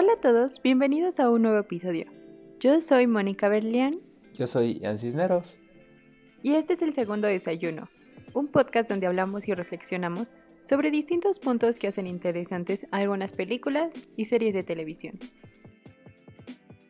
Hola 0.00 0.12
a 0.12 0.20
todos, 0.20 0.62
bienvenidos 0.62 1.18
a 1.18 1.28
un 1.28 1.42
nuevo 1.42 1.58
episodio. 1.58 2.06
Yo 2.60 2.80
soy 2.80 3.08
Mónica 3.08 3.48
Berlián. 3.48 3.98
Yo 4.32 4.46
soy 4.46 4.78
Ian 4.78 4.96
Cisneros. 4.96 5.58
Y 6.40 6.54
este 6.54 6.74
es 6.74 6.82
el 6.82 6.94
segundo 6.94 7.26
desayuno, 7.26 7.88
un 8.32 8.46
podcast 8.46 8.88
donde 8.88 9.08
hablamos 9.08 9.48
y 9.48 9.54
reflexionamos 9.54 10.30
sobre 10.62 10.92
distintos 10.92 11.40
puntos 11.40 11.80
que 11.80 11.88
hacen 11.88 12.06
interesantes 12.06 12.86
algunas 12.92 13.32
películas 13.32 13.90
y 14.14 14.26
series 14.26 14.54
de 14.54 14.62
televisión. 14.62 15.18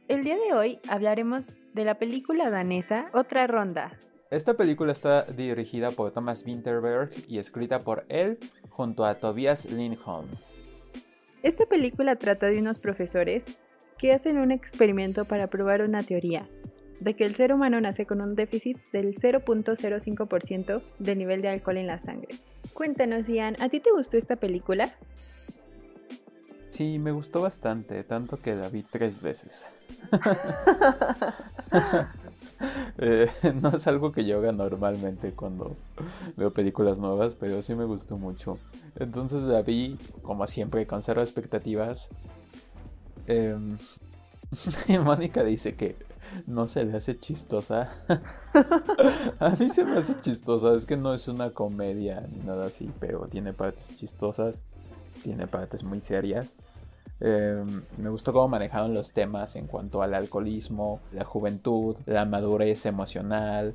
El 0.09 0.23
día 0.23 0.37
de 0.37 0.53
hoy 0.53 0.79
hablaremos 0.87 1.47
de 1.73 1.87
la 1.87 1.95
película 1.95 2.51
danesa 2.51 3.09
Otra 3.15 3.47
Ronda. 3.47 3.99
Esta 4.31 4.55
película 4.55 4.93
está 4.93 5.23
dirigida 5.23 5.93
por 5.93 6.11
Thomas 6.11 6.45
Winterberg 6.45 7.13
y 7.27 7.39
escrita 7.39 7.79
por 7.79 8.05
él 8.11 8.39
junto 8.69 9.07
a 9.07 9.15
Tobias 9.15 9.65
Lindholm. 9.73 10.29
Esta 11.43 11.67
película 11.67 12.17
trata 12.17 12.47
de 12.47 12.59
unos 12.59 12.81
profesores 12.81 13.45
que 13.97 14.13
hacen 14.13 14.39
un 14.39 14.51
experimento 14.51 15.25
para 15.25 15.47
probar 15.47 15.83
una 15.83 16.03
teoría, 16.03 16.49
de 17.01 17.15
que 17.15 17.25
el 17.25 17.35
ser 17.35 17.53
humano 17.53 17.81
nace 17.81 18.07
con 18.07 18.21
un 18.21 18.35
déficit 18.35 18.79
del 18.93 19.15
0.05% 19.17 20.83
de 20.99 21.17
nivel 21.17 21.43
de 21.43 21.49
alcohol 21.49 21.77
en 21.77 21.87
la 21.87 22.01
sangre. 22.01 22.35
Cuéntanos, 22.75 23.29
Ian, 23.29 23.57
¿a 23.61 23.69
ti 23.69 23.81
te 23.81 23.93
gustó 23.93 24.17
esta 24.17 24.37
película? 24.37 24.89
Sí, 26.71 26.99
me 26.99 27.13
gustó 27.13 27.43
bastante, 27.43 28.03
tanto 28.05 28.37
que 28.37 28.55
la 28.55 28.69
vi 28.69 28.83
tres 28.83 29.21
veces. 29.21 29.71
Eh, 32.99 33.31
no 33.63 33.71
es 33.71 33.87
algo 33.87 34.13
que 34.13 34.25
yo 34.25 34.39
haga 34.39 34.53
normalmente 34.53 35.33
cuando 35.33 35.77
veo 36.37 36.53
películas 36.53 37.01
nuevas, 37.01 37.35
pero 37.35 37.63
sí 37.63 37.75
me 37.75 37.85
gustó 37.85 38.19
mucho. 38.19 38.59
Entonces 38.97 39.43
la 39.43 39.63
vi, 39.63 39.99
como 40.23 40.47
siempre, 40.47 40.87
con 40.87 41.01
expectativas. 41.01 42.11
Em, 43.27 43.79
Mónica 45.05 45.45
dice 45.45 45.75
que 45.75 45.97
no 46.47 46.69
se 46.69 46.85
le 46.85 46.97
hace 46.97 47.19
chistosa. 47.19 47.91
A 49.39 49.51
mí 49.51 49.69
se 49.69 49.85
me 49.85 49.99
hace 49.99 50.19
chistosa, 50.21 50.75
es 50.75 50.87
que 50.87 50.97
no 50.97 51.15
es 51.15 51.29
una 51.29 51.51
comedia 51.51 52.27
ni 52.31 52.45
nada 52.45 52.67
así, 52.67 52.91
pero 52.99 53.27
tiene 53.29 53.53
partes 53.53 53.95
chistosas, 53.97 54.65
tiene 55.23 55.47
partes 55.47 55.85
muy 55.85 56.01
serias. 56.01 56.57
Em, 57.21 57.83
me 57.97 58.11
gustó 58.11 58.33
cómo 58.33 58.49
manejaron 58.49 58.95
los 58.95 59.13
temas 59.13 59.57
en 59.57 59.67
cuanto 59.67 60.03
al 60.03 60.15
alcoholismo, 60.15 61.01
la 61.13 61.25
juventud, 61.25 61.97
la 62.07 62.25
madurez 62.25 62.87
emocional, 62.87 63.75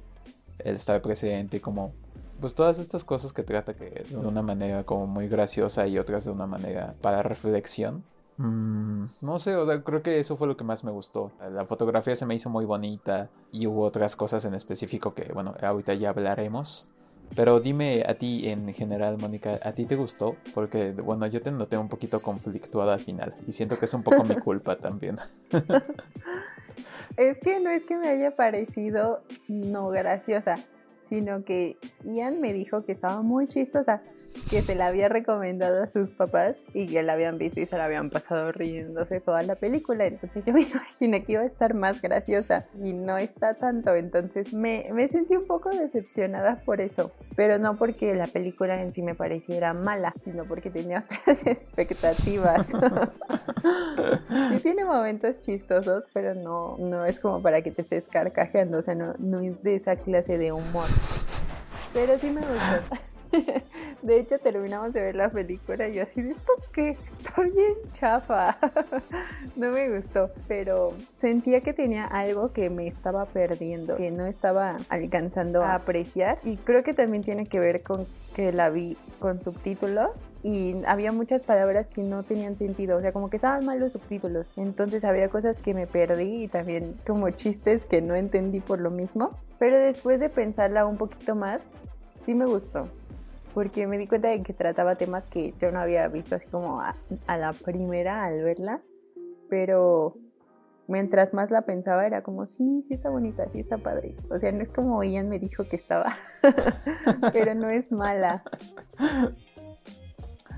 el 0.60 0.76
estar 0.76 1.02
presente, 1.02 1.60
como 1.60 1.92
pues 2.40 2.56
todas 2.56 2.80
estas 2.80 3.04
cosas 3.06 3.32
que 3.32 3.44
trata 3.44 3.74
que 3.74 4.04
de 4.10 4.18
una 4.18 4.42
manera 4.42 4.84
como 4.84 5.08
muy 5.08 5.28
graciosa 5.28 5.88
y 5.88 5.98
otras 5.98 6.26
de 6.26 6.32
una 6.32 6.48
manera 6.48 6.96
para 7.02 7.24
reflexión. 7.24 8.04
Mm, 8.38 9.06
no 9.22 9.40
sé, 9.40 9.56
o 9.56 9.66
sea, 9.66 9.82
creo 9.84 10.02
que 10.02 10.20
eso 10.20 10.36
fue 10.36 10.48
lo 10.48 10.58
que 10.58 10.64
más 10.64 10.84
me 10.84 10.92
gustó. 10.92 11.32
La 11.52 11.66
fotografía 11.66 12.16
se 12.16 12.26
me 12.26 12.36
hizo 12.36 12.50
muy 12.50 12.66
bonita 12.66 13.30
y 13.52 13.68
hubo 13.68 13.84
otras 13.84 14.16
cosas 14.16 14.44
en 14.46 14.56
específico 14.56 15.14
que, 15.14 15.32
bueno, 15.34 15.54
ahorita 15.62 15.94
ya 15.94 16.10
hablaremos. 16.10 16.88
Pero 17.36 17.60
dime 17.60 18.04
a 18.08 18.14
ti 18.14 18.48
en 18.48 18.72
general, 18.74 19.18
Mónica, 19.18 19.60
¿a 19.64 19.72
ti 19.72 19.86
te 19.86 19.96
gustó? 19.96 20.36
Porque, 20.54 20.92
bueno, 20.92 21.26
yo 21.28 21.42
te 21.42 21.52
noté 21.52 21.78
un 21.78 21.90
poquito 21.90 22.22
conflictuada 22.22 22.94
al 22.94 23.00
final 23.00 23.34
y 23.48 23.52
siento 23.52 23.80
que 23.80 23.86
es 23.86 23.94
un 23.94 24.04
poco 24.04 24.24
mi 24.24 24.36
culpa 24.44 24.76
también. 24.76 25.18
es 27.18 27.40
que 27.40 27.60
no 27.60 27.70
es 27.70 27.84
que 27.86 27.98
me 27.98 28.10
haya 28.10 28.36
parecido 28.36 29.24
no 29.48 29.90
graciosa, 29.90 30.56
sino 31.14 31.44
que 31.46 31.78
Ian 32.06 32.42
me 32.42 32.54
dijo 32.54 32.86
que 32.86 32.94
estaba 32.94 33.22
muy 33.22 33.48
chistosa, 33.48 34.02
que 34.50 34.64
se 34.64 34.74
la 34.74 34.88
había 34.88 35.10
recomendado 35.10 35.84
a 35.84 35.88
sus 35.88 36.12
papás 36.12 36.58
y 36.74 36.88
que 36.88 37.04
la 37.04 37.14
habían 37.14 37.38
visto 37.38 37.60
y 37.60 37.68
se 37.68 37.78
la 37.78 37.86
habían 37.86 38.10
pasado 38.10 38.52
riéndose 38.52 39.20
toda 39.20 39.44
la 39.44 39.54
película. 39.54 40.06
Entonces 40.06 40.44
yo 40.44 40.54
me 40.54 40.62
imaginé 40.72 41.24
que 41.24 41.34
iba 41.34 41.44
a 41.44 41.46
estar 41.46 41.76
más 41.76 42.02
graciosa 42.02 42.68
y 42.82 42.94
no 42.94 43.20
está 43.20 43.54
tanto. 43.54 43.94
Entonces 43.94 44.56
me, 44.56 44.90
me 44.92 45.08
sentí 45.08 45.36
un 45.36 45.46
poco 45.46 45.70
decepcionada 45.70 46.64
por 46.66 46.82
eso, 46.82 47.12
pero 47.36 47.60
no 47.60 47.78
porque 47.78 48.16
la 48.16 48.26
película 48.26 48.82
en 48.82 48.92
sí 48.92 49.04
me 49.04 49.14
pareciera 49.14 49.76
mala, 49.76 50.16
sino 50.24 50.46
porque 50.46 50.72
tenía 50.72 51.06
otras 51.22 51.46
expectativas. 51.46 52.66
sí 54.50 54.60
tiene 54.64 54.84
momentos 54.84 55.40
chistosos, 55.42 56.06
pero 56.12 56.34
no, 56.34 56.76
no 56.80 57.06
es 57.06 57.20
como 57.20 57.40
para 57.40 57.62
que 57.62 57.70
te 57.70 57.84
estés 57.84 58.08
carcajeando, 58.08 58.80
o 58.80 58.82
sea, 58.82 58.96
no, 58.96 59.14
no 59.20 59.42
es 59.42 59.62
de 59.62 59.76
esa 59.76 59.96
clase 59.96 60.40
de 60.40 60.52
humor. 60.52 60.88
Pero 61.94 62.18
sí 62.18 62.28
me 62.32 62.42
gustó. 62.42 62.98
De 64.02 64.20
hecho, 64.20 64.38
terminamos 64.40 64.94
de 64.94 65.02
ver 65.02 65.16
la 65.16 65.30
película 65.30 65.88
y 65.88 65.94
yo 65.94 66.04
así 66.04 66.22
de 66.22 66.32
esto 66.32 66.54
que 66.72 66.90
está 66.90 67.42
bien 67.42 67.74
chafa. 67.94 68.58
No 69.56 69.70
me 69.70 69.96
gustó, 69.96 70.32
pero 70.48 70.94
sentía 71.18 71.62
que 71.62 71.74
tenía 71.74 72.06
algo 72.06 72.52
que 72.54 72.72
me 72.72 72.88
estaba 72.88 73.26
perdiendo, 73.26 73.98
que 73.98 74.10
no 74.10 74.26
estaba 74.26 74.78
alcanzando 74.90 75.62
a 75.62 75.76
apreciar. 75.76 76.40
Y 76.44 76.58
creo 76.58 76.84
que 76.84 76.94
también 76.94 77.24
tiene 77.24 77.46
que 77.46 77.60
ver 77.60 77.84
con 77.84 78.08
que 78.36 78.52
la 78.52 78.70
vi 78.70 78.98
con 79.20 79.40
subtítulos 79.40 80.10
y 80.42 80.76
había 80.88 81.12
muchas 81.12 81.44
palabras 81.44 81.86
que 81.88 82.02
no 82.02 82.24
tenían 82.24 82.58
sentido, 82.58 82.98
o 82.98 83.02
sea, 83.02 83.12
como 83.12 83.30
que 83.30 83.36
estaban 83.36 83.64
mal 83.64 83.80
los 83.80 83.92
subtítulos. 83.92 84.52
Entonces 84.58 85.04
había 85.04 85.30
cosas 85.30 85.60
que 85.60 85.76
me 85.76 85.86
perdí 85.86 86.46
y 86.46 86.48
también 86.48 86.96
como 87.06 87.30
chistes 87.30 87.86
que 87.86 88.02
no 88.02 88.16
entendí 88.16 88.60
por 88.60 88.80
lo 88.80 88.90
mismo. 88.90 89.38
Pero 89.60 89.78
después 89.78 90.20
de 90.20 90.30
pensarla 90.30 90.88
un 90.88 90.98
poquito 90.98 91.36
más, 91.36 91.62
sí 92.26 92.34
me 92.34 92.46
gustó 92.46 92.88
porque 93.54 93.88
me 93.88 93.98
di 93.98 94.08
cuenta 94.08 94.30
de 94.30 94.42
que 94.42 94.54
trataba 94.54 94.96
temas 94.96 95.28
que 95.28 95.54
yo 95.62 95.72
no 95.72 95.80
había 95.80 96.08
visto 96.08 96.36
así 96.36 96.48
como 96.48 96.82
a, 96.82 96.96
la 97.28 97.54
primera 97.54 98.26
al 98.26 98.44
verla, 98.44 98.82
pero 99.50 100.16
mientras 100.88 101.34
más 101.34 101.52
la 101.52 101.62
pensaba 101.62 102.06
era 102.08 102.24
como, 102.24 102.48
sí, 102.48 102.84
sí 102.88 102.96
está 102.96 103.10
bonita, 103.10 103.48
sí 103.52 103.60
está 103.60 103.78
padre. 103.78 104.16
O 104.30 104.40
sea, 104.40 104.52
no 104.52 104.62
es 104.62 104.70
como 104.70 105.04
Ian 105.04 105.30
me 105.30 105.40
dijo 105.40 105.66
que 105.66 105.76
estaba, 105.76 106.16
pero 107.34 107.54
no 107.54 107.70
es 107.70 107.92
mala. 107.92 108.44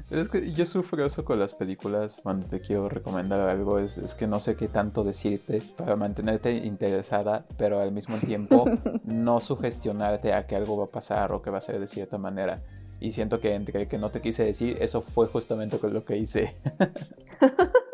Es 0.09 0.29
que 0.29 0.51
yo 0.51 0.65
sufro 0.65 1.03
eso 1.03 1.25
con 1.25 1.39
las 1.39 1.55
películas 1.55 2.21
cuando 2.21 2.47
te 2.47 2.61
quiero 2.61 2.87
recomendar 2.87 3.41
algo, 3.41 3.79
es, 3.79 3.97
es, 3.97 4.13
que 4.13 4.27
no 4.27 4.39
sé 4.39 4.55
qué 4.55 4.67
tanto 4.67 5.03
decirte 5.03 5.63
para 5.75 5.95
mantenerte 5.95 6.53
interesada, 6.53 7.43
pero 7.57 7.79
al 7.79 7.91
mismo 7.91 8.17
tiempo 8.17 8.65
no 9.03 9.41
sugestionarte 9.41 10.31
a 10.33 10.45
que 10.45 10.55
algo 10.55 10.77
va 10.77 10.85
a 10.85 10.89
pasar 10.89 11.33
o 11.33 11.41
que 11.41 11.49
va 11.49 11.57
a 11.57 11.61
ser 11.61 11.79
de 11.79 11.87
cierta 11.87 12.19
manera. 12.19 12.61
Y 12.99 13.11
siento 13.11 13.39
que 13.39 13.53
entre 13.53 13.87
que 13.87 13.97
no 13.97 14.09
te 14.09 14.21
quise 14.21 14.43
decir, 14.43 14.77
eso 14.79 15.01
fue 15.01 15.27
justamente 15.27 15.77
lo 15.89 16.05
que 16.05 16.17
hice. 16.17 16.55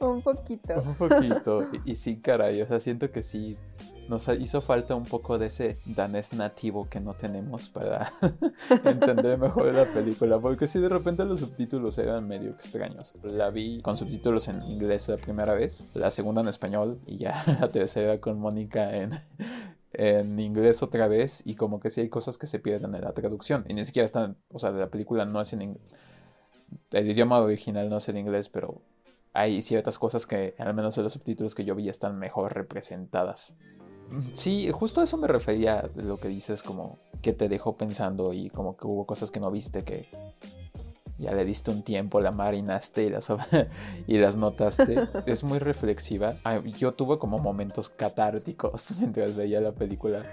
un 0.00 0.22
poquito. 0.22 0.74
Un 0.84 0.94
poquito. 0.94 1.68
Y, 1.84 1.96
sí, 1.96 2.20
caray, 2.20 2.60
o 2.62 2.66
sea, 2.66 2.80
siento 2.80 3.10
que 3.10 3.22
sí 3.22 3.56
nos 4.08 4.28
hizo 4.28 4.60
falta 4.60 4.94
un 4.94 5.04
poco 5.04 5.36
de 5.36 5.46
ese 5.46 5.78
danés 5.84 6.32
nativo 6.32 6.88
que 6.88 7.00
no 7.00 7.14
tenemos 7.14 7.68
para 7.68 8.12
entender 8.84 9.36
mejor 9.36 9.74
la 9.74 9.92
película. 9.92 10.38
Porque 10.38 10.66
sí, 10.66 10.78
de 10.78 10.88
repente 10.88 11.24
los 11.24 11.40
subtítulos 11.40 11.98
eran 11.98 12.26
medio 12.26 12.50
extraños. 12.50 13.14
La 13.22 13.50
vi 13.50 13.80
con 13.80 13.96
subtítulos 13.96 14.48
en 14.48 14.62
inglés 14.62 15.08
la 15.08 15.16
primera 15.16 15.54
vez, 15.54 15.88
la 15.94 16.10
segunda 16.10 16.40
en 16.40 16.48
español 16.48 17.00
y 17.06 17.18
ya 17.18 17.42
la 17.60 17.68
tercera 17.68 18.20
con 18.20 18.38
Mónica 18.38 18.96
en, 18.96 19.10
en 19.98 20.38
inglés 20.38 20.82
otra 20.82 21.08
vez 21.08 21.42
y 21.46 21.54
como 21.54 21.80
que 21.80 21.90
sí 21.90 22.02
hay 22.02 22.08
cosas 22.08 22.36
que 22.36 22.46
se 22.46 22.58
pierden 22.58 22.94
en 22.94 23.02
la 23.02 23.12
traducción 23.12 23.64
y 23.68 23.74
ni 23.74 23.84
siquiera 23.84 24.04
están, 24.04 24.36
o 24.52 24.58
sea, 24.58 24.70
la 24.70 24.88
película 24.88 25.24
no 25.24 25.40
es 25.40 25.52
en 25.54 25.62
inglés, 25.62 25.82
el 26.90 27.10
idioma 27.10 27.40
original 27.40 27.88
no 27.88 27.96
es 27.96 28.08
en 28.08 28.18
inglés, 28.18 28.48
pero 28.48 28.82
hay 29.32 29.62
ciertas 29.62 29.98
cosas 29.98 30.26
que 30.26 30.54
al 30.58 30.74
menos 30.74 30.96
en 30.98 31.04
los 31.04 31.14
subtítulos 31.14 31.54
que 31.54 31.64
yo 31.64 31.74
vi 31.74 31.88
están 31.88 32.18
mejor 32.18 32.54
representadas. 32.54 33.56
Sí, 34.34 34.70
justo 34.70 35.00
a 35.00 35.04
eso 35.04 35.16
me 35.16 35.26
refería 35.26 35.90
lo 35.96 36.18
que 36.18 36.28
dices 36.28 36.62
como 36.62 36.98
que 37.22 37.32
te 37.32 37.48
dejó 37.48 37.76
pensando 37.76 38.32
y 38.32 38.50
como 38.50 38.76
que 38.76 38.86
hubo 38.86 39.04
cosas 39.04 39.30
que 39.30 39.40
no 39.40 39.50
viste 39.50 39.82
que 39.82 40.08
ya 41.18 41.32
le 41.32 41.44
diste 41.44 41.70
un 41.70 41.82
tiempo, 41.82 42.20
la 42.20 42.30
marinaste 42.30 43.04
y 43.04 43.10
las, 43.10 43.32
y 44.06 44.18
las 44.18 44.36
notaste. 44.36 45.08
es 45.26 45.44
muy 45.44 45.58
reflexiva. 45.58 46.36
yo 46.78 46.94
tuve 46.94 47.18
como 47.18 47.38
momentos 47.38 47.88
catárticos 47.88 48.96
mientras 49.00 49.36
veía 49.36 49.60
la 49.60 49.72
película, 49.72 50.24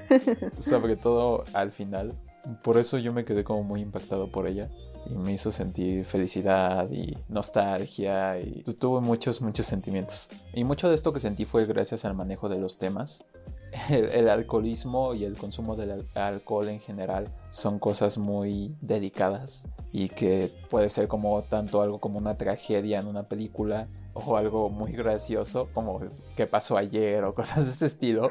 sobre 0.59 0.95
todo 0.95 1.44
al 1.53 1.71
final. 1.71 2.13
Por 2.62 2.77
eso 2.77 2.97
yo 2.97 3.13
me 3.13 3.24
quedé 3.24 3.44
como 3.44 3.63
muy 3.63 3.81
impactado 3.81 4.30
por 4.30 4.47
ella 4.47 4.69
y 5.06 5.15
me 5.15 5.33
hizo 5.33 5.51
sentir 5.51 6.06
felicidad 6.06 6.89
y 6.91 7.18
nostalgia 7.29 8.39
y 8.39 8.63
tuve 8.63 9.01
muchos, 9.01 9.41
muchos 9.41 9.65
sentimientos. 9.65 10.29
Y 10.53 10.63
mucho 10.63 10.89
de 10.89 10.95
esto 10.95 11.13
que 11.13 11.19
sentí 11.19 11.45
fue 11.45 11.65
gracias 11.65 12.03
al 12.06 12.13
manejo 12.15 12.50
de 12.50 12.59
los 12.59 12.77
temas 12.77 13.24
el, 13.90 14.30
alcoholismo 14.30 15.14
y 15.14 15.25
el 15.25 15.38
consumo 15.38 15.75
del 15.75 16.06
alcohol 16.14 16.70
en 16.70 16.80
general 16.80 17.28
son 17.50 17.80
cosas 17.80 18.18
muy 18.18 18.75
delicadas 18.81 19.68
y 19.92 20.10
que 20.10 20.50
puede 20.70 20.90
ser 20.90 21.08
como 21.08 21.42
tanto 21.44 21.81
algo 21.81 22.00
como 22.00 22.18
una 22.18 22.38
tragedia 22.38 23.00
en 23.00 23.08
una 23.08 23.24
película 23.24 23.88
o 24.14 24.38
algo 24.38 24.70
muy 24.70 24.92
gracioso, 24.92 25.70
como 25.74 26.00
qué 26.36 26.46
pasó 26.46 26.78
ayer 26.78 27.24
o 27.24 27.34
cosas 27.34 27.66
de 27.66 27.72
ese 27.72 27.88
estilo. 27.88 28.30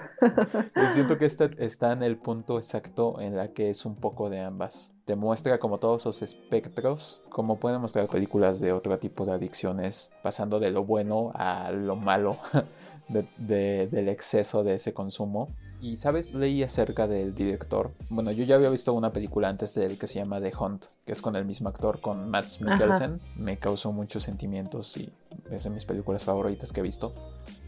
Yo 0.77 0.91
siento 0.93 1.19
que 1.19 1.27
está, 1.27 1.51
está 1.59 1.93
en 1.93 2.03
el 2.03 2.17
punto 2.17 2.59
exacto 2.59 3.21
en 3.21 3.37
la 3.37 3.49
que 3.49 3.71
es 3.71 3.85
un 3.85 3.97
poco 3.97 4.31
de 4.31 4.41
ambas. 4.41 4.93
Te 5.05 5.17
muestra 5.17 5.59
como 5.59 5.79
todos 5.79 6.03
esos 6.03 6.23
espectros, 6.23 7.23
como 7.31 7.59
pueden 7.59 7.81
mostrar 7.81 8.07
películas 8.07 8.61
de 8.61 8.73
otro 8.73 8.97
tipo 9.01 9.25
de 9.25 9.33
adicciones, 9.33 10.13
pasando 10.23 10.61
de 10.61 10.71
lo 10.71 10.85
bueno 10.85 11.33
a 11.35 11.73
lo 11.73 11.97
malo 11.97 12.37
del 13.09 14.09
exceso 14.09 14.65
de 14.65 14.75
ese 14.75 14.93
consumo. 14.93 15.49
Y 15.81 15.97
sabes, 15.97 16.33
leí 16.33 16.63
acerca 16.63 17.09
del 17.09 17.35
director. 17.35 17.93
Bueno, 18.09 18.31
yo 18.31 18.45
ya 18.45 18.55
había 18.55 18.71
visto 18.71 18.93
una 18.93 19.13
película 19.13 19.49
antes 19.49 19.75
de 19.75 19.87
él 19.87 19.99
que 19.99 20.07
se 20.07 20.21
llama 20.21 20.41
The 20.41 20.53
Hunt, 20.57 20.87
que 21.05 21.13
es 21.13 21.21
con 21.21 21.35
el 21.35 21.45
mismo 21.45 21.69
actor, 21.69 22.01
con 22.01 22.31
Matt 22.31 22.61
Mikkelsen. 22.61 23.21
Me 23.37 23.59
causó 23.59 23.91
muchos 23.91 24.23
sentimientos 24.23 24.97
y 24.97 25.13
es 25.51 25.65
de 25.65 25.71
mis 25.71 25.85
películas 25.85 26.25
favoritas 26.25 26.73
que 26.73 26.81
he 26.81 26.85
visto. 26.85 27.13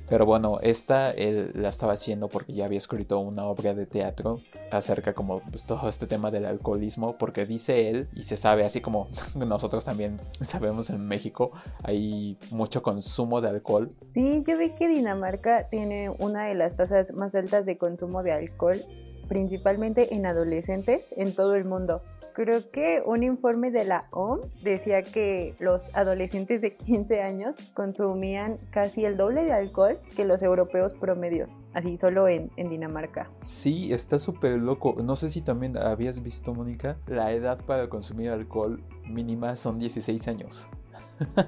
Pero 0.09 0.27
bueno, 0.27 0.59
esta 0.61 1.11
él 1.11 1.51
la 1.55 1.69
estaba 1.69 1.95
haciendo 1.95 2.29
porque 2.29 2.53
ya 2.53 2.67
había 2.67 2.79
escrito 2.79 3.19
una 3.21 3.45
obra 3.45 3.75
de 3.75 3.87
teatro 3.87 4.41
acerca 4.71 5.15
como 5.15 5.41
pues, 5.41 5.65
todo 5.65 5.89
este 5.89 6.07
tema 6.07 6.31
del 6.31 6.45
alcoholismo, 6.45 7.17
porque 7.17 7.47
dice 7.47 7.89
él, 7.89 8.09
y 8.15 8.23
se 8.23 8.37
sabe, 8.37 8.65
así 8.65 8.81
como 8.81 9.09
nosotros 9.35 9.85
también 9.85 10.21
sabemos 10.41 10.91
en 10.91 11.07
México, 11.07 11.53
hay 11.83 12.37
mucho 12.51 12.83
consumo 12.83 13.41
de 13.41 13.49
alcohol. 13.49 13.91
Sí, 14.13 14.43
yo 14.47 14.59
vi 14.59 14.71
que 14.71 14.89
Dinamarca 14.89 15.69
tiene 15.69 16.11
una 16.11 16.47
de 16.47 16.55
las 16.55 16.77
tasas 16.77 17.13
más 17.13 17.35
altas 17.35 17.67
de 17.67 17.79
consumo 17.79 18.23
de 18.23 18.33
alcohol, 18.33 18.81
principalmente 19.29 20.15
en 20.15 20.27
adolescentes 20.27 21.07
en 21.17 21.35
todo 21.35 21.55
el 21.55 21.65
mundo 21.65 22.03
creo 22.35 22.61
que 22.71 23.03
un 23.07 23.23
informe 23.23 23.71
de 23.71 23.85
la 23.85 24.07
OMS 24.11 24.63
decía 24.63 25.03
que 25.03 25.55
los 25.61 25.89
adolescentes 25.95 26.61
de 26.61 26.77
15 26.77 27.23
años 27.23 27.57
consumían 27.73 28.59
casi 28.71 29.05
el 29.05 29.17
doble 29.17 29.45
de 29.45 29.53
alcohol 29.53 29.99
que 30.15 30.25
los 30.25 30.43
europeos 30.43 30.93
promedios, 30.93 31.57
así 31.73 31.97
solo 31.97 32.29
en, 32.29 32.51
Dinamarca. 32.57 33.31
Sí, 33.43 33.93
está 33.93 34.19
súper 34.19 34.53
loco. 34.59 34.97
No 35.03 35.17
sé 35.17 35.31
si 35.31 35.43
también 35.43 35.77
habías 35.77 36.23
visto, 36.23 36.53
Mónica, 36.53 36.97
la 37.07 37.31
edad 37.33 37.65
para 37.65 37.89
consumir 37.89 38.31
alcohol 38.31 38.83
mínima 39.07 39.55
son 39.55 39.79
16 39.79 40.29
años. 40.29 40.67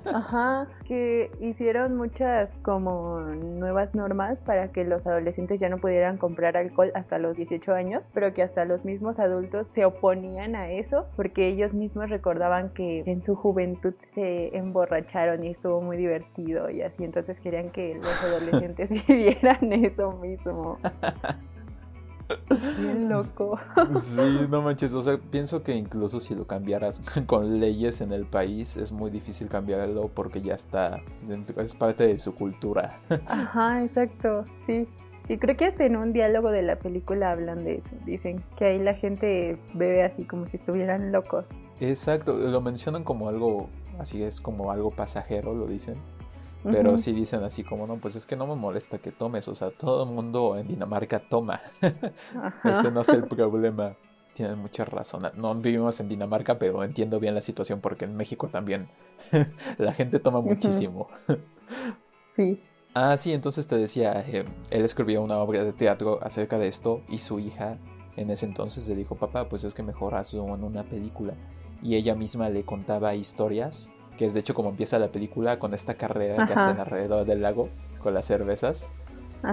Ajá, 0.05 0.67
que 0.85 1.31
hicieron 1.41 1.97
muchas 1.97 2.61
como 2.63 3.21
nuevas 3.21 3.95
normas 3.95 4.41
para 4.41 4.69
que 4.69 4.85
los 4.85 5.07
adolescentes 5.07 5.61
ya 5.61 5.69
no 5.69 5.79
pudieran 5.79 6.19
comprar 6.19 6.57
alcohol 6.57 6.93
hasta 6.95 7.19
los 7.19 7.37
18 7.37 7.73
años, 7.73 8.11
pero 8.13 8.33
que 8.35 8.43
hasta 8.43 8.65
los 8.65 8.85
mismos 8.85 9.19
adultos 9.19 9.69
se 9.73 9.85
oponían 9.85 10.57
a 10.57 10.71
eso 10.71 11.07
porque 11.17 11.49
ellos 11.49 11.75
mismos 11.75 12.11
recordaban 12.11 12.71
que 12.71 13.03
en 13.07 13.23
su 13.23 13.35
juventud 13.35 13.95
se 14.15 14.57
emborracharon 14.57 15.45
y 15.45 15.51
estuvo 15.51 15.81
muy 15.81 15.97
divertido 15.97 16.71
y 16.71 16.83
así, 16.83 17.05
entonces 17.05 17.41
querían 17.41 17.71
que 17.71 17.95
los 17.95 18.25
adolescentes 18.25 18.91
vivieran 19.09 19.73
eso 19.73 20.13
mismo. 20.13 20.79
Bien 22.79 23.09
loco. 23.09 23.59
Sí, 24.01 24.47
no 24.49 24.63
manches, 24.63 24.93
o 24.95 25.03
sea, 25.03 25.19
pienso 25.19 25.63
que 25.63 25.75
incluso 25.75 26.21
si 26.21 26.35
lo 26.35 26.47
cambiaras 26.47 27.01
con 27.27 27.61
leyes 27.61 28.01
en 28.01 28.13
el 28.13 28.27
país 28.27 28.77
es 28.77 28.93
muy 28.93 29.11
difícil 29.11 29.49
cambiarlo 29.49 30.09
porque 30.09 30.41
ya 30.41 30.55
está 30.55 31.01
dentro, 31.27 31.61
es 31.63 31.75
parte 31.75 32.07
de 32.07 32.19
su 32.19 32.35
cultura. 32.35 33.01
Ajá, 33.27 33.83
exacto, 33.85 34.45
sí. 34.65 34.87
Y 35.29 35.39
creo 35.39 35.57
que 35.57 35.67
hasta 35.67 35.85
en 35.85 35.97
un 35.97 36.13
diálogo 36.13 36.51
de 36.53 36.63
la 36.63 36.77
película 36.77 37.33
hablan 37.33 37.65
de 37.65 37.77
eso. 37.77 37.91
Dicen 38.05 38.45
que 38.57 38.67
ahí 38.67 38.79
la 38.79 38.95
gente 38.95 39.59
bebe 39.75 40.05
así 40.05 40.25
como 40.25 40.47
si 40.47 40.57
estuvieran 40.57 41.11
locos. 41.11 41.49
Exacto, 41.81 42.37
lo 42.37 42.61
mencionan 42.61 43.03
como 43.03 43.29
algo, 43.29 43.69
así 43.99 44.23
es 44.23 44.41
como 44.41 44.71
algo 44.71 44.91
pasajero, 44.91 45.53
lo 45.53 45.67
dicen. 45.67 45.97
Pero 46.71 46.99
si 46.99 47.13
dicen 47.13 47.43
así 47.45 47.65
como, 47.65 47.87
no, 47.87 47.97
pues 47.97 48.17
es 48.17 48.27
que 48.27 48.37
no 48.37 48.47
me 48.47 48.55
molesta 48.55 48.99
que 48.99 49.13
tomes, 49.13 49.49
o 49.49 49.55
sea, 49.55 49.71
todo 49.71 50.05
el 50.05 50.11
mundo 50.11 50.57
en 50.57 50.69
Dinamarca 50.69 51.21
toma. 51.21 51.61
Ese 52.65 52.91
no 52.91 53.01
es 53.01 53.09
el 53.11 53.25
problema. 53.29 53.97
Tienen 54.35 54.59
mucha 54.59 54.85
razón. 54.85 55.23
No 55.37 55.55
vivimos 55.55 55.99
en 56.01 56.09
Dinamarca, 56.09 56.59
pero 56.59 56.85
entiendo 56.85 57.19
bien 57.19 57.35
la 57.35 57.41
situación 57.41 57.81
porque 57.81 58.05
en 58.05 58.17
México 58.17 58.49
también 58.49 58.89
la 59.79 59.93
gente 59.95 60.19
toma 60.19 60.41
muchísimo. 60.41 61.09
sí. 62.31 62.61
Ah, 62.95 63.17
sí, 63.19 63.35
entonces 63.35 63.69
te 63.69 63.77
decía, 63.77 64.25
eh, 64.27 64.47
él 64.71 64.85
escribió 64.85 65.23
una 65.23 65.39
obra 65.39 65.63
de 65.65 65.75
teatro 65.75 66.19
acerca 66.23 66.59
de 66.59 66.67
esto 66.67 67.03
y 67.11 67.19
su 67.19 67.39
hija 67.39 67.77
en 68.17 68.31
ese 68.31 68.47
entonces 68.47 68.89
le 68.89 68.97
dijo, 68.97 69.17
papá, 69.17 69.49
pues 69.49 69.65
es 69.65 69.75
que 69.75 69.83
mejor 69.83 70.15
hazlo 70.15 70.55
en 70.55 70.65
una 70.65 70.83
película. 70.83 71.35
Y 71.83 71.97
ella 71.97 72.15
misma 72.15 72.49
le 72.49 72.65
contaba 72.65 73.15
historias 73.15 73.91
que 74.17 74.27
es 74.27 74.35
de 74.35 74.41
hecho 74.41 74.55
como 74.55 74.71
empieza 74.71 74.99
la 74.99 75.09
película 75.09 75.59
con 75.59 75.75
esta 75.75 75.95
carrera 75.95 76.47
que 76.47 76.53
hacen 76.55 76.79
alrededor 76.79 77.27
del 77.27 77.43
lago 77.43 77.69
con 78.03 78.15
las 78.15 78.27
cervezas. 78.27 78.89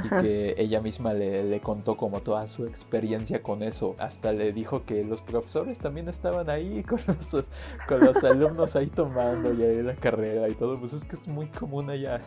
Y 0.04 0.10
que 0.22 0.56
ella 0.58 0.82
misma 0.82 1.14
le, 1.14 1.44
le, 1.44 1.60
contó 1.60 1.98
como 1.98 2.22
toda 2.22 2.48
su 2.48 2.66
experiencia 2.66 3.42
con 3.42 3.64
eso. 3.64 3.96
Hasta 4.00 4.32
le 4.32 4.52
dijo 4.52 4.84
que 4.86 5.04
los 5.04 5.22
profesores 5.22 5.80
también 5.80 6.10
estaban 6.10 6.50
ahí 6.50 6.84
con 6.88 7.00
los, 7.08 7.44
con 7.88 8.00
los 8.00 8.24
alumnos 8.24 8.76
ahí 8.76 8.88
tomando 8.88 9.54
y 9.54 9.64
ahí 9.64 9.82
la 9.82 9.96
carrera 9.96 10.48
y 10.50 10.56
todo. 10.56 10.80
Pues 10.80 10.94
es 10.94 11.06
que 11.06 11.16
es 11.16 11.28
muy 11.28 11.48
común 11.48 11.90
allá. 11.90 12.22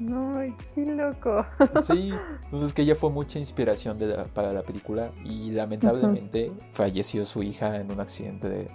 No, 0.00 0.32
qué 0.74 0.86
loco. 0.86 1.44
Sí, 1.82 2.12
entonces 2.44 2.72
que 2.72 2.82
ella 2.82 2.94
fue 2.94 3.10
mucha 3.10 3.38
inspiración 3.38 3.98
para 4.32 4.52
la 4.52 4.62
película 4.62 5.10
y 5.24 5.50
lamentablemente 5.50 6.50
falleció 6.72 7.26
su 7.26 7.42
hija 7.42 7.76
en 7.76 7.92
un 7.92 8.00
accidente 8.00 8.48
de 8.48 8.66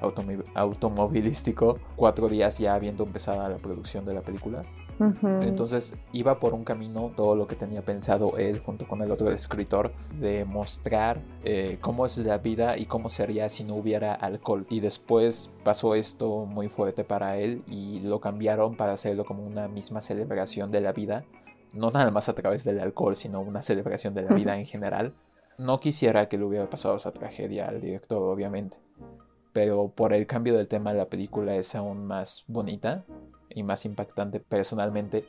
automovilístico 0.53 1.79
cuatro 1.95 2.29
días 2.29 2.59
ya 2.59 2.75
habiendo 2.75 3.03
empezado 3.03 3.47
la 3.49 3.57
producción 3.57 4.05
de 4.05 4.13
la 4.13 4.21
película. 4.21 4.61
Entonces 4.99 5.97
iba 6.13 6.39
por 6.39 6.53
un 6.53 6.63
camino 6.63 7.11
todo 7.15 7.35
lo 7.35 7.47
que 7.47 7.55
tenía 7.55 7.81
pensado 7.81 8.37
él 8.37 8.59
junto 8.59 8.87
con 8.87 9.01
el 9.01 9.11
otro 9.11 9.29
escritor 9.29 9.91
de 10.19 10.45
mostrar 10.45 11.19
eh, 11.43 11.77
cómo 11.81 12.05
es 12.05 12.17
la 12.17 12.37
vida 12.37 12.77
y 12.77 12.85
cómo 12.85 13.09
sería 13.09 13.49
si 13.49 13.63
no 13.63 13.75
hubiera 13.75 14.13
alcohol. 14.13 14.65
Y 14.69 14.79
después 14.79 15.51
pasó 15.63 15.95
esto 15.95 16.45
muy 16.45 16.69
fuerte 16.69 17.03
para 17.03 17.37
él 17.37 17.63
y 17.67 17.99
lo 17.99 18.21
cambiaron 18.21 18.75
para 18.75 18.93
hacerlo 18.93 19.25
como 19.25 19.45
una 19.45 19.67
misma 19.67 20.01
celebración 20.01 20.71
de 20.71 20.81
la 20.81 20.93
vida. 20.93 21.25
No 21.73 21.91
nada 21.91 22.09
más 22.11 22.29
a 22.29 22.33
través 22.33 22.63
del 22.63 22.79
alcohol, 22.79 23.15
sino 23.15 23.41
una 23.41 23.61
celebración 23.61 24.13
de 24.13 24.21
la 24.21 24.33
vida 24.33 24.57
en 24.57 24.65
general. 24.65 25.13
No 25.57 25.79
quisiera 25.79 26.29
que 26.29 26.37
le 26.37 26.45
hubiera 26.45 26.69
pasado 26.69 26.95
esa 26.95 27.11
tragedia 27.11 27.67
al 27.67 27.81
director, 27.81 28.21
obviamente. 28.21 28.77
Pero 29.51 29.89
por 29.89 30.13
el 30.13 30.25
cambio 30.25 30.55
del 30.55 30.67
tema 30.67 30.93
la 30.93 31.05
película 31.05 31.55
es 31.55 31.75
aún 31.75 32.05
más 32.05 32.43
bonita 32.47 33.05
y 33.55 33.63
más 33.63 33.85
impactante 33.85 34.39
personalmente. 34.39 35.27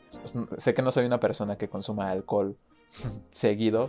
Sé 0.59 0.75
que 0.75 0.83
no 0.83 0.91
soy 0.91 1.07
una 1.07 1.19
persona 1.19 1.57
que 1.57 1.69
consuma 1.69 2.11
alcohol 2.11 2.57
seguido, 3.31 3.89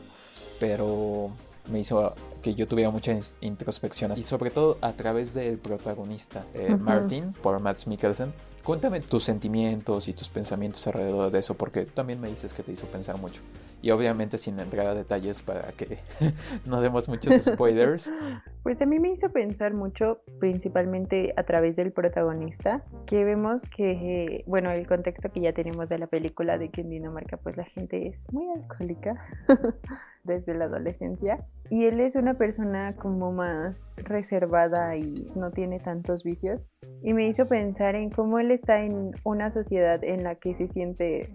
pero 0.59 1.31
me 1.69 1.79
hizo 1.79 2.13
que 2.41 2.55
yo 2.55 2.67
tuviera 2.67 2.91
mucha 2.91 3.17
introspección 3.41 4.13
y 4.15 4.23
sobre 4.23 4.51
todo 4.51 4.77
a 4.79 4.93
través 4.93 5.33
del 5.33 5.57
protagonista, 5.57 6.45
eh, 6.53 6.75
Martin, 6.75 7.33
por 7.33 7.59
Matt 7.59 7.85
Mikkelsen. 7.87 8.31
Cuéntame 8.63 8.99
tus 9.01 9.23
sentimientos 9.23 10.07
y 10.07 10.13
tus 10.13 10.29
pensamientos 10.29 10.85
alrededor 10.87 11.31
de 11.31 11.39
eso, 11.39 11.55
porque 11.55 11.85
también 11.85 12.19
me 12.21 12.29
dices 12.29 12.53
que 12.53 12.63
te 12.63 12.71
hizo 12.73 12.85
pensar 12.87 13.17
mucho. 13.17 13.41
Y 13.81 13.91
obviamente 13.91 14.37
sin 14.37 14.59
entrar 14.59 14.87
a 14.87 14.93
detalles 14.95 15.41
para 15.41 15.71
que 15.73 15.99
no 16.65 16.81
demos 16.81 17.09
muchos 17.09 17.33
spoilers. 17.43 18.11
Pues 18.67 18.81
a 18.81 18.85
mí 18.85 18.99
me 18.99 19.09
hizo 19.09 19.29
pensar 19.29 19.73
mucho, 19.73 20.19
principalmente 20.41 21.33
a 21.37 21.43
través 21.43 21.77
del 21.77 21.93
protagonista, 21.93 22.83
que 23.05 23.23
vemos 23.23 23.61
que, 23.69 24.43
bueno, 24.45 24.71
el 24.71 24.85
contexto 24.85 25.31
que 25.31 25.39
ya 25.39 25.53
tenemos 25.53 25.87
de 25.87 25.97
la 25.97 26.07
película 26.07 26.57
de 26.57 26.67
que 26.67 26.81
en 26.81 26.89
Dinamarca 26.89 27.37
pues 27.37 27.55
la 27.55 27.63
gente 27.63 28.09
es 28.09 28.25
muy 28.33 28.49
alcohólica 28.49 29.15
desde 30.25 30.53
la 30.53 30.65
adolescencia. 30.65 31.45
Y 31.69 31.85
él 31.85 32.01
es 32.01 32.15
una 32.15 32.33
persona 32.33 32.95
como 32.97 33.31
más 33.31 33.95
reservada 34.03 34.97
y 34.97 35.27
no 35.35 35.51
tiene 35.51 35.79
tantos 35.79 36.23
vicios. 36.23 36.69
Y 37.03 37.13
me 37.13 37.25
hizo 37.25 37.45
pensar 37.47 37.95
en 37.95 38.09
cómo 38.09 38.37
él 38.39 38.51
está 38.51 38.81
en 38.81 39.11
una 39.23 39.49
sociedad 39.49 40.03
en 40.03 40.23
la 40.23 40.35
que 40.35 40.53
se 40.53 40.67
siente 40.67 41.29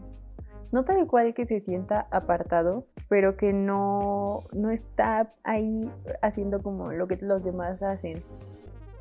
no 0.70 0.84
tal 0.84 1.06
cual 1.06 1.34
que 1.34 1.46
se 1.46 1.60
sienta 1.60 2.06
apartado, 2.10 2.86
pero 3.08 3.36
que 3.36 3.52
no, 3.52 4.42
no 4.54 4.70
está 4.70 5.28
ahí 5.44 5.90
haciendo 6.22 6.62
como 6.62 6.92
lo 6.92 7.08
que 7.08 7.16
los 7.20 7.42
demás 7.42 7.82
hacen. 7.82 8.22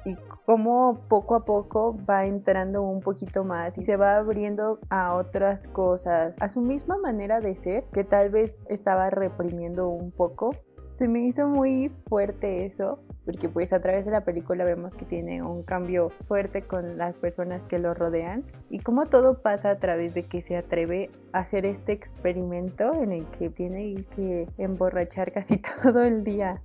Y 0.03 0.15
como 0.45 0.99
poco 1.07 1.35
a 1.35 1.45
poco 1.45 1.95
va 2.09 2.25
entrando 2.25 2.81
un 2.81 3.01
poquito 3.01 3.43
más 3.43 3.77
y 3.77 3.83
se 3.83 3.97
va 3.97 4.17
abriendo 4.17 4.79
a 4.89 5.13
otras 5.15 5.67
cosas, 5.67 6.35
a 6.39 6.49
su 6.49 6.59
misma 6.61 6.97
manera 6.97 7.39
de 7.39 7.55
ser, 7.55 7.83
que 7.93 8.03
tal 8.03 8.31
vez 8.31 8.55
estaba 8.67 9.11
reprimiendo 9.11 9.89
un 9.89 10.11
poco. 10.11 10.55
Se 11.01 11.07
me 11.07 11.25
hizo 11.25 11.47
muy 11.47 11.91
fuerte 12.07 12.63
eso 12.67 12.99
porque 13.25 13.49
pues 13.49 13.73
a 13.73 13.81
través 13.81 14.05
de 14.05 14.11
la 14.11 14.23
película 14.23 14.63
vemos 14.63 14.93
que 14.93 15.03
tiene 15.03 15.41
un 15.41 15.63
cambio 15.63 16.11
fuerte 16.27 16.61
con 16.61 16.95
las 16.95 17.17
personas 17.17 17.63
que 17.63 17.79
lo 17.79 17.95
rodean 17.95 18.43
y 18.69 18.77
cómo 18.77 19.07
todo 19.07 19.41
pasa 19.41 19.71
a 19.71 19.79
través 19.79 20.13
de 20.13 20.21
que 20.21 20.43
se 20.43 20.55
atreve 20.55 21.09
a 21.33 21.39
hacer 21.39 21.65
este 21.65 21.93
experimento 21.93 22.93
en 23.01 23.13
el 23.13 23.25
que 23.29 23.49
tiene 23.49 24.05
que 24.15 24.47
emborrachar 24.59 25.31
casi 25.31 25.57
todo 25.83 26.03
el 26.03 26.23
día. 26.23 26.61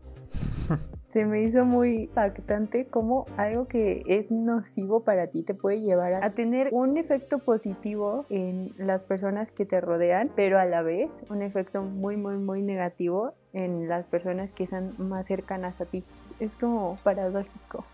se 1.17 1.25
me 1.25 1.43
hizo 1.45 1.65
muy 1.65 2.03
impactante 2.03 2.89
cómo 2.89 3.25
algo 3.39 3.67
que 3.69 4.03
es 4.07 4.31
nocivo 4.31 5.03
para 5.03 5.29
ti 5.29 5.45
te 5.45 5.55
puede 5.55 5.81
llevar 5.81 6.13
a, 6.13 6.35
tener 6.35 6.69
un 6.73 6.99
efecto 6.99 7.39
positivo 7.39 8.27
en 8.29 8.75
las 8.77 9.03
personas 9.03 9.51
que 9.51 9.65
te 9.65 9.81
rodean, 9.81 10.31
pero 10.37 10.59
a 10.59 10.67
la 10.67 10.83
vez 10.83 11.09
un 11.31 11.41
efecto 11.41 11.81
muy, 11.81 12.19
muy, 12.19 12.37
muy 12.37 12.61
negativo 12.61 13.33
en 13.55 13.89
las 13.89 14.05
personas 14.05 14.53
que 14.53 14.65
están 14.65 14.93
más 14.99 15.27
cercanas 15.27 15.81
a 15.81 15.87
ti. 15.87 16.05
Es 16.39 16.55
como 16.55 16.99
paradójico. 17.03 17.87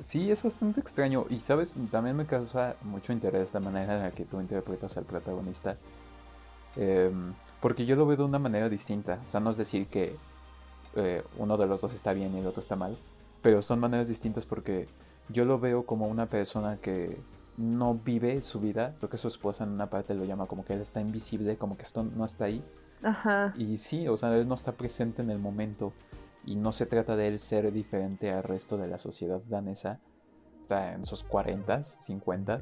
Sí, 0.00 0.30
es 0.30 0.42
bastante 0.42 0.80
extraño. 0.80 1.26
Y 1.28 1.36
sabes, 1.36 1.76
también 1.90 2.16
me 2.16 2.24
causa 2.24 2.76
mucho 2.80 3.12
interés 3.12 3.52
la 3.52 3.60
manera 3.60 3.96
en 3.96 4.02
la 4.04 4.10
que 4.10 4.24
tú 4.24 4.40
interpretas 4.40 4.96
al 4.96 5.04
protagonista. 5.04 5.76
Em, 6.76 7.34
porque 7.60 7.84
yo 7.84 7.94
lo 7.94 8.06
veo 8.06 8.16
de 8.16 8.24
una 8.24 8.38
manera 8.38 8.70
distinta. 8.70 9.18
O 9.28 9.30
sea, 9.30 9.40
no 9.40 9.50
es 9.50 9.58
decir 9.58 9.86
que 9.86 10.16
eh, 10.96 11.22
uno 11.38 11.56
de 11.56 11.66
los 11.66 11.80
dos 11.80 11.94
está 11.94 12.12
bien 12.12 12.34
y 12.34 12.40
el 12.40 12.46
otro 12.46 12.60
está 12.60 12.76
mal. 12.76 12.96
Pero 13.42 13.62
son 13.62 13.80
maneras 13.80 14.08
distintas 14.08 14.46
porque 14.46 14.86
yo 15.28 15.44
lo 15.44 15.58
veo 15.58 15.84
como 15.84 16.06
una 16.06 16.26
persona 16.26 16.78
que 16.80 17.18
no 17.56 17.94
vive 17.94 18.40
su 18.40 18.60
vida. 18.60 18.94
Creo 18.98 19.10
que 19.10 19.16
su 19.16 19.28
esposa 19.28 19.64
en 19.64 19.70
una 19.70 19.90
parte 19.90 20.14
lo 20.14 20.24
llama 20.24 20.46
como 20.46 20.64
que 20.64 20.74
él 20.74 20.80
está 20.80 21.00
invisible, 21.00 21.56
como 21.56 21.76
que 21.76 21.82
esto 21.82 22.02
no 22.02 22.24
está 22.24 22.46
ahí. 22.46 22.64
Ajá. 23.02 23.52
Y 23.56 23.76
sí, 23.76 24.08
o 24.08 24.16
sea, 24.16 24.34
él 24.36 24.48
no 24.48 24.54
está 24.54 24.72
presente 24.72 25.22
en 25.22 25.30
el 25.30 25.38
momento. 25.38 25.92
Y 26.46 26.56
no 26.56 26.72
se 26.72 26.86
trata 26.86 27.16
de 27.16 27.28
él 27.28 27.38
ser 27.38 27.72
diferente 27.72 28.30
al 28.30 28.42
resto 28.42 28.76
de 28.76 28.86
la 28.86 28.98
sociedad 28.98 29.40
danesa, 29.48 30.00
está 30.64 30.94
en 30.94 31.04
sus 31.04 31.22
40, 31.22 31.82
50 31.82 32.58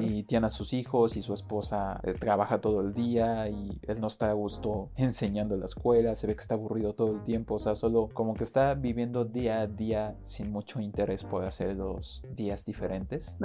y 0.00 0.24
tiene 0.24 0.46
a 0.46 0.50
sus 0.50 0.72
hijos 0.72 1.16
y 1.16 1.22
su 1.22 1.34
esposa 1.34 2.00
eh, 2.02 2.12
trabaja 2.14 2.60
todo 2.60 2.80
el 2.80 2.92
día 2.92 3.48
y 3.48 3.80
él 3.86 4.00
no 4.00 4.06
está 4.06 4.30
a 4.30 4.32
gusto 4.32 4.90
enseñando 4.96 5.54
en 5.54 5.60
la 5.60 5.66
escuela, 5.66 6.14
se 6.14 6.26
ve 6.26 6.34
que 6.34 6.40
está 6.40 6.54
aburrido 6.54 6.94
todo 6.94 7.12
el 7.12 7.22
tiempo, 7.22 7.54
o 7.54 7.58
sea, 7.58 7.74
solo 7.74 8.08
como 8.12 8.34
que 8.34 8.44
está 8.44 8.74
viviendo 8.74 9.24
día 9.24 9.60
a 9.60 9.66
día 9.66 10.16
sin 10.22 10.50
mucho 10.50 10.80
interés 10.80 11.24
por 11.24 11.44
hacer 11.44 11.76
los 11.76 12.22
días 12.34 12.64
diferentes. 12.64 13.36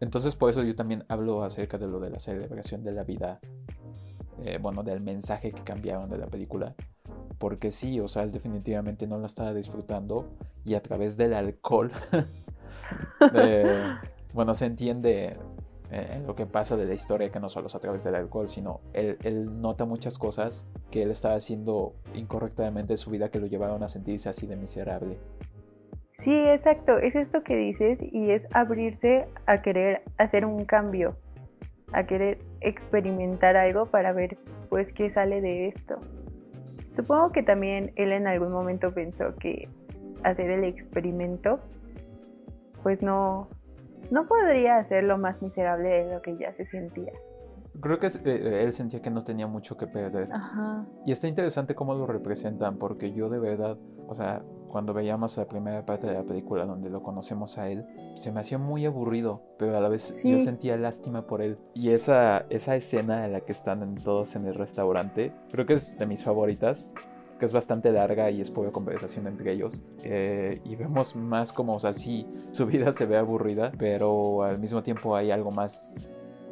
Entonces 0.00 0.34
por 0.34 0.50
eso 0.50 0.62
yo 0.62 0.74
también 0.74 1.04
hablo 1.08 1.42
acerca 1.42 1.78
de 1.78 1.88
lo 1.88 2.00
de 2.00 2.10
la 2.10 2.18
celebración 2.18 2.82
de 2.82 2.92
la 2.92 3.04
vida, 3.04 3.40
eh, 4.42 4.58
bueno, 4.60 4.82
del 4.82 5.00
mensaje 5.00 5.52
que 5.52 5.62
cambiaron 5.62 6.08
de 6.08 6.18
la 6.18 6.26
película. 6.26 6.74
Porque 7.38 7.70
sí, 7.70 7.98
o 7.98 8.08
sea, 8.08 8.22
él 8.22 8.30
definitivamente 8.30 9.06
no 9.06 9.18
la 9.18 9.26
estaba 9.26 9.52
disfrutando 9.52 10.28
y 10.64 10.74
a 10.74 10.82
través 10.82 11.16
del 11.16 11.34
alcohol 11.34 11.90
bueno, 14.34 14.54
se 14.54 14.66
entiende 14.66 15.36
eh, 15.94 16.22
lo 16.26 16.34
que 16.34 16.46
pasa 16.46 16.74
de 16.74 16.86
la 16.86 16.94
historia, 16.94 17.30
que 17.30 17.38
no 17.38 17.50
solo 17.50 17.66
es 17.66 17.74
a 17.74 17.78
través 17.78 18.02
del 18.02 18.14
alcohol, 18.14 18.48
sino 18.48 18.80
él, 18.94 19.60
nota 19.60 19.84
muchas 19.84 20.18
cosas 20.18 20.66
que 20.90 21.02
él 21.02 21.10
estaba 21.10 21.34
haciendo 21.34 21.92
incorrectamente 22.14 22.94
en 22.94 22.96
su 22.96 23.10
vida 23.10 23.30
que 23.30 23.38
lo 23.38 23.46
llevaron 23.46 23.82
a 23.82 23.88
sentirse 23.88 24.30
así 24.30 24.46
de 24.46 24.56
miserable. 24.56 25.18
Sí, 26.14 26.32
exacto, 26.32 26.96
es 26.96 27.14
esto 27.14 27.42
que 27.42 27.56
dices 27.56 27.98
y 28.00 28.30
es 28.30 28.46
abrirse 28.52 29.26
a 29.44 29.60
querer 29.60 30.02
hacer 30.16 30.46
un 30.46 30.64
cambio, 30.64 31.16
a 31.92 32.06
querer 32.06 32.38
experimentar 32.62 33.58
algo 33.58 33.84
para 33.84 34.12
ver 34.12 34.38
pues 34.70 34.94
qué 34.94 35.10
sale 35.10 35.42
de 35.42 35.66
esto. 35.66 35.98
Supongo 36.94 37.32
que 37.32 37.42
también 37.42 37.92
él 37.96 38.12
en 38.12 38.26
algún 38.26 38.52
momento 38.52 38.94
pensó 38.94 39.36
que 39.36 39.68
hacer 40.22 40.48
el 40.48 40.64
experimento 40.64 41.60
pues 42.82 43.02
no, 43.02 43.48
no 44.10 44.26
podría 44.26 44.78
hacerlo 44.78 45.18
más 45.18 45.42
miserable 45.42 45.88
de 45.88 46.14
lo 46.14 46.22
que 46.22 46.36
ya 46.36 46.52
se 46.54 46.64
sentía. 46.64 47.12
Creo 47.80 47.98
que 47.98 48.06
eh, 48.06 48.64
él 48.64 48.72
sentía 48.72 49.00
que 49.00 49.10
no 49.10 49.24
tenía 49.24 49.46
mucho 49.46 49.76
que 49.76 49.86
perder. 49.86 50.28
Ajá. 50.32 50.86
Y 51.06 51.12
está 51.12 51.26
interesante 51.26 51.74
cómo 51.74 51.94
lo 51.94 52.06
representan, 52.06 52.78
porque 52.78 53.12
yo 53.12 53.28
de 53.28 53.38
verdad, 53.38 53.78
o 54.06 54.14
sea, 54.14 54.42
cuando 54.68 54.94
veíamos 54.94 55.36
la 55.36 55.46
primera 55.46 55.84
parte 55.84 56.06
de 56.06 56.14
la 56.14 56.22
película 56.22 56.64
donde 56.64 56.90
lo 56.90 57.02
conocemos 57.02 57.58
a 57.58 57.68
él, 57.68 57.86
se 58.14 58.32
me 58.32 58.40
hacía 58.40 58.58
muy 58.58 58.86
aburrido, 58.86 59.42
pero 59.58 59.76
a 59.76 59.80
la 59.80 59.88
vez 59.88 60.14
yo 60.22 60.38
sentía 60.40 60.76
lástima 60.76 61.26
por 61.26 61.42
él. 61.42 61.58
Y 61.74 61.90
esa, 61.90 62.46
esa 62.50 62.76
escena 62.76 63.24
en 63.24 63.32
la 63.32 63.40
que 63.40 63.52
están 63.52 63.94
todos 63.96 64.36
en 64.36 64.46
el 64.46 64.54
restaurante, 64.54 65.32
creo 65.50 65.66
que 65.66 65.74
es 65.74 65.98
de 65.98 66.06
mis 66.06 66.24
favoritas, 66.24 66.94
es 67.44 67.52
bastante 67.52 67.90
larga 67.90 68.30
y 68.30 68.40
es 68.40 68.50
poca 68.50 68.70
conversación 68.70 69.26
entre 69.26 69.52
ellos. 69.52 69.82
Eh, 70.02 70.60
y 70.64 70.76
vemos 70.76 71.16
más 71.16 71.52
como, 71.52 71.74
o 71.74 71.80
sea, 71.80 71.92
sí, 71.92 72.26
su 72.50 72.66
vida 72.66 72.92
se 72.92 73.06
ve 73.06 73.16
aburrida, 73.16 73.72
pero 73.78 74.42
al 74.42 74.58
mismo 74.58 74.82
tiempo 74.82 75.16
hay 75.16 75.30
algo 75.30 75.50
más 75.50 75.94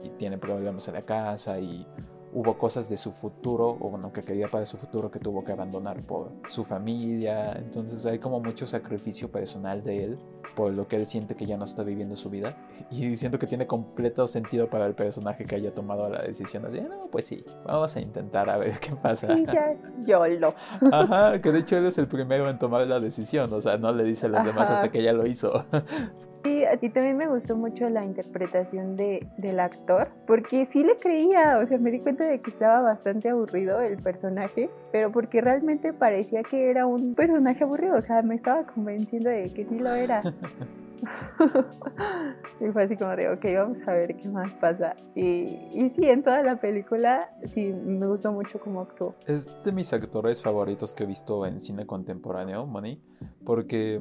y 0.02 0.09
tiene 0.11 0.38
problemas 0.38 0.88
en 0.88 0.94
la 0.94 1.02
casa 1.02 1.59
y 1.61 1.87
hubo 2.33 2.59
cosas 2.59 2.89
de 2.89 2.97
su 2.97 3.13
futuro, 3.13 3.77
o 3.81 3.91
bueno, 3.91 4.13
que 4.13 4.23
quería 4.23 4.49
para 4.49 4.67
su 4.67 4.77
futuro 4.77 5.11
que 5.11 5.19
tuvo 5.19 5.45
que 5.45 5.53
abandonar 5.53 6.03
por 6.03 6.33
su 6.49 6.65
familia. 6.65 7.53
Entonces 7.53 8.05
hay 8.07 8.19
como 8.19 8.41
mucho 8.41 8.67
sacrificio 8.67 9.31
personal 9.31 9.83
de 9.83 10.05
él 10.05 10.19
por 10.55 10.73
lo 10.73 10.89
que 10.89 10.97
él 10.97 11.07
siente 11.07 11.35
que 11.37 11.47
ya 11.47 11.57
no 11.57 11.65
está 11.65 11.83
viviendo 11.83 12.17
su 12.17 12.31
vida. 12.31 12.57
Y 12.91 13.17
siento 13.17 13.39
que 13.39 13.47
tiene 13.47 13.67
completo 13.67 14.27
sentido 14.27 14.69
para 14.69 14.87
el 14.87 14.95
personaje 14.95 15.45
que 15.45 15.55
haya 15.55 15.75
tomado 15.75 16.09
la 16.09 16.23
decisión 16.23 16.67
así, 16.67 16.81
no, 16.81 17.09
pues 17.11 17.27
sí, 17.27 17.45
vamos 17.65 17.95
a 17.97 18.01
intentar 18.01 18.51
a 18.51 18.59
ver 18.59 18.79
qué 18.81 18.95
pasa. 18.97 19.35
Sí, 19.35 19.47
ya, 19.47 19.73
yo 20.05 20.27
lo. 20.27 20.55
Ajá, 20.93 21.41
que 21.41 21.53
de 21.53 21.61
hecho 21.61 21.77
él 21.77 21.87
es 21.87 21.99
el 21.99 22.09
primero 22.09 22.49
en 22.49 22.59
tomar 22.59 22.87
la 22.87 23.01
decisión, 23.01 23.53
o 23.53 23.61
sea, 23.61 23.77
no 23.77 23.93
le 23.93 24.05
dice 24.05 24.27
a 24.27 24.29
los 24.29 24.45
demás 24.45 24.71
hasta 24.71 24.91
que 24.91 25.03
ya 25.03 25.13
lo 25.13 25.27
hizo. 25.27 25.65
Sí, 26.42 26.64
a 26.64 26.76
ti 26.78 26.88
también 26.88 27.18
me 27.18 27.28
gustó 27.28 27.54
mucho 27.54 27.90
la 27.90 28.04
interpretación 28.04 28.97
de, 28.97 29.26
del 29.37 29.61
actor, 29.61 30.09
porque 30.26 30.64
sí 30.64 30.82
le 30.82 30.97
creía, 30.97 31.59
o 31.59 31.66
sea, 31.66 31.76
me 31.76 31.90
di 31.90 32.00
cuenta 32.00 32.25
de 32.25 32.40
que 32.40 32.50
estaba 32.50 32.80
bastante 32.80 33.28
aburrido 33.28 33.78
el 33.80 33.99
personaje, 33.99 34.70
pero 34.90 35.12
porque 35.12 35.42
realmente 35.42 35.92
parecía 35.92 36.42
que 36.42 36.70
era 36.70 36.87
un 36.87 37.14
personaje 37.14 37.62
aburrido, 37.62 37.97
o 37.97 38.00
sea, 38.00 38.23
me 38.23 38.37
estaba 38.37 38.64
convenciendo 38.64 39.28
de 39.28 39.52
que 39.52 39.66
sí 39.66 39.78
lo 39.78 39.92
era. 39.92 40.23
y 42.61 42.73
fue 42.73 42.85
así 42.85 42.97
como 42.97 43.14
de, 43.16 43.28
ok, 43.28 43.44
vamos 43.54 43.87
a 43.87 43.92
ver 43.92 44.16
qué 44.16 44.28
más 44.28 44.52
pasa. 44.54 44.97
Y, 45.14 45.59
y 45.75 45.90
sí, 45.90 46.06
en 46.06 46.23
toda 46.23 46.42
la 46.42 46.56
película, 46.56 47.30
sí, 47.47 47.73
me 47.73 48.06
gustó 48.06 48.32
mucho 48.32 48.59
cómo 48.61 48.80
actuó. 48.80 49.14
Es 49.26 49.52
de 49.62 49.73
mis 49.73 49.92
actores 49.92 50.42
favoritos 50.42 50.94
que 50.94 51.04
he 51.04 51.06
visto 51.06 51.44
en 51.44 51.61
cine 51.61 51.87
contemporáneo, 51.87 52.66
Money, 52.66 52.99
porque 53.44 54.00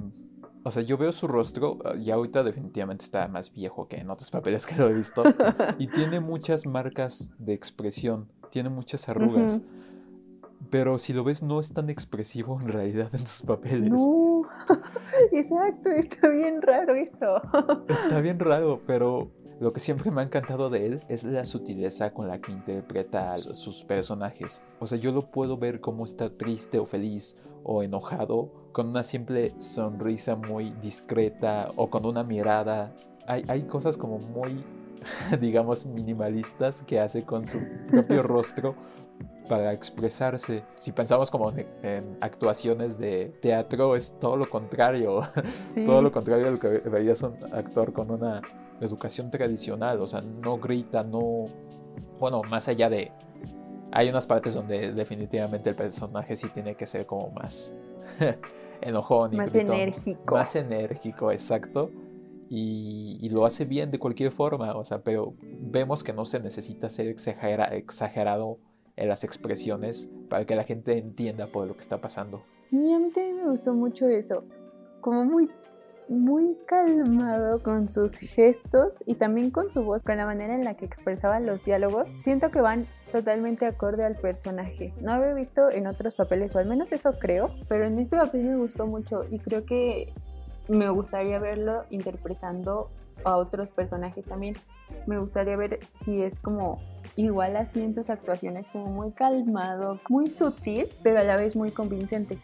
o 0.63 0.72
sea, 0.72 0.84
yo 0.84 0.98
veo 0.98 1.12
su 1.12 1.28
rostro 1.28 1.78
ah, 1.86 1.96
y 1.96 2.12
ahorita 2.12 2.44
definitivamente 2.44 3.04
está 3.04 3.28
más 3.28 3.54
viejo 3.54 3.88
que 3.88 3.98
en 3.98 4.10
otros 4.10 4.32
papeles 4.32 4.66
que 4.66 4.75
lo 4.75 4.89
he 4.89 4.94
visto. 4.94 5.24
y 5.78 5.88
tiene 5.92 6.20
muchas 6.20 6.66
marcas 6.66 7.32
de 7.38 7.54
expresión, 7.54 8.28
tiene 8.50 8.70
muchas 8.70 9.08
arrugas. 9.10 9.62
Pero 10.70 11.00
si 11.00 11.13
lo 11.13 11.24
ves, 11.24 11.42
no 11.42 11.60
es 11.60 11.74
tan 11.74 11.89
expresivo 11.89 12.60
en 12.62 12.68
realidad 12.68 13.10
en 13.13 13.25
sus 13.25 13.44
papeles. 13.44 13.89
No, 13.89 14.44
exacto, 15.32 15.89
está 15.89 16.30
bien 16.30 16.62
raro 16.62 16.94
eso. 16.96 17.42
está 17.88 18.20
bien 18.20 18.39
raro, 18.39 18.82
pero 18.86 19.32
lo 19.60 19.74
que 19.74 19.80
siempre 19.80 20.10
me 20.10 20.22
ha 20.22 20.24
encantado 20.24 20.70
de 20.70 20.86
él 20.86 21.04
es 21.10 21.24
la 21.24 21.44
sutileza 21.44 22.13
con 22.13 22.28
la 22.28 22.39
que 22.39 22.51
interpreta 22.51 23.34
a 23.34 23.38
sus 23.38 23.84
personajes. 23.84 24.63
O 24.80 24.88
sea, 24.88 24.98
yo 24.98 25.12
lo 25.12 25.32
puedo 25.32 25.58
ver 25.58 25.82
como 25.82 26.06
está 26.06 26.30
triste 26.30 26.80
o 26.80 26.86
feliz 26.86 27.36
o 27.63 27.84
enojado 27.84 28.50
con 28.72 28.88
una 28.88 29.04
simple 29.04 29.54
sonrisa 29.60 30.36
muy 30.36 30.72
discreta 30.82 31.72
o 31.75 31.89
con 31.89 32.06
una 32.06 32.24
mirada. 32.24 32.96
Hay, 33.28 33.44
hay 33.48 33.63
cosas 33.63 33.98
como 33.98 34.20
muy, 34.20 34.63
digamos, 35.42 35.86
minimalistas 35.86 36.82
que 36.84 37.00
hace 37.00 37.24
con 37.24 37.48
su 37.48 37.60
propio 37.89 38.24
rostro 38.24 38.75
para 39.50 39.74
expresarse. 39.74 40.63
Si 40.75 40.94
pensamos 40.94 41.30
como 41.30 41.51
en, 41.51 42.18
actuaciones 42.22 42.98
de 42.98 43.34
teatro, 43.42 43.98
es 43.98 44.18
todo 44.20 44.38
lo 44.38 44.50
contrario. 44.50 45.22
todo 45.86 46.01
lo 46.01 46.12
contrario 46.13 46.46
de 46.46 46.51
lo 46.51 46.60
que 46.60 46.89
verías 46.89 47.22
un 47.22 47.36
actor 47.51 47.92
con 47.92 48.12
una 48.12 48.42
educación 48.80 49.30
tradicional. 49.30 50.00
O 50.00 50.08
sea, 50.08 50.22
no 50.22 50.58
grita, 50.58 51.04
no... 51.04 51.48
Bueno, 52.20 52.44
más 52.44 52.70
allá 52.70 52.89
de... 52.89 53.12
Hay 53.91 54.10
unas 54.10 54.27
partes 54.27 54.53
donde 54.53 54.93
definitivamente 54.93 55.69
el 55.69 55.75
personaje 55.75 56.36
sí 56.36 56.48
tiene 56.50 56.75
que 56.75 56.86
ser 56.86 57.05
como 57.05 57.31
más 57.31 57.74
enojón 58.81 59.34
y 59.34 59.38
más 59.38 59.53
enérgico. 59.55 60.36
Más 60.36 60.55
enérgico, 60.55 61.31
exacto. 61.31 61.89
Y, 62.51 63.29
lo 63.31 63.46
hace 63.46 63.65
bien 63.65 63.91
de 63.91 64.00
cualquier 64.00 64.31
forma, 64.31 64.75
o 64.75 64.84
sea, 64.84 65.00
pero 65.03 65.34
vemos 65.41 66.03
que 66.03 66.13
no 66.13 66.25
se 66.25 66.39
necesita 66.39 66.89
ser 66.89 67.08
exagerado 67.08 68.58
en 68.96 69.08
las 69.08 69.24
expresiones 69.24 70.10
para 70.29 70.46
que 70.46 70.55
la 70.55 70.63
gente 70.63 70.98
entienda 70.98 71.48
por 71.48 71.67
lo 71.67 71.75
que 71.75 71.81
está 71.81 72.01
pasando. 72.01 72.41
Sí, 72.69 72.91
a 72.91 73.00
mí 73.00 73.12
también 73.12 73.38
me 73.38 73.51
gustó 73.51 73.74
mucho 73.74 74.08
eso. 74.08 74.43
Como 75.01 75.25
muy 75.25 75.50
muy 76.10 76.58
calmado 76.65 77.62
con 77.62 77.88
sus 77.88 78.15
gestos 78.15 78.98
y 79.05 79.13
también 79.15 79.51
con 79.51 79.69
su 79.69 79.84
voz, 79.84 80.03
con 80.03 80.17
la 80.17 80.25
manera 80.25 80.55
en 80.55 80.63
la 80.63 80.74
que 80.75 80.86
expresaba 80.86 81.39
los 81.39 81.63
diálogos. 81.63 82.10
Siento 82.24 82.50
que 82.50 82.62
van 82.62 82.88
totalmente 83.12 83.66
acorde 83.66 84.06
al 84.06 84.16
personaje. 84.16 84.94
No 85.01 85.13
había 85.13 85.34
visto 85.34 85.70
en 85.70 85.88
otros 85.88 86.16
papeles, 86.16 86.56
o 86.56 86.60
al 86.60 86.68
menos 86.68 86.92
eso 86.92 87.13
creo, 87.20 87.54
pero 87.68 87.86
en 87.86 88.00
este 88.00 88.18
papel 88.18 88.44
me 88.44 88.58
gustó 88.58 88.88
mucho 88.88 89.25
y 89.30 89.39
creo 89.39 89.66
que 89.66 90.13
me 90.68 90.89
gustaría 90.89 91.39
verlo 91.39 91.84
interpretando 91.89 92.89
a 93.24 93.38
otros 93.38 93.70
personajes 93.72 94.25
también. 94.25 94.56
Me 95.08 95.18
gustaría 95.18 95.56
ver 95.58 95.80
si 96.04 96.22
es 96.22 96.39
como 96.39 96.80
igual 97.16 97.58
así 97.58 97.82
en 97.82 97.94
sus 97.94 98.10
actuaciones, 98.10 98.68
como 98.72 98.88
muy 98.88 99.12
calmado, 99.12 100.00
muy 100.10 100.30
sutil, 100.30 100.88
pero 101.04 101.20
a 101.20 101.24
la 101.24 101.36
vez 101.36 101.56
muy 101.56 101.72
convincente. 101.72 102.38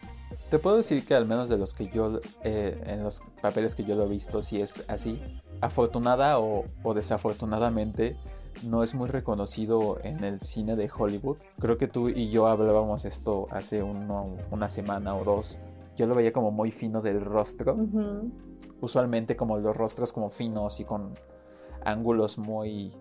Te 0.50 0.58
puedo 0.58 0.76
decir 0.76 1.04
que 1.04 1.14
al 1.14 1.26
menos 1.26 1.48
de 1.48 1.56
los 1.56 1.74
que 1.74 1.88
yo, 1.88 2.20
eh, 2.44 2.80
en 2.86 3.02
los 3.02 3.20
papeles 3.40 3.74
que 3.74 3.84
yo 3.84 3.94
lo 3.94 4.04
he 4.04 4.08
visto, 4.08 4.42
si 4.42 4.60
es 4.60 4.84
así. 4.88 5.20
Afortunada 5.60 6.38
o, 6.38 6.64
desafortunadamente, 6.94 8.16
no 8.62 8.82
es 8.82 8.94
muy 8.94 9.08
reconocido 9.08 9.98
en 10.02 10.24
el 10.24 10.38
cine 10.38 10.76
de 10.76 10.90
Hollywood. 10.96 11.38
Creo 11.58 11.78
que 11.78 11.88
tú 11.88 12.08
y 12.08 12.30
yo 12.30 12.46
hablábamos 12.46 13.04
esto 13.04 13.46
hace 13.50 13.82
una 13.82 14.68
semana 14.68 15.14
o 15.14 15.24
dos. 15.24 15.58
Yo 15.96 16.06
lo 16.06 16.14
veía 16.14 16.32
como 16.32 16.50
muy 16.50 16.70
fino 16.70 17.00
del 17.00 17.20
rostro. 17.20 17.76
Usualmente 18.80 19.36
como 19.36 19.58
los 19.58 19.76
rostros 19.76 20.12
como 20.12 20.30
finos 20.30 20.80
y 20.80 20.84
con 20.84 21.14
ángulos 21.84 22.38
muy 22.38 22.92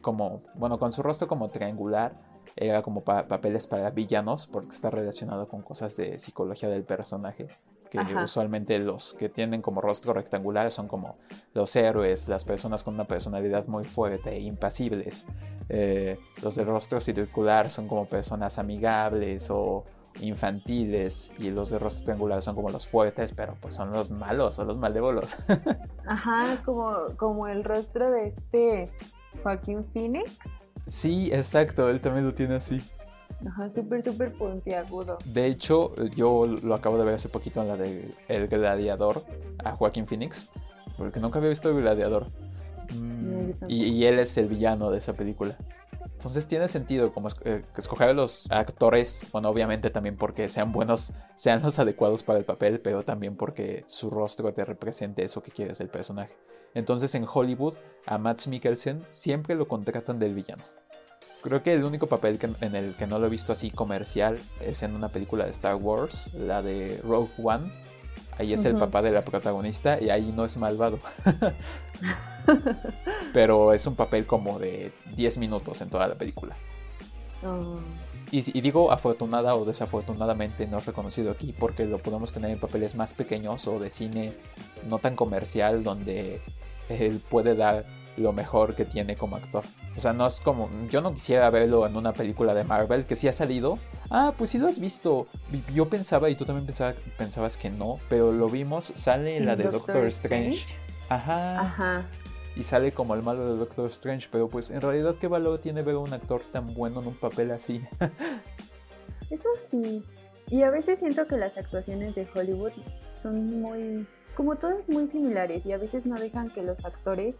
como, 0.00 0.42
bueno, 0.54 0.78
con 0.78 0.92
su 0.92 1.02
rostro 1.02 1.28
como 1.28 1.48
triangular 1.48 2.14
era 2.56 2.82
como 2.82 3.02
papeles 3.04 3.66
para 3.66 3.90
villanos 3.90 4.46
porque 4.46 4.70
está 4.70 4.90
relacionado 4.90 5.48
con 5.48 5.62
cosas 5.62 5.96
de 5.96 6.18
psicología 6.18 6.68
del 6.68 6.84
personaje 6.84 7.48
que 7.98 8.14
usualmente 8.14 8.78
los 8.78 9.14
que 9.14 9.28
tienen 9.28 9.62
como 9.62 9.80
rostro 9.80 10.12
rectangular 10.12 10.70
son 10.70 10.88
como 10.88 11.16
los 11.54 11.74
héroes, 11.74 12.28
las 12.28 12.44
personas 12.44 12.82
con 12.82 12.94
una 12.94 13.04
personalidad 13.04 13.66
muy 13.66 13.84
fuerte 13.84 14.30
e 14.30 14.40
impasibles. 14.40 15.26
Eh, 15.68 16.18
los 16.42 16.54
de 16.54 16.64
rostro 16.64 17.00
circular 17.00 17.70
son 17.70 17.88
como 17.88 18.06
personas 18.06 18.58
amigables 18.58 19.50
o 19.50 19.84
infantiles 20.20 21.30
y 21.38 21.50
los 21.50 21.70
de 21.70 21.78
rostro 21.78 22.04
triangular 22.04 22.42
son 22.42 22.54
como 22.54 22.70
los 22.70 22.86
fuertes, 22.86 23.32
pero 23.32 23.56
pues 23.60 23.74
son 23.74 23.92
los 23.92 24.10
malos 24.10 24.58
o 24.58 24.64
los 24.64 24.76
malévolos. 24.76 25.36
Ajá, 26.06 26.62
como, 26.64 27.16
como 27.16 27.46
el 27.46 27.64
rostro 27.64 28.10
de 28.10 28.28
este 28.28 28.88
Joaquín 29.42 29.84
Phoenix. 29.84 30.38
Sí, 30.86 31.30
exacto, 31.32 31.88
él 31.88 32.00
también 32.00 32.26
lo 32.26 32.34
tiene 32.34 32.56
así. 32.56 32.82
Ajá, 33.46 33.70
súper, 33.70 34.04
súper 34.04 34.32
puntiagudo. 34.32 35.18
De 35.24 35.46
hecho, 35.46 35.94
yo 36.16 36.46
lo 36.46 36.74
acabo 36.74 36.98
de 36.98 37.04
ver 37.04 37.14
hace 37.14 37.28
poquito 37.28 37.62
en 37.62 37.68
la 37.68 37.76
de 37.76 38.14
El 38.28 38.48
Gladiador, 38.48 39.24
a 39.64 39.72
Joaquín 39.72 40.06
Phoenix, 40.06 40.48
porque 40.98 41.20
nunca 41.20 41.38
había 41.38 41.50
visto 41.50 41.70
El 41.70 41.80
Gladiador. 41.80 42.26
Mm, 42.94 43.50
y, 43.68 44.04
él 44.04 44.18
es 44.18 44.36
el 44.36 44.48
villano 44.48 44.90
de 44.90 44.98
esa 44.98 45.14
película. 45.14 45.56
Entonces 46.12 46.46
tiene 46.46 46.68
sentido 46.68 47.14
como 47.14 47.28
eh, 47.44 47.62
escoger 47.78 48.10
a 48.10 48.12
los 48.12 48.46
actores, 48.50 49.24
bueno, 49.32 49.48
obviamente 49.48 49.88
también 49.88 50.16
porque 50.16 50.50
sean 50.50 50.70
buenos, 50.70 51.14
sean 51.34 51.62
los 51.62 51.78
adecuados 51.78 52.22
para 52.22 52.38
el 52.38 52.44
papel, 52.44 52.80
pero 52.80 53.02
también 53.02 53.36
porque 53.36 53.84
su 53.86 54.10
rostro 54.10 54.52
te 54.52 54.64
represente 54.66 55.24
eso 55.24 55.42
que 55.42 55.50
quieres 55.50 55.78
del 55.78 55.88
personaje. 55.88 56.36
Entonces 56.74 57.14
en 57.14 57.26
Hollywood 57.32 57.74
a 58.04 58.18
Matt 58.18 58.46
Mikkelsen 58.46 59.06
siempre 59.08 59.54
lo 59.54 59.66
contratan 59.66 60.18
del 60.18 60.34
villano. 60.34 60.64
Creo 61.42 61.62
que 61.62 61.72
el 61.72 61.84
único 61.84 62.06
papel 62.06 62.38
en 62.60 62.74
el 62.74 62.94
que 62.96 63.06
no 63.06 63.18
lo 63.18 63.26
he 63.26 63.30
visto 63.30 63.52
así 63.52 63.70
comercial 63.70 64.38
es 64.60 64.82
en 64.82 64.94
una 64.94 65.08
película 65.08 65.44
de 65.44 65.50
Star 65.52 65.76
Wars, 65.76 66.32
la 66.34 66.62
de 66.62 67.00
Rogue 67.02 67.30
One. 67.42 67.72
Ahí 68.38 68.52
es 68.52 68.64
el 68.64 68.76
papá 68.76 69.02
de 69.02 69.10
la 69.10 69.22
protagonista 69.22 70.00
y 70.00 70.10
ahí 70.10 70.32
no 70.34 70.44
es 70.44 70.56
malvado. 70.56 70.98
Pero 73.32 73.72
es 73.72 73.86
un 73.86 73.96
papel 73.96 74.26
como 74.26 74.58
de 74.58 74.92
10 75.14 75.38
minutos 75.38 75.80
en 75.80 75.90
toda 75.90 76.08
la 76.08 76.14
película. 76.14 76.56
Oh. 77.44 77.78
Y, 78.30 78.56
y, 78.56 78.60
digo 78.60 78.92
afortunada 78.92 79.56
o 79.56 79.64
desafortunadamente 79.64 80.66
no 80.66 80.78
es 80.78 80.86
reconocido 80.86 81.32
aquí 81.32 81.54
porque 81.58 81.84
lo 81.84 81.98
podemos 81.98 82.32
tener 82.32 82.50
en 82.50 82.60
papeles 82.60 82.94
más 82.94 83.12
pequeños 83.12 83.66
o 83.66 83.80
de 83.80 83.90
cine 83.90 84.34
no 84.88 85.00
tan 85.00 85.16
comercial 85.16 85.82
donde 85.82 86.40
él 86.88 87.20
puede 87.28 87.56
dar 87.56 87.84
lo 88.20 88.32
mejor 88.32 88.74
que 88.74 88.84
tiene 88.84 89.16
como 89.16 89.36
actor. 89.36 89.64
O 89.96 90.00
sea, 90.00 90.12
no 90.12 90.26
es 90.26 90.40
como. 90.40 90.68
Yo 90.88 91.00
no 91.00 91.12
quisiera 91.12 91.50
verlo 91.50 91.86
en 91.86 91.96
una 91.96 92.12
película 92.12 92.54
de 92.54 92.64
Marvel 92.64 93.06
que 93.06 93.16
sí 93.16 93.28
ha 93.28 93.32
salido. 93.32 93.78
Ah, 94.10 94.34
pues 94.36 94.50
sí 94.50 94.58
lo 94.58 94.68
has 94.68 94.78
visto. 94.78 95.26
Yo 95.74 95.88
pensaba, 95.88 96.30
y 96.30 96.36
tú 96.36 96.44
también 96.44 96.66
pensabas 97.16 97.56
que 97.56 97.70
no, 97.70 97.98
pero 98.08 98.32
lo 98.32 98.48
vimos. 98.48 98.92
Sale 98.94 99.40
la 99.40 99.56
de 99.56 99.64
Doctor, 99.64 100.06
Strange. 100.06 100.66
Ajá. 101.08 101.60
Ajá. 101.60 102.06
Y 102.56 102.64
sale 102.64 102.92
como 102.92 103.14
el 103.14 103.22
malo 103.22 103.52
de 103.52 103.58
Doctor 103.58 103.86
Strange, 103.90 104.28
pero 104.30 104.48
pues 104.48 104.70
en 104.70 104.80
realidad, 104.80 105.14
¿qué 105.20 105.28
valor 105.28 105.58
tiene 105.60 105.82
ver 105.82 105.94
a 105.94 105.98
un 105.98 106.12
actor 106.12 106.42
tan 106.52 106.74
bueno 106.74 107.00
en 107.00 107.08
un 107.08 107.14
papel 107.14 107.50
así? 107.52 107.80
Eso 109.30 109.48
sí. 109.68 110.04
Y 110.48 110.62
a 110.62 110.70
veces 110.70 110.98
siento 110.98 111.26
que 111.26 111.36
las 111.36 111.56
actuaciones 111.56 112.14
de 112.16 112.26
Hollywood 112.34 112.72
son 113.22 113.60
muy 113.60 114.06
como 114.34 114.56
todas 114.56 114.88
muy 114.88 115.06
similares 115.06 115.66
y 115.66 115.72
a 115.72 115.78
veces 115.78 116.06
no 116.06 116.18
dejan 116.18 116.50
que 116.50 116.62
los 116.62 116.84
actores 116.84 117.36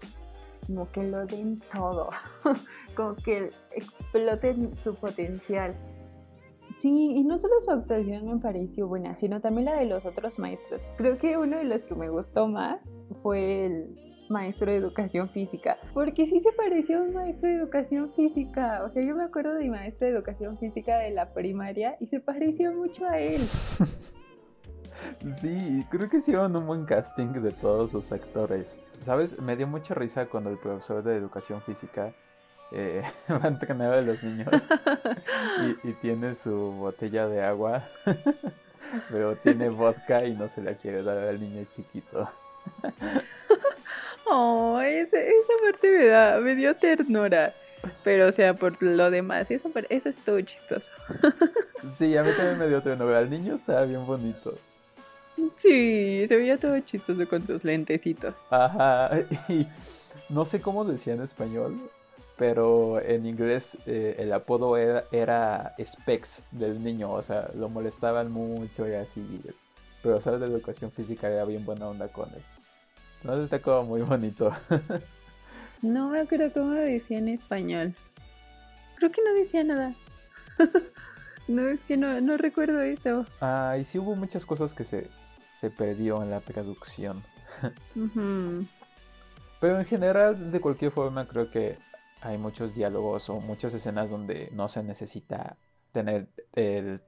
como 0.67 0.91
que 0.91 1.03
lo 1.05 1.27
den 1.27 1.61
todo, 1.73 2.11
como 2.97 3.17
que 3.17 3.51
exploten 3.73 4.79
su 4.79 4.95
potencial. 4.95 5.75
Sí, 6.79 7.13
y 7.17 7.25
no 7.25 7.37
solo 7.39 7.61
su 7.61 7.71
actuación 7.71 8.27
me 8.27 8.39
pareció 8.39 8.87
buena, 8.87 9.17
sino 9.17 9.41
también 9.41 9.67
la 9.67 9.77
de 9.77 9.87
los 9.87 10.07
otros 10.07 10.39
maestros. 10.39 10.83
Creo 10.97 11.19
que 11.19 11.37
uno 11.37 11.59
de 11.59 11.65
los 11.65 11.83
que 11.83 11.95
me 11.95 12.09
gustó 12.09 12.47
más 12.47 12.81
fue 13.23 13.67
el 13.67 13.99
maestro 14.31 14.71
de 14.71 14.79
educación 14.79 15.29
física, 15.29 15.77
porque 15.93 16.25
sí 16.25 16.41
se 16.41 16.53
pareció 16.53 16.99
a 16.99 17.03
un 17.03 17.13
maestro 17.13 17.49
de 17.49 17.57
educación 17.57 18.13
física. 18.15 18.83
O 18.85 18.91
sea, 18.91 19.03
yo 19.03 19.17
me 19.17 19.25
acuerdo 19.25 19.55
de 19.55 19.65
mi 19.65 19.71
maestro 19.71 20.07
de 20.07 20.15
educación 20.15 20.57
física 20.57 20.99
de 20.99 21.11
la 21.11 21.35
primaria 21.35 21.97
y 22.01 22.07
se 22.07 22.21
parecía 22.21 22.71
mucho 22.71 23.05
a 23.07 23.19
él. 23.19 23.41
Sí, 25.35 25.87
creo 25.91 26.09
que 26.09 26.19
hicieron 26.19 26.55
un 26.57 26.67
buen 26.67 26.85
casting 26.85 27.29
de 27.29 27.51
todos 27.53 27.93
los 27.93 28.13
actores. 28.13 28.79
¿Sabes? 29.01 29.39
Me 29.41 29.57
dio 29.57 29.67
mucha 29.67 29.95
risa 29.95 30.27
cuando 30.27 30.51
el 30.51 30.59
profesor 30.59 31.03
de 31.03 31.17
educación 31.17 31.63
física 31.63 32.13
eh, 32.73 33.03
va 33.31 33.45
a 33.45 33.49
entrenar 33.49 33.95
a 33.95 34.01
los 34.01 34.23
niños 34.23 34.69
y, 35.83 35.93
tiene 36.01 36.35
su 36.35 36.55
botella 36.73 37.27
de 37.27 37.43
agua, 37.43 37.83
pero 39.11 39.37
tiene 39.37 39.69
vodka 39.69 40.25
y 40.25 40.35
no 40.35 40.49
se 40.49 40.63
la 40.63 40.75
quiere 40.75 41.03
dar 41.03 41.19
al 41.19 41.41
niño 41.41 41.65
chiquito. 41.75 42.29
Oh, 44.27 44.81
esa, 44.81 45.17
parte 45.65 45.91
me, 45.91 46.07
da, 46.07 46.39
me 46.39 46.55
dio 46.55 46.75
ternura. 46.77 47.53
Pero, 48.05 48.29
o 48.29 48.33
sea, 48.33 48.55
por 48.55 48.81
lo 48.83 49.11
demás, 49.11 49.51
eso, 49.51 49.71
eso 49.89 50.09
estuvo 50.09 50.41
chistoso. 50.43 50.91
Sí, 51.97 52.17
a 52.17 52.23
mí 52.23 52.31
también 52.37 52.59
me 52.59 52.69
dio 52.69 52.83
ternura. 52.83 53.21
El 53.21 53.31
niño 53.31 53.55
estaba 53.55 53.85
bien 53.87 54.05
bonito. 54.07 54.57
Sí, 55.57 56.27
se 56.27 56.37
veía 56.37 56.57
todo 56.57 56.79
chistoso 56.81 57.29
con 57.29 57.47
sus 57.47 57.65
lentecitos. 57.65 58.35
Ajá, 58.51 59.11
y 59.49 59.67
no 60.29 60.45
sé 60.45 60.61
cómo 60.61 60.85
decía 60.85 61.15
en 61.15 61.23
español, 61.23 61.91
pero 62.37 63.01
en 63.01 63.27
inglés 63.27 63.77
eh, 63.87 64.17
el 64.19 64.33
apodo 64.33 64.77
era, 64.77 65.05
era, 65.13 65.75
Specs 65.83 66.45
del 66.51 66.83
niño, 66.83 67.13
o 67.13 67.23
sea, 67.23 67.51
lo 67.55 67.69
molestaban 67.69 68.33
mucho 68.33 68.89
y 68.89 68.95
así. 68.95 69.43
Pero 70.03 70.21
sabes 70.21 70.41
de 70.41 70.47
educación 70.47 70.91
física 70.91 71.29
era 71.29 71.45
bien 71.45 71.65
buena 71.65 71.89
onda 71.89 72.09
con 72.09 72.29
él. 72.31 72.43
No 73.23 73.35
está 73.35 73.59
como 73.59 73.83
muy 73.85 74.01
bonito. 74.01 74.51
no 75.83 76.09
me 76.09 76.21
acuerdo 76.21 76.51
cómo 76.53 76.73
decía 76.73 77.19
en 77.19 77.29
español. 77.29 77.95
Creo 78.97 79.13
que 79.13 79.23
no 79.23 79.35
decía 79.35 79.63
nada. 79.63 79.95
no, 81.49 81.69
es 81.69 81.81
que 81.83 81.99
no, 81.99 82.21
no 82.23 82.39
recuerdo 82.39 82.81
eso. 82.81 83.27
Ah, 83.43 83.77
y 83.79 83.85
sí 83.85 83.99
hubo 83.99 84.15
muchas 84.15 84.47
cosas 84.47 84.73
que 84.73 84.85
se, 84.85 85.09
se 85.61 85.71
perdió 85.71 86.23
en 86.23 86.31
la 86.31 86.41
traducción. 86.41 87.23
Pero 89.61 89.79
en 89.79 89.85
general, 89.85 90.51
de 90.51 90.59
cualquier 90.59 90.91
forma, 90.91 91.27
creo 91.27 91.51
que 91.51 91.77
hay 92.23 92.39
muchos 92.39 92.75
diálogos 92.75 93.29
o 93.29 93.41
muchas 93.41 93.75
escenas 93.75 94.09
donde 94.09 94.49
no 94.53 94.69
se 94.69 94.83
necesita 94.83 95.59
tener 95.93 96.29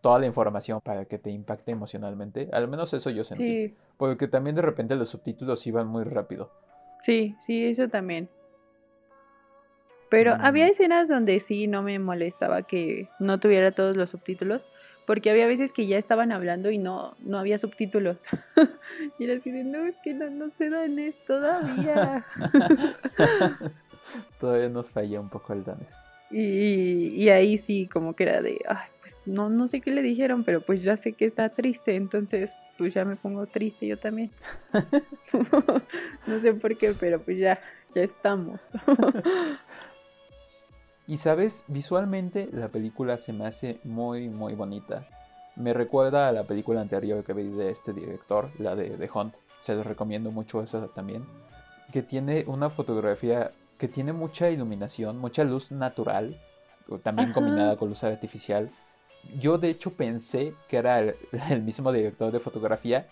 toda 0.02 0.18
la 0.18 0.26
información 0.26 0.82
para 0.82 1.06
que 1.06 1.16
te 1.18 1.30
impacte 1.30 1.70
emocionalmente. 1.72 2.50
Al 2.52 2.68
menos 2.68 2.92
eso 2.92 3.08
yo 3.08 3.24
sentí. 3.24 3.74
Porque 3.96 4.28
también 4.28 4.54
de 4.54 4.60
repente 4.60 4.96
los 4.96 5.08
subtítulos 5.08 5.66
iban 5.66 5.86
muy 5.86 6.04
rápido. 6.04 6.50
Sí, 7.00 7.34
sí, 7.40 7.64
eso 7.64 7.88
también. 7.88 8.28
Pero 10.10 10.34
había 10.38 10.66
mm. 10.66 10.70
escenas 10.72 11.08
donde 11.08 11.40
sí 11.40 11.68
no 11.68 11.82
me 11.82 11.98
molestaba 11.98 12.64
que 12.64 13.08
no 13.18 13.40
tuviera 13.40 13.72
todos 13.72 13.96
los 13.96 14.10
subtítulos, 14.10 14.68
porque 15.06 15.30
había 15.30 15.46
veces 15.46 15.72
que 15.72 15.86
ya 15.86 15.98
estaban 15.98 16.32
hablando 16.32 16.70
y 16.70 16.78
no, 16.78 17.16
no 17.20 17.38
había 17.38 17.58
subtítulos. 17.58 18.24
y 19.18 19.24
era 19.24 19.36
así 19.36 19.50
de, 19.50 19.64
no, 19.64 19.84
es 19.84 19.96
que 20.02 20.14
no, 20.14 20.30
no 20.30 20.50
se 20.50 20.70
danés 20.70 21.16
todavía. 21.26 22.24
todavía 24.40 24.68
nos 24.68 24.90
falla 24.90 25.20
un 25.20 25.28
poco 25.28 25.52
el 25.52 25.64
danés. 25.64 25.96
Y, 26.30 27.08
y, 27.14 27.28
ahí 27.28 27.58
sí, 27.58 27.88
como 27.92 28.16
que 28.16 28.24
era 28.24 28.40
de, 28.40 28.58
ay, 28.66 28.88
pues 29.00 29.18
no, 29.26 29.50
no 29.50 29.68
sé 29.68 29.82
qué 29.82 29.90
le 29.90 30.00
dijeron, 30.00 30.44
pero 30.44 30.62
pues 30.62 30.82
ya 30.82 30.96
sé 30.96 31.12
que 31.12 31.26
está 31.26 31.50
triste, 31.50 31.94
entonces 31.94 32.50
pues 32.78 32.94
ya 32.94 33.04
me 33.04 33.16
pongo 33.16 33.46
triste 33.46 33.86
yo 33.86 33.98
también. 33.98 34.30
no 36.26 36.40
sé 36.40 36.54
por 36.54 36.76
qué, 36.76 36.94
pero 36.98 37.20
pues 37.20 37.38
ya, 37.38 37.60
ya 37.94 38.02
estamos. 38.02 38.60
Y 41.12 41.18
sabes, 41.18 41.64
visualmente 41.68 42.48
la 42.52 42.68
película 42.68 43.18
se 43.18 43.34
me 43.34 43.44
hace 43.44 43.78
muy, 43.84 44.30
muy 44.30 44.54
bonita. 44.54 45.06
Me 45.56 45.74
recuerda 45.74 46.26
a 46.26 46.32
la 46.32 46.44
película 46.44 46.80
anterior 46.80 47.22
que 47.22 47.34
vi 47.34 47.50
de 47.50 47.70
este 47.70 47.92
director, 47.92 48.48
la 48.58 48.74
de 48.74 48.88
The 48.88 49.10
Hunt. 49.12 49.36
Se 49.60 49.74
les 49.74 49.84
recomiendo 49.86 50.30
mucho 50.30 50.62
esa 50.62 50.88
también. 50.88 51.26
Que 51.92 52.00
tiene 52.00 52.46
una 52.46 52.70
fotografía 52.70 53.52
que 53.76 53.88
tiene 53.88 54.14
mucha 54.14 54.48
iluminación, 54.48 55.18
mucha 55.18 55.44
luz 55.44 55.70
natural, 55.70 56.40
también 57.02 57.34
combinada 57.34 57.76
con 57.76 57.90
luz 57.90 58.04
artificial. 58.04 58.70
Yo 59.38 59.58
de 59.58 59.68
hecho 59.68 59.92
pensé 59.92 60.54
que 60.66 60.78
era 60.78 60.98
el, 60.98 61.14
mismo 61.62 61.92
director 61.92 62.32
de 62.32 62.40
fotografía, 62.40 63.06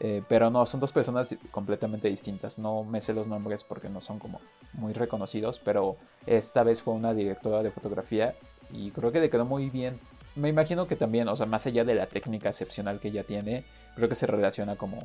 eh, 0.00 0.22
pero 0.28 0.50
no, 0.50 0.66
son 0.66 0.80
dos 0.80 0.92
personas 0.92 1.34
completamente 1.50 2.08
distintas. 2.08 2.58
No 2.58 2.84
me 2.84 3.00
sé 3.00 3.12
los 3.12 3.28
nombres 3.28 3.64
porque 3.64 3.88
no 3.88 4.00
son 4.00 4.18
como 4.18 4.40
muy 4.72 4.92
reconocidos, 4.92 5.60
pero 5.60 5.96
esta 6.26 6.62
vez 6.62 6.82
fue 6.82 6.94
una 6.94 7.14
directora 7.14 7.62
de 7.62 7.70
fotografía 7.70 8.34
y 8.72 8.90
creo 8.90 9.12
que 9.12 9.20
le 9.20 9.30
quedó 9.30 9.44
muy 9.44 9.70
bien. 9.70 9.98
Me 10.34 10.48
imagino 10.48 10.86
que 10.86 10.96
también, 10.96 11.28
o 11.28 11.36
sea, 11.36 11.46
más 11.46 11.66
allá 11.66 11.84
de 11.84 11.94
la 11.94 12.06
técnica 12.06 12.48
excepcional 12.48 12.98
que 12.98 13.08
ella 13.08 13.22
tiene, 13.22 13.64
creo 13.94 14.08
que 14.08 14.16
se 14.16 14.26
relaciona 14.26 14.76
como 14.76 15.04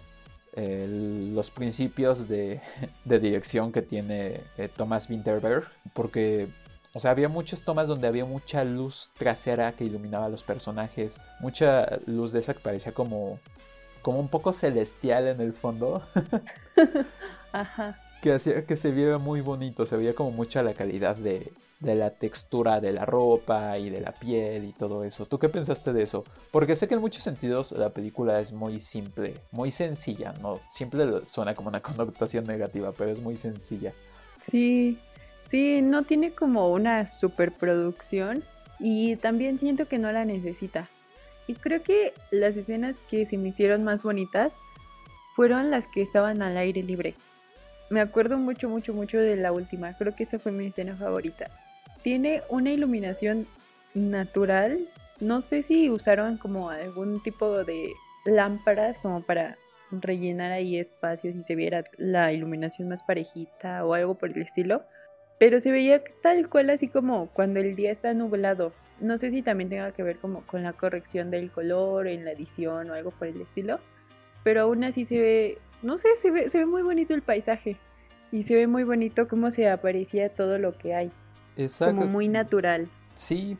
los 0.56 1.52
principios 1.52 2.28
de, 2.28 2.60
dirección 3.06 3.72
que 3.72 3.82
tiene 3.82 4.42
eh, 4.58 4.70
Thomas 4.76 5.10
Winterberg, 5.10 5.66
porque, 5.94 6.48
o 6.94 7.00
sea, 7.00 7.12
había 7.12 7.30
muchas 7.30 7.62
tomas 7.62 7.88
donde 7.88 8.08
había 8.08 8.26
mucha 8.26 8.64
luz 8.64 9.12
trasera 9.18 9.72
que 9.72 9.86
iluminaba 9.86 10.26
a 10.26 10.30
los 10.30 10.44
personajes, 10.44 11.20
mucha 11.40 12.00
luz 12.08 12.32
de 12.32 12.40
esa 12.40 12.54
que 12.54 12.60
parecía 12.60 12.92
como, 12.92 13.40
como 14.02 14.20
un 14.20 14.30
poco 14.30 14.54
celestial 14.54 15.28
en 15.28 15.42
el 15.42 15.54
fondo. 15.54 16.02
Ajá. 17.52 17.98
Que 18.22 18.34
hacía 18.34 18.66
que 18.66 18.76
se 18.76 18.92
viera 18.92 19.18
muy 19.18 19.42
bonito, 19.42 19.86
se 19.86 19.96
veía 19.96 20.14
como 20.14 20.32
mucha 20.32 20.62
la 20.62 20.74
calidad 20.74 21.16
de, 21.16 21.52
de 21.80 21.96
la 21.96 22.12
textura 22.12 22.82
de 22.82 22.92
la 22.92 23.06
ropa 23.06 23.78
y 23.78 23.90
de 23.90 24.02
la 24.02 24.12
piel 24.12 24.66
y 24.66 24.74
todo 24.74 25.04
eso. 25.04 25.26
¿Tú 25.26 25.40
qué 25.40 25.50
pensaste 25.50 25.94
de 25.94 26.04
eso? 26.04 26.26
Porque 26.52 26.76
sé 26.76 26.88
que 26.88 26.96
en 26.96 27.02
muchos 27.02 27.24
sentidos 27.24 27.72
la 27.72 27.90
película 27.90 28.40
es 28.40 28.52
muy 28.52 28.80
simple, 28.80 29.36
muy 29.52 29.72
sencilla, 29.72 30.34
¿no? 30.42 30.60
Simple 30.72 31.26
suena 31.26 31.56
como 31.56 31.70
una 31.70 31.82
connotación 31.82 32.46
negativa, 32.46 32.92
pero 32.92 33.12
es 33.12 33.22
muy 33.22 33.38
sencilla. 33.38 33.94
Sí, 34.42 34.98
sí, 35.50 35.82
no 35.82 36.04
tiene 36.04 36.32
como 36.32 36.72
una 36.72 37.08
superproducción 37.08 38.44
y 38.80 39.16
también 39.18 39.60
siento 39.60 39.88
que 39.88 40.00
no 40.00 40.12
la 40.12 40.26
necesita. 40.26 40.90
Y 41.50 41.56
creo 41.56 41.82
que 41.82 42.14
las 42.32 42.56
escenas 42.56 42.96
que 43.10 43.26
se 43.26 43.38
me 43.38 43.50
hicieron 43.50 43.84
más 43.84 44.04
bonitas 44.04 44.56
fueron 45.36 45.72
las 45.72 45.88
que 45.88 46.02
estaban 46.02 46.42
al 46.42 46.58
aire 46.58 46.84
libre. 46.84 47.16
Me 47.90 48.02
acuerdo 48.02 48.38
mucho, 48.38 48.70
mucho, 48.70 48.94
mucho 48.94 49.18
de 49.18 49.36
la 49.36 49.52
última. 49.52 49.98
Creo 49.98 50.16
que 50.16 50.24
esa 50.24 50.38
fue 50.40 50.52
mi 50.52 50.68
escena 50.68 50.96
favorita 50.96 51.50
tiene 52.02 52.42
una 52.50 52.72
iluminación 52.72 53.48
natural. 53.94 54.80
No 55.20 55.42
sé 55.42 55.64
si 55.64 55.90
usaron 55.90 56.38
como 56.38 56.70
algún 56.70 57.22
tipo 57.22 57.64
de 57.64 57.92
lámparas 58.26 58.98
como 59.02 59.22
para 59.22 59.58
rellenar 59.92 60.52
ahí 60.52 60.78
espacios 60.78 61.36
y 61.36 61.44
se 61.44 61.56
viera 61.56 61.84
la 61.98 62.32
iluminación 62.32 62.90
más 62.90 63.04
parejita 63.04 63.86
o 63.86 63.94
algo 63.94 64.16
por 64.16 64.30
el 64.30 64.42
estilo. 64.42 64.84
Pero 65.40 65.60
se 65.60 65.72
veía 65.72 66.02
tal 66.22 66.50
cual 66.50 66.70
así 66.70 66.88
como 66.88 67.28
cuando 67.28 67.60
el 67.60 67.76
día 67.76 67.92
está 67.92 68.14
nublado. 68.14 68.74
No 69.02 69.18
sé 69.18 69.32
si 69.32 69.42
también 69.42 69.70
tenga 69.70 69.92
que 69.92 70.04
ver 70.04 70.18
como 70.18 70.42
con 70.42 70.64
la 70.64 70.74
corrección 70.74 71.32
del 71.32 71.52
color 71.52 72.08
en 72.08 72.26
la 72.26 72.32
edición 72.32 72.90
o 72.90 72.94
algo 72.94 73.12
por 73.12 73.28
el 73.28 73.42
estilo. 73.42 73.80
Pero 74.44 74.62
aún 74.62 74.84
así 74.84 75.06
se 75.06 75.20
ve, 75.20 75.58
no 75.82 75.98
sé, 75.98 76.10
se 76.22 76.32
ve, 76.32 76.50
se 76.50 76.60
ve 76.60 76.66
muy 76.66 76.82
bonito 76.82 77.14
el 77.14 77.22
paisaje. 77.22 77.78
Y 78.32 78.44
se 78.44 78.56
ve 78.56 78.68
muy 78.68 78.84
bonito 78.84 79.28
cómo 79.28 79.52
se 79.52 79.70
aparecía 79.70 80.30
todo 80.30 80.58
lo 80.60 80.78
que 80.78 80.94
hay. 80.94 81.12
Como 81.80 82.06
muy 82.06 82.28
natural. 82.28 82.88
Sí, 83.16 83.58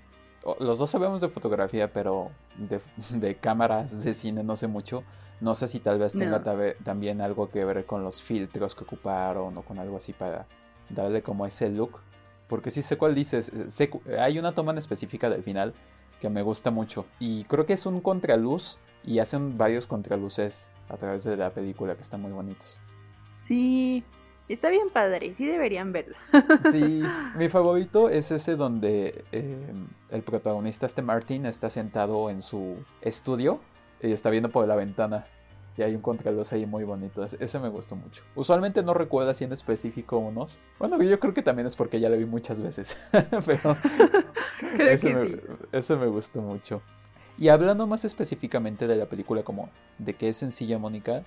los 0.60 0.80
dos 0.80 0.90
sabemos 0.90 1.22
de 1.22 1.30
fotografía, 1.30 1.92
pero 1.92 2.32
de, 3.10 3.36
cámaras 3.36 4.04
de 4.04 4.14
cine 4.14 4.44
no 4.44 4.56
sé 4.56 4.68
mucho. 4.68 5.04
No 5.42 5.56
sé 5.56 5.68
si 5.68 5.80
tal 5.80 6.00
vez 6.00 6.14
tenga 6.14 6.44
también 6.84 7.22
algo 7.22 7.50
que 7.50 7.64
ver 7.64 7.86
con 7.86 8.04
los 8.04 8.22
filtros 8.22 8.76
que 8.76 8.84
ocuparon 8.84 9.58
o 9.58 9.62
con 9.62 9.80
algo 9.80 9.96
así 9.96 10.12
para 10.12 10.46
darle 10.90 11.22
como 11.22 11.46
ese 11.46 11.70
look. 11.70 12.00
Porque 12.50 12.72
sí 12.72 12.82
sé 12.82 12.98
cuál 12.98 13.16
dices. 13.16 13.52
hay 14.20 14.38
una 14.38 14.52
toma 14.52 14.74
en 14.74 14.80
específica 14.80 15.30
del 15.30 15.44
final 15.44 15.74
que 16.20 16.30
me 16.30 16.42
gusta 16.42 16.72
mucho. 16.72 17.06
Y 17.20 17.46
creo 17.46 17.66
que 17.66 17.74
es 17.74 17.86
un 17.86 18.02
contraluz 18.02 18.78
y 19.06 19.20
hacen 19.20 19.58
varios 19.58 19.88
contraluces 19.88 20.70
a 20.90 20.98
través 20.98 21.24
de 21.24 21.38
la 21.38 21.52
película 21.52 21.96
que 21.96 22.02
están 22.02 22.22
muy 22.22 22.32
bonitos. 22.32 22.82
Sí, 23.38 24.04
Está 24.50 24.72
bien 24.72 24.90
padre, 24.90 25.36
sí 25.36 25.46
deberían 25.46 25.92
verla. 25.92 26.18
Sí, 26.72 27.04
mi 27.38 27.50
favorito 27.50 28.10
es 28.10 28.32
ese 28.32 28.56
donde 28.56 29.24
eh, 29.32 29.72
el 30.10 30.24
protagonista, 30.24 30.88
este 30.88 31.04
Martin, 31.04 31.46
está 31.46 31.70
sentado 31.70 32.32
en 32.32 32.42
su 32.42 32.78
estudio 33.02 33.60
y 34.02 34.12
está 34.12 34.32
viendo 34.32 34.50
por 34.50 34.68
la 34.68 34.76
ventana. 34.76 35.28
Y 35.80 35.82
hay 35.82 35.96
un 35.96 36.02
contraluz 36.02 36.52
ahí 36.52 36.66
muy 36.66 36.84
bonito. 36.84 37.24
Ese 37.24 37.58
me 37.58 37.70
gustó 37.70 37.96
mucho. 37.96 38.22
Usualmente 38.36 38.84
no 38.84 38.94
recuerdo 38.94 39.30
así 39.30 39.46
en 39.46 39.54
específico 39.54 40.18
unos. 40.18 40.60
Bueno, 40.78 41.02
yo 41.02 41.18
creo 41.22 41.34
que 41.34 41.42
también 41.42 41.68
es 41.68 41.78
porque 41.78 42.02
ya 42.02 42.10
lo 42.10 42.18
vi 42.18 42.26
muchas 42.26 42.62
veces. 42.62 43.00
Pero 43.46 43.78
creo 44.76 44.90
ese, 44.92 45.08
que 45.08 45.16
me, 45.16 45.28
sí. 45.30 45.38
ese 45.72 45.96
me 45.96 46.08
gustó 46.08 46.42
mucho. 46.42 46.82
Y 47.38 47.48
hablando 47.48 47.88
más 47.88 48.04
específicamente 48.04 48.88
de 48.88 48.98
la 48.98 49.06
película 49.06 49.44
como 49.44 49.70
de 50.00 50.16
qué 50.16 50.28
es 50.28 50.36
sencilla 50.36 50.78
Mónica, 50.80 51.24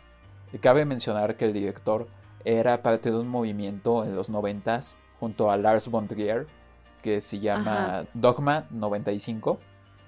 cabe 0.60 0.84
mencionar 0.84 1.38
que 1.38 1.46
el 1.46 1.54
director 1.54 2.06
era 2.44 2.82
parte 2.82 3.10
de 3.10 3.16
un 3.16 3.28
movimiento 3.28 4.04
en 4.04 4.14
los 4.14 4.28
noventas 4.28 4.98
junto 5.18 5.50
a 5.50 5.56
Lars 5.56 5.88
von 5.88 6.08
Trier 6.08 6.46
que 7.00 7.22
se 7.22 7.40
llama 7.40 8.04
Dogma 8.12 8.66
95 8.68 9.58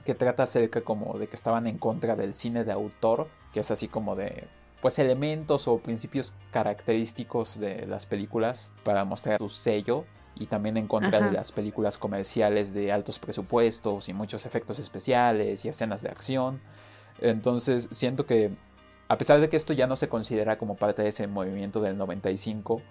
que 0.04 0.14
trata 0.14 0.44
acerca 0.44 0.82
como 0.82 1.18
de 1.18 1.26
que 1.26 1.36
estaban 1.36 1.66
en 1.66 1.78
contra 1.78 2.16
del 2.16 2.34
cine 2.34 2.64
de 2.64 2.72
autor 2.72 3.28
que 3.52 3.60
es 3.60 3.70
así 3.70 3.88
como 3.88 4.16
de 4.16 4.48
pues 4.82 4.98
elementos 4.98 5.66
o 5.66 5.78
principios 5.78 6.34
característicos 6.50 7.58
de 7.58 7.86
las 7.86 8.04
películas 8.04 8.72
para 8.82 9.04
mostrar 9.04 9.38
su 9.38 9.48
sello 9.48 10.04
y 10.34 10.46
también 10.46 10.76
en 10.76 10.86
contra 10.86 11.20
de 11.20 11.32
las 11.32 11.52
películas 11.52 11.96
comerciales 11.96 12.74
de 12.74 12.92
altos 12.92 13.18
presupuestos 13.18 14.08
y 14.08 14.12
muchos 14.12 14.44
efectos 14.44 14.78
especiales 14.78 15.64
y 15.64 15.68
escenas 15.68 16.02
de 16.02 16.10
acción. 16.10 16.60
Entonces 17.20 17.88
siento 17.92 18.26
que 18.26 18.50
a 19.08 19.16
pesar 19.16 19.40
de 19.40 19.48
que 19.48 19.56
esto 19.56 19.72
ya 19.72 19.86
no 19.86 19.96
se 19.96 20.08
considera 20.08 20.58
como 20.58 20.76
parte 20.76 21.02
de 21.02 21.08
ese 21.08 21.26
movimiento 21.28 21.80
del 21.80 21.96
95, 21.96 22.82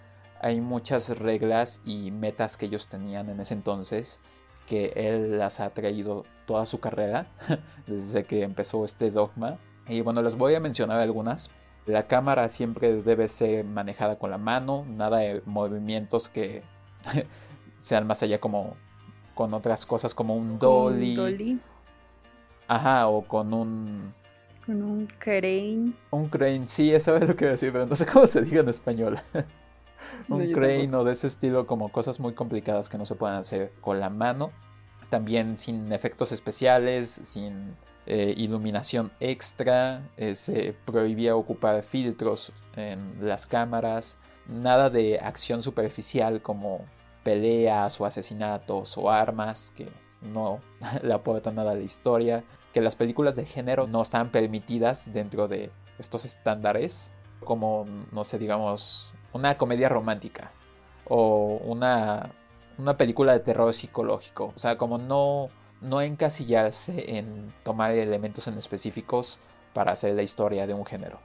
hay 0.42 0.62
muchas 0.62 1.20
reglas 1.20 1.82
y 1.86 2.12
metas 2.12 2.58
que 2.58 2.66
ellos 2.66 2.88
tenían 2.88 3.30
en 3.30 3.40
ese 3.40 3.54
entonces 3.54 4.20
que 4.68 4.92
él 4.96 5.38
las 5.38 5.60
ha 5.60 5.70
traído 5.72 6.26
toda 6.46 6.66
su 6.66 6.80
carrera 6.80 7.28
desde 7.88 8.24
que 8.24 8.44
empezó 8.44 8.86
este 8.86 9.12
dogma. 9.12 9.58
Y 9.88 10.02
bueno, 10.02 10.22
les 10.22 10.36
voy 10.36 10.56
a 10.56 10.60
mencionar 10.60 11.00
algunas. 11.00 11.50
La 11.86 12.08
cámara 12.08 12.48
siempre 12.48 13.02
debe 13.02 13.28
ser 13.28 13.66
manejada 13.66 14.18
con 14.18 14.32
la 14.32 14.38
mano, 14.38 14.86
nada 14.88 15.18
de 15.18 15.42
movimientos 15.46 16.30
que 16.30 16.64
sean 17.78 18.08
más 18.08 18.24
allá 18.24 18.40
como 18.40 18.76
con 19.36 19.54
otras 19.54 19.86
cosas 19.86 20.14
como 20.14 20.36
un 20.36 20.60
dolly. 20.60 21.12
Un 21.12 21.16
dolly. 21.16 21.60
Ajá, 22.68 23.08
o 23.08 23.24
con 23.24 23.54
un 23.54 24.14
con 24.66 24.82
un 24.82 25.08
crane. 25.20 25.92
Un 26.12 26.30
crane, 26.30 26.68
sí, 26.68 26.94
eso 26.94 27.18
es 27.18 27.28
lo 27.28 27.36
que 27.36 27.48
decir, 27.48 27.74
pero 27.74 27.86
no 27.86 27.96
sé 27.96 28.06
cómo 28.06 28.26
se 28.26 28.42
diga 28.42 28.62
en 28.62 28.70
español. 28.70 29.20
un 30.30 30.52
crane 30.52 30.96
o 30.96 31.04
de 31.04 31.14
ese 31.14 31.28
estilo, 31.28 31.68
como 31.68 31.90
cosas 31.90 32.20
muy 32.20 32.34
complicadas 32.34 32.90
que 32.90 32.98
no 32.98 33.06
se 33.06 33.16
pueden 33.16 33.38
hacer 33.38 33.72
con 33.82 34.00
la 34.00 34.10
mano. 34.10 34.52
También 35.10 35.58
sin 35.58 35.92
efectos 35.92 36.32
especiales, 36.32 37.10
sin 37.24 37.76
eh, 38.06 38.34
iluminación 38.36 39.12
extra. 39.20 40.02
Eh, 40.18 40.36
se 40.36 40.76
prohibía 40.86 41.36
ocupar 41.36 41.84
filtros 41.84 42.52
en 42.76 43.18
las 43.22 43.46
cámaras. 43.46 44.18
Nada 44.48 44.90
de 44.90 45.20
acción 45.20 45.62
superficial 45.62 46.42
como 46.42 46.86
peleas 47.24 48.02
o 48.02 48.06
asesinatos 48.06 48.98
o 48.98 49.10
armas 49.10 49.72
que 49.72 49.88
no 50.22 50.60
le 51.04 51.14
aportan 51.14 51.56
nada 51.56 51.72
a 51.72 51.76
la 51.76 51.84
historia 51.84 52.44
que 52.74 52.82
las 52.82 52.96
películas 52.96 53.36
de 53.36 53.46
género 53.46 53.88
no 53.88 54.02
están 54.02 54.32
permitidas 54.32 55.14
dentro 55.14 55.48
de 55.48 55.72
estos 56.00 56.26
estándares, 56.26 57.14
como, 57.40 57.86
no 58.12 58.24
sé, 58.24 58.40
digamos, 58.40 59.13
una 59.34 59.58
comedia 59.58 59.90
romántica 59.90 60.52
o 61.06 61.60
una, 61.66 62.32
una 62.78 62.98
película 62.98 63.34
de 63.34 63.40
terror 63.40 63.74
psicológico. 63.74 64.54
O 64.56 64.60
sea, 64.60 64.78
como 64.78 64.98
no, 64.98 65.50
no 65.82 66.02
encasillarse 66.02 67.18
en 67.18 67.54
tomar 67.64 67.92
elementos 67.92 68.48
en 68.48 68.58
específicos 68.58 69.40
para 69.74 69.92
hacer 69.92 70.16
la 70.16 70.24
historia 70.24 70.68
de 70.68 70.74
un 70.74 70.86
género. 70.86 71.20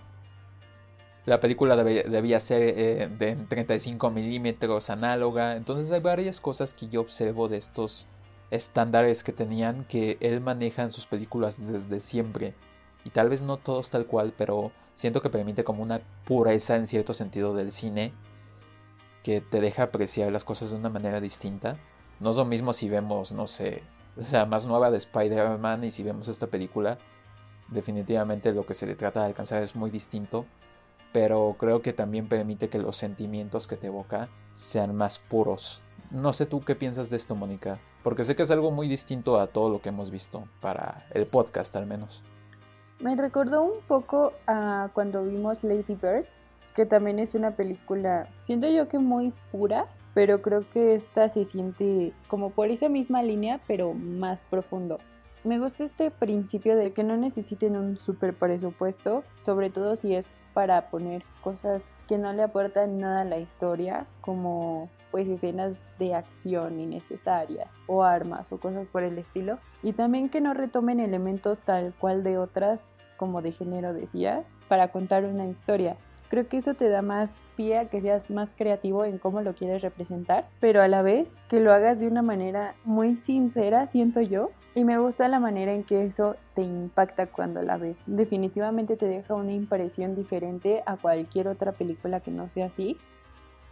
La 1.27 1.41
película 1.41 1.77
debía 1.77 2.41
ser 2.41 2.63
eh, 2.63 3.09
de 3.19 3.37
35 3.37 4.11
milímetros 4.11 4.89
análoga, 4.89 5.57
entonces 5.57 5.93
hay 5.93 6.01
varias 6.01 6.41
cosas 6.41 6.73
que 6.73 6.89
yo 6.89 7.03
observo 7.03 7.49
de 7.49 7.59
estos 7.59 8.07
estándares 8.51 9.23
que 9.23 9.33
tenían 9.33 9.85
que 9.85 10.17
él 10.21 10.41
maneja 10.41 10.83
en 10.83 10.91
sus 10.91 11.07
películas 11.07 11.71
desde 11.71 12.01
siempre. 12.01 12.55
Y 13.05 13.11
tal 13.11 13.29
vez 13.29 13.43
no 13.43 13.57
todos 13.57 13.91
tal 13.91 14.07
cual, 14.07 14.35
pero 14.37 14.73
siento 14.95 15.23
que 15.23 15.31
permite 15.31 15.65
como 15.65 15.83
una 15.83 16.01
pureza 16.25 16.77
en 16.77 16.87
cierto 16.87 17.15
sentido 17.15 17.55
del 17.55 17.71
cine 17.71 18.13
que 19.23 19.41
te 19.41 19.61
deja 19.61 19.85
apreciar 19.85 20.33
las 20.33 20.45
cosas 20.45 20.71
de 20.71 20.77
una 20.77 20.89
manera 20.89 21.21
distinta. 21.21 21.77
No 22.21 22.31
es 22.31 22.37
lo 22.37 22.45
mismo 22.45 22.73
si 22.73 22.89
vemos, 22.89 23.33
no 23.33 23.47
sé, 23.47 23.83
la 24.33 24.47
más 24.47 24.67
nueva 24.67 24.91
de 24.91 24.99
Spider-Man 24.99 25.85
y 25.85 25.91
si 25.91 26.03
vemos 26.03 26.29
esta 26.29 26.47
película. 26.47 26.99
Definitivamente 27.69 28.53
lo 28.53 28.65
que 28.65 28.75
se 28.75 28.87
le 28.87 28.95
trata 28.95 29.21
de 29.21 29.27
alcanzar 29.27 29.63
es 29.63 29.77
muy 29.77 29.91
distinto, 29.91 30.47
pero 31.13 31.57
creo 31.59 31.83
que 31.83 31.93
también 31.93 32.29
permite 32.29 32.69
que 32.69 32.79
los 32.79 32.97
sentimientos 32.97 33.67
que 33.67 33.77
te 33.77 33.89
evoca 33.89 34.29
sean 34.55 34.95
más 34.97 35.19
puros 35.19 35.83
No 36.11 36.33
sé 36.33 36.47
tú 36.47 36.65
qué 36.65 36.75
piensas 36.75 37.11
de 37.11 37.19
esto, 37.19 37.35
Mónica, 37.35 37.79
porque 38.03 38.25
sé 38.25 38.35
que 38.35 38.43
es 38.43 38.51
algo 38.51 38.71
muy 38.71 38.89
distinto 38.89 39.39
a 39.39 39.49
todo 39.49 39.69
lo 39.69 39.83
que 39.83 39.91
hemos 39.91 40.11
visto 40.11 40.49
para 40.61 41.07
el 41.13 41.27
podcast 41.27 41.77
al 41.77 41.87
menos. 41.87 42.23
Me 43.01 43.15
recordó 43.15 43.63
un 43.63 43.81
poco 43.87 44.33
a 44.49 44.91
cuando 44.93 45.25
vimos 45.25 45.63
Lady 45.63 45.95
Bird, 45.95 46.25
que 46.75 46.85
también 46.85 47.21
es 47.21 47.35
una 47.35 47.53
película, 47.53 48.29
siento 48.43 48.69
yo 48.69 48.89
que 48.89 48.99
muy 48.99 49.33
pura, 49.53 49.87
pero 50.15 50.43
creo 50.43 50.69
que 50.73 50.97
esta 50.97 51.29
se 51.29 51.45
siente 51.45 52.13
como 52.27 52.51
por 52.51 52.71
esa 52.71 52.89
misma 52.89 53.23
línea, 53.23 53.61
pero 53.69 53.95
más 53.95 54.43
profundo. 54.51 54.99
Me 55.45 55.61
gusta 55.61 55.85
este 55.85 56.11
principio 56.11 56.75
de 56.77 56.93
que 56.93 57.05
no 57.05 57.17
necesiten 57.17 57.77
un 57.77 57.97
super 57.99 58.35
presupuesto, 58.35 59.23
sobre 59.37 59.71
todo 59.71 59.95
si 59.95 60.17
es 60.17 60.27
para 60.53 60.91
poner 60.91 61.23
cosas 61.41 61.85
que 62.09 62.19
no 62.19 62.33
le 62.33 62.43
aportan 62.43 62.99
nada 62.99 63.21
a 63.21 63.25
la 63.25 63.39
historia, 63.39 64.07
como 64.23 64.89
pues 65.11 65.29
escenas 65.29 65.75
de 65.99 66.15
acción 66.15 66.81
innecesarias 66.81 67.69
o 67.87 68.03
armas 68.03 68.51
o 68.53 68.59
cosas 68.59 68.87
por 68.89 69.03
el 69.03 69.19
estilo. 69.19 69.59
Y 69.83 69.93
también 69.93 70.29
que 70.29 70.41
no 70.41 70.55
retomen 70.55 71.01
elementos 71.01 71.61
tal 71.61 71.95
cual 71.99 72.23
de 72.23 72.39
otras, 72.39 72.99
como 73.17 73.43
de 73.43 73.53
género 73.53 73.93
decías, 73.93 74.45
para 74.69 74.89
contar 74.89 75.25
una 75.25 75.47
historia. 75.47 75.97
Creo 76.29 76.47
que 76.47 76.59
eso 76.59 76.75
te 76.75 76.89
da 76.89 77.03
más 77.03 77.35
pie 77.57 77.79
a 77.79 77.89
que 77.89 78.01
seas 78.01 78.31
más 78.31 78.53
creativo 78.57 79.05
en 79.05 79.19
cómo 79.19 79.41
lo 79.41 79.55
quieres 79.55 79.83
representar, 79.83 80.47
pero 80.61 80.83
a 80.83 80.89
la 80.89 81.03
vez 81.03 81.35
que 81.49 81.61
lo 81.61 81.73
hagas 81.73 82.01
de 82.01 82.07
una 82.07 82.23
manera 82.23 82.75
muy 82.85 83.17
sincera, 83.17 83.87
siento 83.87 84.21
yo, 84.21 84.51
y 84.75 84.85
me 84.85 84.99
gusta 84.99 85.27
la 85.29 85.41
manera 85.41 85.73
en 85.73 85.83
que 85.83 86.05
eso 86.05 86.37
te 86.55 86.63
impacta 86.63 87.27
cuando 87.27 87.63
la 87.63 87.79
ves. 87.79 87.99
Definitivamente 88.07 88.97
te 88.97 89.07
deja 89.07 89.35
una 89.35 89.53
impresión 89.53 90.15
diferente 90.15 90.83
a 90.87 90.97
cualquier 90.97 91.49
otra 91.49 91.73
película 91.73 92.21
que 92.21 92.31
no 92.31 92.49
sea 92.49 92.67
así. 92.67 92.97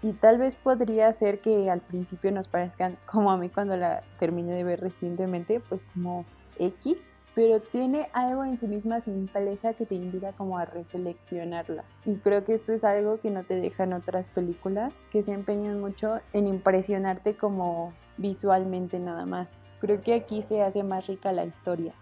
Y 0.03 0.13
tal 0.13 0.39
vez 0.39 0.57
podría 0.57 1.13
ser 1.13 1.41
que 1.41 1.71
al 1.71 1.81
principio 1.81 2.33
nos 2.33 2.49
parezcan, 2.49 2.97
como 3.07 3.31
a 3.31 3.37
mí 3.37 3.49
cuando 3.51 3.77
la 3.77 4.03
terminé 4.19 4.55
de 4.55 4.65
ver 4.65 4.81
recientemente, 4.81 5.61
pues 5.61 5.85
como 5.95 6.25
X, 6.59 6.97
pero 7.37 7.61
tiene 7.61 8.09
algo 8.15 8.45
en 8.45 8.57
su 8.57 8.67
misma 8.67 9.03
simpleza 9.03 9.75
que 9.75 9.85
te 9.85 9.95
invita 9.95 10.33
como 10.33 10.57
a 10.57 10.65
reflexionarla. 10.65 11.85
Y 12.07 12.15
creo 12.15 12.47
que 12.47 12.55
esto 12.55 12.73
es 12.73 12.83
algo 12.83 13.21
que 13.21 13.31
no 13.31 13.45
te 13.45 13.61
dejan 13.61 13.93
otras 13.93 14.31
películas, 14.31 14.95
que 15.13 15.23
se 15.23 15.33
empeñan 15.33 15.79
mucho 15.79 16.21
en 16.33 16.47
impresionarte 16.47 17.37
como 17.37 17.93
visualmente 18.17 18.99
nada 18.99 19.27
más. 19.27 19.51
Creo 19.81 20.01
que 20.01 20.15
aquí 20.15 20.41
se 20.41 20.63
hace 20.63 20.83
más 20.83 21.07
rica 21.09 21.31
la 21.31 21.45
historia. 21.45 21.93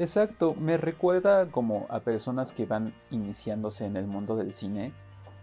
Exacto, 0.00 0.56
me 0.56 0.76
recuerda 0.76 1.46
como 1.52 1.86
a 1.88 2.00
personas 2.00 2.52
que 2.52 2.66
van 2.66 2.92
iniciándose 3.12 3.86
en 3.86 3.96
el 3.96 4.08
mundo 4.08 4.34
del 4.34 4.52
cine 4.52 4.90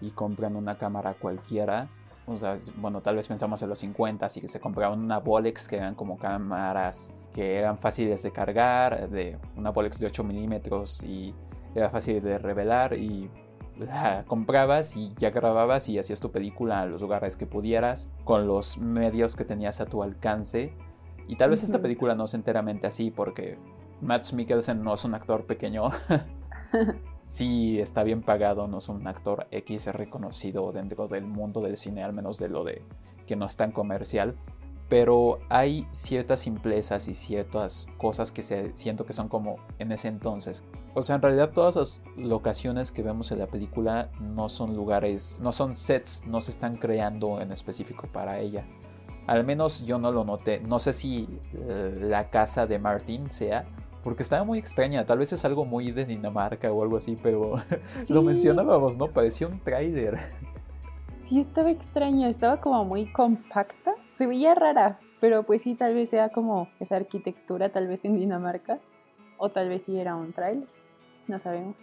y 0.02 0.12
compran 0.12 0.58
una 0.58 0.78
cámara 0.78 1.14
cualquiera 1.14 1.88
o 2.28 2.38
sea, 2.38 2.58
bueno, 2.78 3.02
tal 3.02 3.16
vez 3.16 3.28
pensamos 3.28 3.62
en 3.62 3.70
los 3.70 3.80
50, 3.80 4.26
así 4.26 4.42
que 4.42 4.48
se 4.48 4.60
compraban 4.60 5.00
una 5.00 5.20
Bolex 5.20 5.68
que 5.68 5.78
eran 5.78 5.94
como 5.94 6.18
cámaras 6.18 7.14
que 7.36 7.58
eran 7.58 7.78
fáciles 7.78 8.24
de 8.24 8.32
cargar, 8.32 9.10
de 9.10 9.38
una 9.58 9.70
Bolex 9.70 10.00
de 10.00 10.08
8 10.08 10.24
milímetros 10.24 11.04
y 11.04 11.36
era 11.76 11.90
fácil 11.90 12.24
de 12.24 12.38
revelar 12.38 12.94
y 12.94 13.30
la 13.78 14.24
comprabas 14.26 14.96
y 14.96 15.14
ya 15.18 15.32
grababas 15.32 15.90
y 15.90 16.00
hacías 16.00 16.22
tu 16.22 16.32
película 16.32 16.80
a 16.80 16.86
los 16.86 17.02
lugares 17.02 17.36
que 17.36 17.46
pudieras 17.46 18.10
con 18.24 18.48
los 18.48 18.78
medios 18.78 19.36
que 19.36 19.44
tenías 19.44 19.82
a 19.82 19.86
tu 19.86 20.02
alcance. 20.02 20.72
Y 21.28 21.36
tal 21.36 21.50
vez 21.50 21.62
esta 21.62 21.82
película 21.82 22.16
no 22.16 22.24
es 22.24 22.34
enteramente 22.36 22.88
así 22.88 23.12
porque 23.12 23.58
Matt 24.00 24.32
Mikkelsen 24.32 24.82
no 24.82 24.94
es 24.94 25.04
un 25.04 25.14
actor 25.14 25.46
pequeño. 25.46 25.90
sí 27.26 27.82
está 27.82 28.04
bien 28.04 28.22
pagado, 28.22 28.70
no 28.70 28.78
es 28.78 28.88
un 28.88 29.06
actor 29.08 29.48
X 29.52 29.88
reconocido 29.88 30.72
dentro 30.72 31.10
del 31.10 31.26
mundo 31.26 31.60
del 31.60 31.76
cine, 31.76 32.02
al 32.02 32.14
menos 32.14 32.40
de 32.40 32.48
lo 32.48 32.64
de 32.64 32.82
que 33.28 33.36
no 33.36 33.46
es 33.46 33.58
tan 33.58 33.74
comercial. 33.74 34.36
Pero 34.88 35.40
hay 35.50 35.88
ciertas 35.92 36.42
simplezas 36.42 37.08
y 37.08 37.16
ciertas 37.16 37.88
cosas 37.98 38.32
que 38.32 38.44
se, 38.44 38.72
siento 38.76 39.06
que 39.06 39.14
son 39.14 39.28
como 39.28 39.58
en 39.80 39.92
ese 39.92 40.08
entonces. 40.08 40.64
O 40.94 41.02
sea, 41.02 41.16
en 41.16 41.22
realidad 41.22 41.52
todas 41.52 41.76
las 41.76 42.02
locaciones 42.16 42.92
que 42.92 43.02
vemos 43.02 43.32
en 43.32 43.40
la 43.40 43.48
película 43.48 44.10
no 44.20 44.48
son 44.48 44.76
lugares, 44.76 45.40
no 45.42 45.52
son 45.52 45.74
sets, 45.74 46.24
no 46.28 46.40
se 46.40 46.52
están 46.52 46.76
creando 46.76 47.42
en 47.42 47.52
específico 47.52 48.08
para 48.08 48.40
ella. 48.40 48.66
Al 49.28 49.44
menos 49.44 49.86
yo 49.86 49.98
no 49.98 50.12
lo 50.12 50.24
noté. 50.24 50.60
No 50.60 50.78
sé 50.78 50.94
si 50.94 51.28
eh, 51.54 51.96
la 52.00 52.30
casa 52.30 52.68
de 52.68 52.78
Martin 52.78 53.32
sea, 53.32 53.66
porque 54.04 54.22
estaba 54.22 54.44
muy 54.44 54.60
extraña. 54.60 55.04
Tal 55.06 55.18
vez 55.18 55.34
es 55.34 55.44
algo 55.46 55.66
muy 55.66 55.92
de 55.92 56.06
Dinamarca 56.06 56.72
o 56.72 56.84
algo 56.84 56.98
así, 56.98 57.18
pero 57.22 57.56
lo 58.08 58.22
mencionábamos, 58.22 58.98
¿no? 58.98 59.08
Parecía 59.08 59.48
un 59.48 59.60
trailer. 59.60 60.20
Sí, 61.28 61.40
estaba 61.40 61.72
extraña, 61.72 62.30
estaba 62.30 62.62
como 62.62 62.86
muy 62.86 63.12
compacta. 63.12 63.96
Se 64.16 64.28
veía 64.28 64.56
rara, 64.56 65.00
pero 65.20 65.44
pues 65.44 65.62
sí, 65.62 65.76
tal 65.76 65.94
vez 65.94 66.10
sea 66.10 66.30
como 66.30 66.70
esa 66.80 66.96
arquitectura, 66.96 67.70
tal 67.70 67.88
vez 67.88 68.04
en 68.06 68.16
Dinamarca. 68.16 68.80
O 69.38 69.50
tal 69.50 69.70
vez 69.70 69.84
sí 69.84 70.00
era 70.00 70.16
un 70.16 70.32
trailer. 70.32 70.68
No 71.28 71.40
sabemos. 71.40 71.76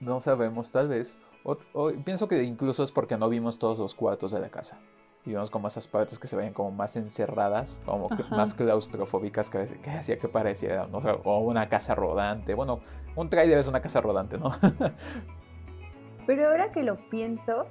No 0.00 0.20
sabemos, 0.20 0.72
tal 0.72 0.88
vez. 0.88 1.18
o, 1.44 1.56
pienso 2.04 2.28
que 2.28 2.42
incluso 2.42 2.82
es 2.82 2.92
porque 2.92 3.16
no 3.16 3.28
vimos 3.28 3.58
todos 3.58 3.78
los 3.78 3.94
cuartos 3.94 4.32
de 4.32 4.40
la 4.40 4.50
casa 4.50 4.78
y 5.26 5.32
vemos 5.32 5.50
como 5.50 5.66
esas 5.66 5.88
partes 5.88 6.20
que 6.20 6.28
se 6.28 6.36
ven 6.36 6.52
como 6.52 6.70
más 6.70 6.94
encerradas, 6.94 7.82
como 7.84 8.08
más 8.30 8.54
claustrofóbicas 8.54 9.50
que, 9.50 9.66
que 9.82 9.90
hacía 9.90 10.18
que 10.18 10.28
pareciera, 10.28 10.88
o 11.24 11.38
una 11.40 11.68
casa 11.68 11.96
rodante. 11.96 12.54
Bueno, 12.54 12.80
un 13.16 13.28
trailer 13.28 13.58
es 13.58 13.66
una 13.66 13.82
casa 13.82 14.00
rodante, 14.00 14.38
¿no? 14.38 14.52
Pero 16.26 16.48
ahora 16.48 16.70
que 16.70 16.84
lo 16.84 16.96
pienso, 17.10 17.66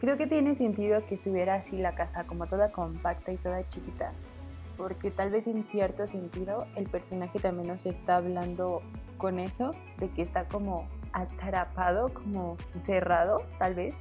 creo 0.00 0.16
que 0.16 0.26
tiene 0.26 0.54
sentido 0.54 1.04
que 1.06 1.14
estuviera 1.14 1.56
así 1.56 1.76
la 1.76 1.94
casa, 1.94 2.24
como 2.24 2.46
toda 2.46 2.72
compacta 2.72 3.32
y 3.32 3.36
toda 3.36 3.68
chiquita. 3.68 4.12
Porque 4.76 5.10
tal 5.10 5.30
vez 5.30 5.46
en 5.46 5.64
cierto 5.64 6.06
sentido 6.06 6.66
el 6.74 6.88
personaje 6.88 7.38
también 7.38 7.68
nos 7.68 7.84
está 7.86 8.16
hablando 8.16 8.82
con 9.18 9.38
eso, 9.38 9.72
de 9.98 10.08
que 10.08 10.22
está 10.22 10.48
como 10.48 10.88
atrapado, 11.12 12.12
como 12.14 12.56
cerrado, 12.86 13.42
tal 13.58 13.74
vez, 13.74 13.94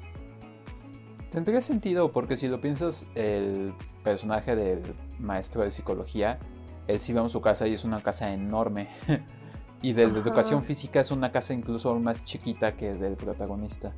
Tendría 1.30 1.62
sentido 1.62 2.12
porque 2.12 2.36
si 2.38 2.48
lo 2.48 2.60
piensas, 2.60 3.06
el 3.14 3.74
personaje 4.04 4.56
del 4.56 4.96
maestro 5.20 5.62
de 5.62 5.70
psicología, 5.70 6.40
él 6.88 7.00
sí 7.00 7.14
vemos 7.14 7.32
su 7.34 7.42
casa 7.42 7.68
y 7.68 7.74
es 7.74 7.86
una 7.86 8.02
casa 8.02 8.34
enorme. 8.34 8.88
y 9.82 9.94
desde 9.94 10.20
educación 10.20 10.64
física 10.64 11.00
es 11.00 11.12
una 11.12 11.32
casa 11.32 11.54
incluso 11.54 11.94
más 12.00 12.24
chiquita 12.24 12.76
que 12.76 12.94
del 12.94 13.16
protagonista. 13.16 13.94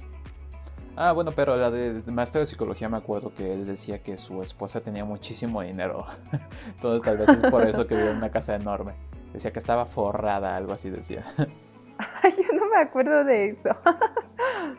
Ah, 0.96 1.14
bueno, 1.14 1.32
pero 1.34 1.56
la 1.56 1.72
del 1.72 2.04
maestro 2.12 2.40
de 2.42 2.46
psicología 2.46 2.90
me 2.90 2.98
acuerdo 2.98 3.34
que 3.34 3.54
él 3.54 3.66
decía 3.66 4.04
que 4.04 4.18
su 4.18 4.42
esposa 4.42 4.82
tenía 4.82 5.06
muchísimo 5.06 5.62
dinero. 5.62 6.06
Entonces 6.68 7.02
tal 7.02 7.18
vez 7.18 7.30
es 7.30 7.50
por 7.50 7.66
eso 7.66 7.88
que 7.88 7.96
vive 7.96 8.12
en 8.12 8.18
una 8.18 8.30
casa 8.30 8.56
enorme. 8.56 8.94
Decía 9.34 9.52
que 9.52 9.60
estaba 9.60 9.86
forrada, 9.86 10.56
algo 10.56 10.74
así 10.74 10.90
decía. 10.90 11.24
yo 11.38 12.54
no 12.54 12.70
me 12.70 12.82
acuerdo 12.82 13.24
de 13.24 13.50
eso. 13.50 13.70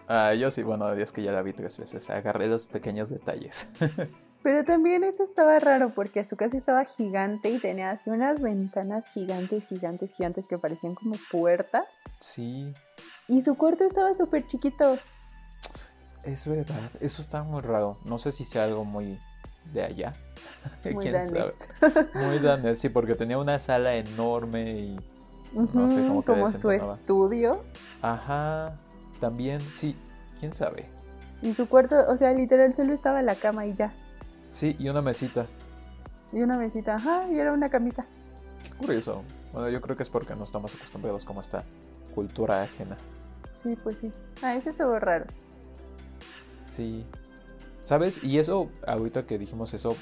Ah, 0.08 0.34
yo 0.34 0.50
sí, 0.50 0.62
bueno, 0.62 0.92
es 0.92 1.12
que 1.12 1.22
ya 1.22 1.32
la 1.32 1.42
vi 1.42 1.52
tres 1.52 1.78
veces. 1.78 2.10
Agarré 2.10 2.46
los 2.46 2.66
pequeños 2.66 3.08
detalles. 3.08 3.68
Pero 4.42 4.64
también 4.64 5.04
eso 5.04 5.22
estaba 5.22 5.58
raro 5.58 5.92
porque 5.92 6.24
su 6.24 6.36
casa 6.36 6.58
estaba 6.58 6.84
gigante 6.84 7.48
y 7.48 7.58
tenía 7.58 7.90
así 7.90 8.10
unas 8.10 8.42
ventanas 8.42 9.08
gigantes, 9.10 9.66
gigantes, 9.68 10.12
gigantes 10.12 10.48
que 10.48 10.58
parecían 10.58 10.94
como 10.94 11.14
puertas. 11.30 11.86
Sí. 12.20 12.72
Y 13.28 13.42
su 13.42 13.54
cuarto 13.54 13.84
estaba 13.84 14.12
súper 14.14 14.46
chiquito. 14.46 14.98
Es 16.24 16.46
verdad, 16.46 16.90
eso 17.00 17.20
está 17.20 17.42
muy 17.42 17.60
raro. 17.60 17.94
No 18.04 18.18
sé 18.18 18.30
si 18.30 18.44
sea 18.44 18.64
algo 18.64 18.84
muy 18.84 19.18
de 19.72 19.82
allá. 19.82 20.12
Muy 20.92 21.10
danés. 21.10 21.54
Muy 22.14 22.38
danés, 22.38 22.78
sí, 22.78 22.88
porque 22.88 23.14
tenía 23.14 23.38
una 23.38 23.58
sala 23.58 23.94
enorme 23.94 24.72
y 24.72 24.96
no 25.54 25.88
sé 25.88 26.06
cómo 26.08 26.22
Como 26.22 26.46
su 26.46 26.70
estudio. 26.70 27.62
Ajá. 28.00 28.76
También, 29.20 29.60
sí, 29.60 29.96
quién 30.40 30.52
sabe. 30.52 30.86
Y 31.42 31.54
su 31.54 31.68
cuarto, 31.68 31.96
o 32.08 32.16
sea, 32.16 32.32
literal 32.32 32.74
solo 32.74 32.92
estaba 32.92 33.22
la 33.22 33.34
cama 33.34 33.66
y 33.66 33.72
ya. 33.72 33.92
Sí, 34.48 34.76
y 34.78 34.88
una 34.88 35.02
mesita. 35.02 35.46
Y 36.32 36.42
una 36.42 36.56
mesita, 36.56 36.94
ajá, 36.96 37.28
y 37.30 37.38
era 37.38 37.52
una 37.52 37.68
camita. 37.68 38.06
Qué 38.62 38.70
curioso. 38.86 39.22
Bueno, 39.52 39.68
yo 39.68 39.80
creo 39.80 39.96
que 39.96 40.02
es 40.02 40.10
porque 40.10 40.34
no 40.34 40.44
estamos 40.44 40.74
acostumbrados 40.74 41.24
como 41.24 41.40
esta 41.40 41.64
cultura 42.14 42.62
ajena. 42.62 42.96
Sí, 43.62 43.76
pues 43.82 43.96
sí. 44.00 44.10
Ah, 44.42 44.54
eso 44.54 44.70
estuvo 44.70 44.98
raro. 44.98 45.26
Sí. 46.72 47.04
¿Sabes? 47.80 48.22
Y 48.22 48.38
eso, 48.38 48.70
ahorita 48.86 49.26
que 49.26 49.36
dijimos 49.38 49.74
eso, 49.74 49.94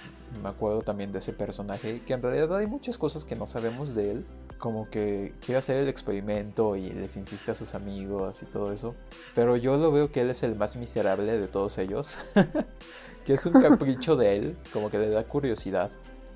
me 0.42 0.50
acuerdo 0.50 0.82
también 0.82 1.12
de 1.12 1.18
ese 1.18 1.32
personaje, 1.32 2.02
que 2.02 2.12
en 2.12 2.20
realidad 2.20 2.54
hay 2.56 2.66
muchas 2.66 2.96
cosas 2.96 3.24
que 3.24 3.34
no 3.34 3.46
sabemos 3.46 3.94
de 3.94 4.10
él, 4.10 4.24
como 4.58 4.84
que 4.88 5.32
quiere 5.40 5.58
hacer 5.58 5.78
el 5.78 5.88
experimento 5.88 6.76
y 6.76 6.90
les 6.90 7.16
insiste 7.16 7.50
a 7.50 7.54
sus 7.54 7.74
amigos 7.74 8.42
y 8.42 8.46
todo 8.46 8.72
eso. 8.72 8.94
Pero 9.34 9.56
yo 9.56 9.78
lo 9.78 9.90
veo 9.90 10.12
que 10.12 10.20
él 10.20 10.30
es 10.30 10.42
el 10.42 10.56
más 10.56 10.76
miserable 10.76 11.38
de 11.38 11.48
todos 11.48 11.78
ellos. 11.78 12.18
que 13.24 13.34
es 13.34 13.46
un 13.46 13.60
capricho 13.60 14.14
de 14.14 14.36
él, 14.36 14.56
como 14.72 14.90
que 14.90 14.98
le 14.98 15.08
da 15.08 15.24
curiosidad. 15.24 15.90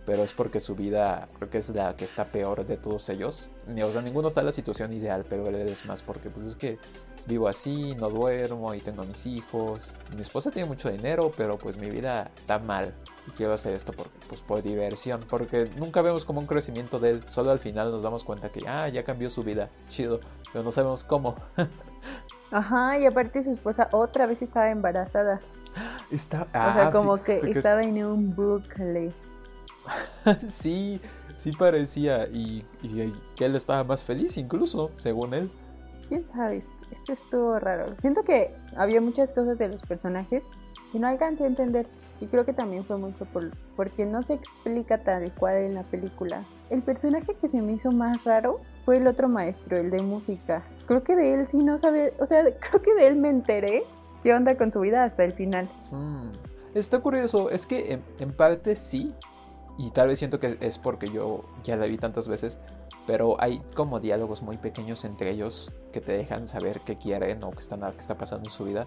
Pero 0.07 0.23
es 0.23 0.33
porque 0.33 0.61
su 0.61 0.75
vida 0.75 1.29
creo 1.39 1.51
que 1.51 1.59
es 1.59 1.71
la 1.71 1.97
que 1.97 2.05
está 2.05 2.27
peor 2.27 2.65
de 2.67 2.77
todos 2.77 3.09
ellos. 3.09 3.51
O 3.67 3.93
sea, 3.93 4.03
ninguno 4.03 4.29
está 4.29 4.41
en 4.41 4.47
la 4.47 4.53
situación 4.53 4.93
ideal, 4.93 5.25
pero 5.29 5.47
él 5.47 5.57
es 5.57 5.87
más 5.87 6.03
porque 6.03 6.31
pues 6.31 6.47
es 6.47 6.57
que 6.57 6.79
vivo 7.27 7.49
así, 7.49 7.95
no 7.97 8.11
duermo 8.11 8.75
y 8.75 8.81
tengo 8.81 9.03
a 9.03 9.05
mis 9.07 9.27
hijos. 9.27 9.93
Mi 10.15 10.23
esposa 10.23 10.51
tiene 10.51 10.69
mucho 10.69 10.91
dinero, 10.91 11.31
pero 11.37 11.57
pues 11.57 11.77
mi 11.79 11.91
vida 11.91 12.31
está 12.37 12.59
mal. 12.59 12.95
Y 13.27 13.31
quiero 13.31 13.55
hacer 13.55 13.73
esto 13.73 13.93
por, 13.93 14.09
pues, 14.29 14.41
por 14.43 14.63
diversión, 14.63 15.21
porque 15.31 15.69
nunca 15.79 16.03
vemos 16.03 16.25
como 16.25 16.41
un 16.41 16.47
crecimiento 16.47 16.99
de 16.99 17.11
él. 17.11 17.23
Solo 17.29 17.51
al 17.51 17.59
final 17.59 17.91
nos 17.91 18.03
damos 18.03 18.25
cuenta 18.25 18.51
que 18.51 18.69
ah, 18.69 18.89
ya 18.89 19.03
cambió 19.05 19.31
su 19.31 19.43
vida, 19.43 19.71
chido, 19.89 20.21
pero 20.53 20.63
no 20.63 20.71
sabemos 20.71 21.05
cómo. 21.05 21.37
Ajá, 22.51 22.99
y 22.99 23.07
aparte 23.07 23.43
su 23.43 23.51
esposa 23.51 23.89
otra 23.91 24.27
vez 24.27 24.43
estaba 24.43 24.71
embarazada. 24.71 25.41
Está, 26.11 26.43
o 26.43 26.45
sea, 26.45 26.87
ah, 26.87 26.91
como 26.93 27.21
que 27.21 27.41
estaba 27.51 27.83
en 27.83 28.05
un 28.05 28.29
bucle. 28.35 29.13
sí, 30.49 31.01
sí 31.37 31.53
parecía. 31.53 32.27
Y, 32.27 32.65
y, 32.83 33.13
que 33.37 33.45
él 33.45 33.57
estaba 33.57 33.85
más 33.85 34.03
feliz 34.03 34.37
incluso, 34.37 34.91
según 34.97 35.35
él. 35.35 35.51
¿Quién 36.09 36.27
sabe? 36.29 36.63
Esto 36.91 37.13
estuvo 37.13 37.59
raro. 37.59 37.95
Siento 38.01 38.23
que 38.23 38.55
había 38.77 39.01
muchas 39.01 39.33
cosas 39.33 39.59
de 39.59 39.69
los 39.69 39.83
personajes 39.83 40.43
que 40.93 40.99
no 40.99 41.09
alcancé 41.09 41.45
a 41.45 41.47
entender. 41.49 41.87
Y 42.21 42.27
creo 42.27 42.45
que 42.45 42.53
también 42.53 42.85
fue 42.85 42.97
mucho 42.97 43.25
por, 43.27 43.51
porque 43.75 44.07
no 44.07 44.23
se 44.23 44.35
explica 44.35 44.99
tal 44.99 45.33
cual 45.35 45.57
en 45.57 45.75
la 45.75 45.83
película. 45.83 46.45
El 46.71 46.83
personaje 46.83 47.35
que 47.35 47.49
se 47.49 47.61
me 47.61 47.73
hizo 47.73 47.91
más 47.91 48.23
raro 48.25 48.59
fue 48.85 48.99
el 48.99 49.07
otro 49.09 49.29
maestro, 49.29 49.77
el 49.77 49.91
de 49.91 50.01
música. 50.01 50.63
Creo 50.87 51.03
que 51.03 51.17
de 51.17 51.35
él 51.35 51.49
sí 51.51 51.59
no 51.59 51.77
sabía, 51.79 52.07
o 52.21 52.27
sea, 52.27 52.45
creo 52.61 52.81
que 52.81 52.95
de 52.95 53.09
él 53.09 53.17
me 53.17 53.31
enteré 53.31 53.85
qué 54.23 54.33
onda 54.33 54.57
con 54.57 54.71
su 54.71 54.81
vida 54.81 55.03
hasta 55.03 55.25
el 55.25 55.33
final. 55.33 55.69
Mm, 55.91 56.31
está 56.75 57.01
curioso, 57.01 57.51
es 57.51 57.67
que 57.67 57.99
en 58.21 58.33
parte 58.33 58.77
sí, 58.77 59.13
y 59.77 59.91
tal 59.91 60.09
vez 60.09 60.19
siento 60.19 60.39
que 60.39 60.57
es 60.61 60.79
porque 60.79 61.11
yo 61.11 61.45
ya 61.65 61.77
la 61.77 61.87
vi 61.87 61.97
tantas 61.97 62.29
veces, 62.29 62.59
pero 63.07 63.37
hay 63.41 63.61
como 63.75 64.01
diálogos 64.01 64.43
muy 64.43 64.57
pequeños 64.57 65.05
entre 65.05 65.31
ellos 65.31 65.73
que 65.93 66.01
te 66.01 66.13
dejan 66.13 66.47
saber 66.47 66.81
qué 66.81 66.97
quieren 66.97 67.43
o 67.43 67.51
qué, 67.51 67.59
están, 67.59 67.81
qué 67.81 67.99
está 67.99 68.17
pasando 68.17 68.49
en 68.49 68.53
su 68.53 68.65
vida. 68.65 68.87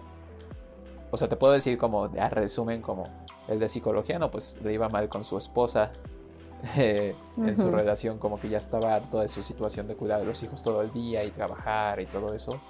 O 1.10 1.16
sea, 1.16 1.28
te 1.28 1.36
puedo 1.36 1.52
decir 1.52 1.78
como, 1.78 2.04
a 2.04 2.28
resumen, 2.28 2.82
como 2.82 3.08
el 3.48 3.58
de 3.58 3.68
psicología, 3.68 4.18
no, 4.18 4.30
pues 4.30 4.58
le 4.62 4.72
iba 4.72 4.88
mal 4.88 5.08
con 5.08 5.24
su 5.24 5.38
esposa, 5.38 5.92
eh, 6.76 7.14
en 7.36 7.56
su 7.56 7.70
relación 7.70 8.18
como 8.18 8.38
que 8.38 8.48
ya 8.48 8.58
estaba 8.58 8.94
harto 8.94 9.20
de 9.20 9.28
su 9.28 9.42
situación 9.42 9.86
de 9.86 9.94
cuidar 9.94 10.20
de 10.20 10.26
los 10.26 10.42
hijos 10.42 10.62
todo 10.62 10.82
el 10.82 10.90
día 10.90 11.24
y 11.24 11.30
trabajar 11.30 12.00
y 12.00 12.06
todo 12.06 12.34
eso. 12.34 12.60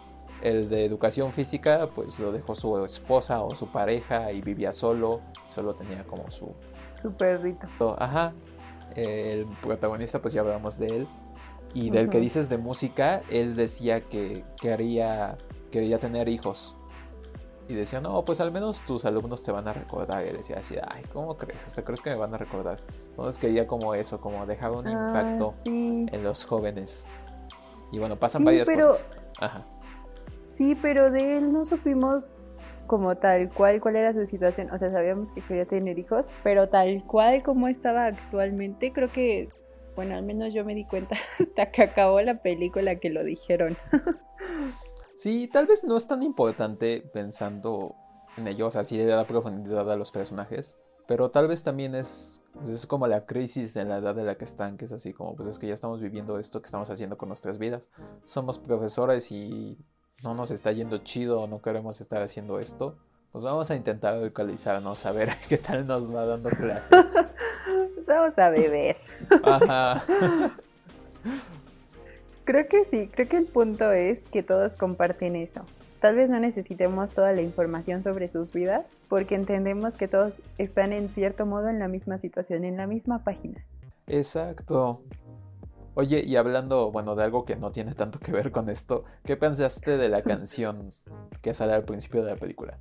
El 0.42 0.68
de 0.68 0.85
educación 0.85 1.33
física, 1.33 1.88
pues 1.94 2.20
lo 2.20 2.31
dejó 2.31 2.54
su 2.54 2.85
esposa 2.85 3.42
o 3.42 3.54
su 3.57 3.68
pareja 3.68 4.31
y 4.31 4.40
vivía 4.40 4.72
solo, 4.72 5.20
solo 5.46 5.74
tenía 5.74 6.04
como 6.04 6.31
su 6.31 6.54
su 7.02 7.12
perrito. 7.12 7.96
Ajá. 7.98 8.32
El 8.94 9.46
protagonista, 9.62 10.20
pues 10.20 10.34
ya 10.34 10.40
hablamos 10.40 10.78
de 10.78 10.87
él. 10.87 11.08
Y 11.74 11.90
del 11.90 12.08
que 12.08 12.18
dices 12.18 12.48
de 12.48 12.56
música, 12.58 13.20
él 13.30 13.54
decía 13.54 14.00
que 14.00 14.44
quería, 14.61 15.37
quería 15.70 15.98
tener 15.98 16.28
hijos. 16.28 16.76
Y 17.68 17.74
decía, 17.74 18.00
no, 18.00 18.24
pues 18.24 18.40
al 18.40 18.50
menos 18.50 18.82
tus 18.84 19.04
alumnos 19.04 19.42
te 19.42 19.52
van 19.52 19.68
a 19.68 19.74
recordar. 19.74 20.26
Y 20.26 20.30
decía 20.30 20.56
así, 20.56 20.76
ay, 20.82 21.02
¿cómo 21.12 21.37
crees? 21.37 21.66
¿Hasta 21.66 21.84
crees 21.84 22.00
que 22.00 22.11
me 22.11 22.16
van 22.16 22.32
a 22.34 22.38
recordar? 22.38 22.80
Entonces 23.11 23.38
quería 23.38 23.66
como 23.66 23.94
eso, 23.94 24.20
como 24.20 24.46
dejar 24.46 24.72
un 24.72 24.87
ah, 24.87 24.92
impacto 24.92 25.54
en 25.66 26.22
los 26.22 26.46
jóvenes. 26.46 27.04
Y 27.92 27.98
bueno, 27.98 28.16
pasan 28.16 28.44
varias 28.44 28.68
cosas. 28.68 29.06
Ajá. 29.38 29.66
Sí, 30.56 30.74
pero 30.80 31.11
de 31.11 31.37
él 31.37 31.52
no 31.52 31.64
supimos 31.66 32.30
como 32.88 33.16
tal 33.16 33.51
cual 33.51 33.81
cuál 33.81 33.94
era 33.94 34.12
su 34.12 34.27
situación. 34.27 34.70
O 34.72 34.79
sea, 34.79 34.90
sabíamos 34.90 35.31
que 35.31 35.42
quería 35.42 35.66
tener 35.66 35.98
hijos, 36.01 36.29
pero 36.42 36.68
tal 36.68 37.05
cual 37.07 37.44
como 37.44 37.68
estaba 37.68 38.07
actualmente, 38.07 38.92
creo 38.92 39.12
que, 39.12 39.51
bueno, 39.94 40.16
al 40.16 40.24
menos 40.24 40.53
yo 40.53 40.64
me 40.64 40.74
di 40.74 40.85
cuenta 40.85 41.16
hasta 41.38 41.70
que 41.70 41.83
acabó 41.83 42.20
la 42.20 42.42
película 42.42 42.96
que 42.96 43.11
lo 43.11 43.22
dijeron. 43.22 43.77
sí, 45.14 45.48
tal 45.53 45.66
vez 45.66 45.85
no 45.85 45.96
es 45.96 46.09
tan 46.09 46.24
importante 46.24 47.09
pensando 47.12 47.94
en 48.37 48.48
ellos, 48.48 48.74
así 48.74 48.98
de 48.98 49.07
la 49.07 49.27
profundidad 49.27 49.88
a 49.90 49.96
los 49.96 50.11
personajes. 50.11 50.79
Pero 51.07 51.31
tal 51.31 51.48
vez 51.48 51.62
también 51.62 51.94
es, 51.94 52.44
es 52.70 52.87
como 52.87 53.07
la 53.07 53.24
crisis 53.24 53.77
en 53.77 53.88
la 53.88 53.96
edad 53.96 54.14
de 54.14 54.24
la 54.24 54.37
que 54.37 54.44
están, 54.44 54.77
que 54.77 54.85
es 54.85 54.92
así 54.92 55.14
como, 55.14 55.37
pues 55.37 55.48
es 55.48 55.59
que 55.59 55.66
ya 55.66 55.72
estamos 55.72 56.03
viviendo 56.03 56.38
esto 56.38 56.61
que 56.61 56.66
estamos 56.66 56.90
haciendo 56.90 57.16
con 57.16 57.29
nuestras 57.29 57.57
vidas. 57.57 57.88
Somos 58.24 58.59
profesores 58.59 59.33
y 59.33 59.79
no 60.22 60.35
nos 60.35 60.50
está 60.50 60.72
yendo 60.72 60.98
chido 60.98 61.46
no 61.46 61.61
queremos 61.61 62.00
estar 62.00 62.22
haciendo 62.22 62.59
esto, 62.61 62.96
pues 63.33 63.44
vamos 63.44 63.70
a 63.70 63.76
intentar 63.76 64.14
localizarnos, 64.16 65.04
a 65.07 65.12
ver 65.12 65.31
qué 65.48 65.59
tal 65.59 65.87
nos 65.87 66.14
va 66.14 66.26
dando 66.26 66.50
clases. 66.50 66.90
vamos 68.07 68.38
a 68.38 68.50
beber. 68.50 68.96
Ajá. 69.42 70.02
Creo 72.44 72.66
que 72.66 72.87
sí, 72.87 73.11
creo 73.12 73.28
que 73.28 73.37
el 73.37 73.44
punto 73.44 73.92
es 73.92 74.20
que 74.31 74.42
todos 74.42 74.74
comparten 74.74 75.37
eso. 75.37 75.61
Tal 76.00 76.16
vez 76.16 76.31
no 76.31 76.40
necesitemos 76.40 77.11
toda 77.11 77.35
la 77.35 77.42
información 77.42 78.02
sobre 78.02 78.26
sus 78.28 78.52
vidas 78.52 78.87
porque 79.11 79.35
entendemos 79.35 79.98
que 79.98 80.09
todos 80.09 80.40
están 80.57 80.94
en 80.94 81.11
cierto 81.11 81.44
modo 81.44 81.68
en 81.68 81.78
la 81.78 81.88
misma 81.88 82.16
situación, 82.16 82.64
en 82.64 82.78
la 82.78 82.87
misma 82.87 83.22
página. 83.22 83.66
Exacto. 84.07 85.02
Oye, 85.98 86.22
y 86.24 86.37
hablando, 86.37 86.92
bueno, 86.92 87.16
de 87.16 87.24
algo 87.24 87.44
que 87.44 87.56
no 87.56 87.72
tiene 87.72 87.92
tanto 87.92 88.20
que 88.20 88.30
ver 88.30 88.52
con 88.52 88.70
esto, 88.70 89.02
¿qué 89.24 89.37
pensaste 89.37 89.96
de 89.96 90.08
la 90.08 90.22
canción 90.22 90.92
que 91.42 91.52
sale 91.52 91.72
al 91.72 91.82
principio 91.82 92.22
de 92.22 92.30
la 92.30 92.37
película? 92.37 92.76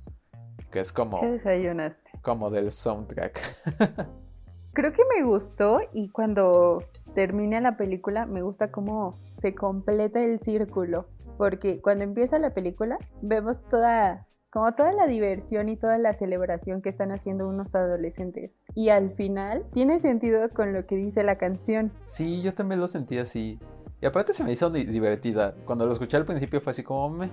Que 0.70 0.78
es 0.78 0.92
como... 0.92 1.20
¿Qué 1.20 1.26
desayunaste? 1.26 2.08
Como 2.22 2.48
del 2.48 2.70
soundtrack. 2.70 3.40
Creo 4.72 4.92
que 4.92 5.02
me 5.16 5.24
gustó 5.24 5.80
y 5.92 6.10
cuando 6.10 6.84
termina 7.16 7.60
la 7.60 7.76
película 7.76 8.24
me 8.24 8.42
gusta 8.42 8.70
cómo 8.70 9.14
se 9.32 9.52
completa 9.52 10.22
el 10.22 10.38
círculo. 10.38 11.06
Porque 11.36 11.80
cuando 11.80 12.04
empieza 12.04 12.38
la 12.38 12.54
película 12.54 12.98
vemos 13.20 13.60
toda 13.68 14.27
como 14.50 14.72
toda 14.72 14.92
la 14.92 15.06
diversión 15.06 15.68
y 15.68 15.76
toda 15.76 15.98
la 15.98 16.14
celebración 16.14 16.80
que 16.80 16.88
están 16.88 17.12
haciendo 17.12 17.48
unos 17.48 17.74
adolescentes. 17.74 18.52
Y 18.74 18.88
al 18.88 19.10
final 19.12 19.66
tiene 19.72 20.00
sentido 20.00 20.48
con 20.50 20.72
lo 20.72 20.86
que 20.86 20.96
dice 20.96 21.22
la 21.22 21.36
canción. 21.36 21.92
Sí, 22.04 22.42
yo 22.42 22.54
también 22.54 22.80
lo 22.80 22.88
sentí 22.88 23.18
así. 23.18 23.58
Y 24.00 24.06
aparte 24.06 24.32
se 24.32 24.44
me 24.44 24.52
hizo 24.52 24.70
divertida. 24.70 25.54
Cuando 25.64 25.84
lo 25.84 25.92
escuché 25.92 26.16
al 26.16 26.24
principio 26.24 26.60
fue 26.60 26.70
así 26.70 26.82
como 26.82 27.10
me. 27.10 27.30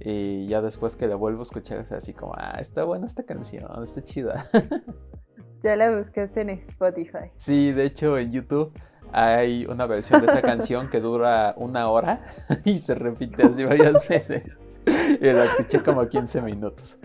Y 0.00 0.48
ya 0.48 0.60
después 0.60 0.96
que 0.96 1.06
la 1.06 1.14
vuelvo 1.14 1.40
a 1.40 1.42
escuchar 1.44 1.84
fue 1.84 1.96
así 1.96 2.12
como, 2.12 2.34
ah, 2.36 2.58
está 2.60 2.84
buena 2.84 3.06
esta 3.06 3.22
canción, 3.22 3.64
está 3.84 4.02
chida. 4.02 4.46
ya 5.62 5.76
la 5.76 5.96
buscaste 5.96 6.40
en 6.40 6.50
Spotify. 6.50 7.30
Sí, 7.36 7.72
de 7.72 7.84
hecho 7.84 8.18
en 8.18 8.32
YouTube 8.32 8.72
hay 9.12 9.64
una 9.66 9.86
versión 9.86 10.20
de 10.20 10.26
esa 10.26 10.42
canción 10.42 10.90
que 10.90 11.00
dura 11.00 11.54
una 11.56 11.88
hora 11.88 12.22
y 12.64 12.78
se 12.80 12.96
repite 12.96 13.44
así 13.44 13.64
varias 13.64 14.06
veces. 14.08 14.44
y 15.20 15.24
la 15.24 15.44
escuché 15.46 15.82
como 15.82 16.06
15 16.06 16.42
minutos. 16.42 16.96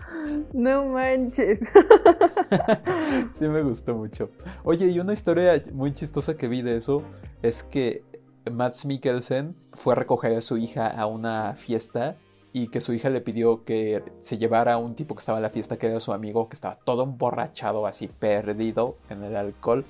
No 0.52 0.86
manches. 0.86 1.60
sí 3.38 3.48
me 3.48 3.62
gustó 3.62 3.94
mucho. 3.94 4.30
Oye, 4.64 4.86
y 4.86 4.98
una 5.00 5.12
historia 5.12 5.62
muy 5.72 5.92
chistosa 5.92 6.36
que 6.36 6.48
vi 6.48 6.62
de 6.62 6.76
eso 6.76 7.02
es 7.42 7.62
que 7.62 8.02
Max 8.50 8.86
Mikkelsen 8.86 9.54
fue 9.72 9.92
a 9.92 9.96
recoger 9.96 10.36
a 10.36 10.40
su 10.40 10.56
hija 10.56 10.88
a 10.88 11.06
una 11.06 11.54
fiesta 11.54 12.16
y 12.52 12.68
que 12.68 12.80
su 12.80 12.92
hija 12.92 13.10
le 13.10 13.20
pidió 13.20 13.64
que 13.64 14.02
se 14.20 14.38
llevara 14.38 14.74
a 14.74 14.78
un 14.78 14.94
tipo 14.94 15.14
que 15.14 15.20
estaba 15.20 15.38
en 15.38 15.42
la 15.42 15.50
fiesta 15.50 15.76
que 15.76 15.86
era 15.86 16.00
su 16.00 16.12
amigo, 16.12 16.48
que 16.48 16.54
estaba 16.54 16.78
todo 16.84 17.04
emborrachado, 17.04 17.86
así 17.86 18.08
perdido 18.08 18.96
en 19.08 19.22
el 19.22 19.36
alcohol, 19.36 19.84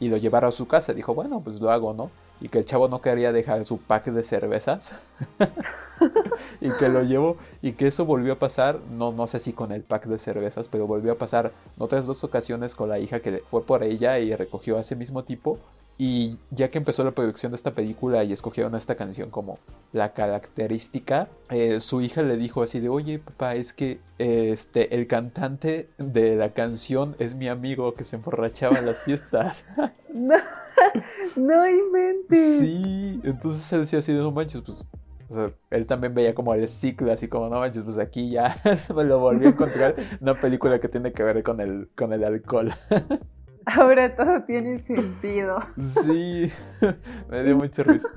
y 0.00 0.08
lo 0.08 0.16
llevara 0.16 0.48
a 0.48 0.52
su 0.52 0.66
casa. 0.66 0.92
Dijo, 0.92 1.14
bueno, 1.14 1.40
pues 1.40 1.60
lo 1.60 1.70
hago, 1.70 1.94
¿no? 1.94 2.10
Y 2.40 2.48
que 2.48 2.58
el 2.58 2.64
chavo 2.64 2.88
no 2.88 3.00
quería 3.00 3.32
dejar 3.32 3.64
su 3.66 3.78
pack 3.78 4.06
de 4.06 4.22
cervezas. 4.22 4.94
Y 6.62 6.70
que 6.78 6.88
lo 6.88 7.02
llevó 7.02 7.36
y 7.60 7.72
que 7.72 7.86
eso 7.86 8.06
volvió 8.06 8.32
a 8.32 8.38
pasar, 8.38 8.80
no, 8.90 9.12
no 9.12 9.26
sé 9.26 9.38
si 9.38 9.52
con 9.52 9.70
el 9.70 9.82
pack 9.82 10.06
de 10.06 10.18
cervezas, 10.18 10.68
pero 10.68 10.86
volvió 10.86 11.12
a 11.12 11.16
pasar 11.16 11.52
otras 11.76 12.06
dos 12.06 12.24
ocasiones 12.24 12.74
con 12.74 12.88
la 12.88 12.98
hija 12.98 13.20
que 13.20 13.42
fue 13.50 13.64
por 13.64 13.82
ella 13.82 14.18
y 14.18 14.34
recogió 14.34 14.78
a 14.78 14.80
ese 14.80 14.96
mismo 14.96 15.24
tipo. 15.24 15.58
Y 15.98 16.38
ya 16.50 16.70
que 16.70 16.78
empezó 16.78 17.04
la 17.04 17.10
producción 17.10 17.52
de 17.52 17.56
esta 17.56 17.72
película 17.72 18.24
y 18.24 18.32
escogieron 18.32 18.74
esta 18.74 18.94
canción 18.94 19.28
como 19.28 19.58
la 19.92 20.14
característica, 20.14 21.28
eh, 21.50 21.78
su 21.78 22.00
hija 22.00 22.22
le 22.22 22.38
dijo 22.38 22.62
así 22.62 22.80
de, 22.80 22.88
oye 22.88 23.18
papá, 23.18 23.54
es 23.54 23.74
que 23.74 24.00
este, 24.16 24.94
el 24.94 25.06
cantante 25.06 25.90
de 25.98 26.36
la 26.36 26.54
canción 26.54 27.16
es 27.18 27.34
mi 27.34 27.48
amigo 27.48 27.92
que 27.92 28.04
se 28.04 28.16
emborrachaba 28.16 28.78
en 28.78 28.86
las 28.86 29.02
fiestas. 29.02 29.62
no, 30.14 30.36
no 31.36 31.68
inventes. 31.68 32.58
Sí, 32.60 33.20
entonces 33.24 33.72
él 33.72 33.80
decía 33.80 33.98
así 34.00 34.12
de, 34.12 34.18
no 34.18 34.30
manches, 34.30 34.62
pues 34.62 34.86
o 35.30 35.34
sea, 35.34 35.52
él 35.70 35.86
también 35.86 36.12
veía 36.12 36.34
como 36.34 36.54
el 36.54 36.66
ciclo, 36.66 37.12
así 37.12 37.28
como, 37.28 37.48
no 37.48 37.60
manches, 37.60 37.84
pues 37.84 37.98
aquí 37.98 38.30
ya 38.30 38.56
me 38.96 39.04
lo 39.04 39.20
volví 39.20 39.46
a 39.46 39.50
encontrar. 39.50 39.94
Una 40.20 40.34
película 40.34 40.80
que 40.80 40.88
tiene 40.88 41.12
que 41.12 41.22
ver 41.22 41.44
con 41.44 41.60
el, 41.60 41.88
con 41.94 42.12
el 42.12 42.24
alcohol. 42.24 42.72
Ahora 43.66 44.16
todo 44.16 44.42
tiene 44.42 44.80
sentido. 44.80 45.58
Sí, 45.78 46.50
me 47.28 47.44
dio 47.44 47.56
mucha 47.56 47.84
risa. 47.84 48.08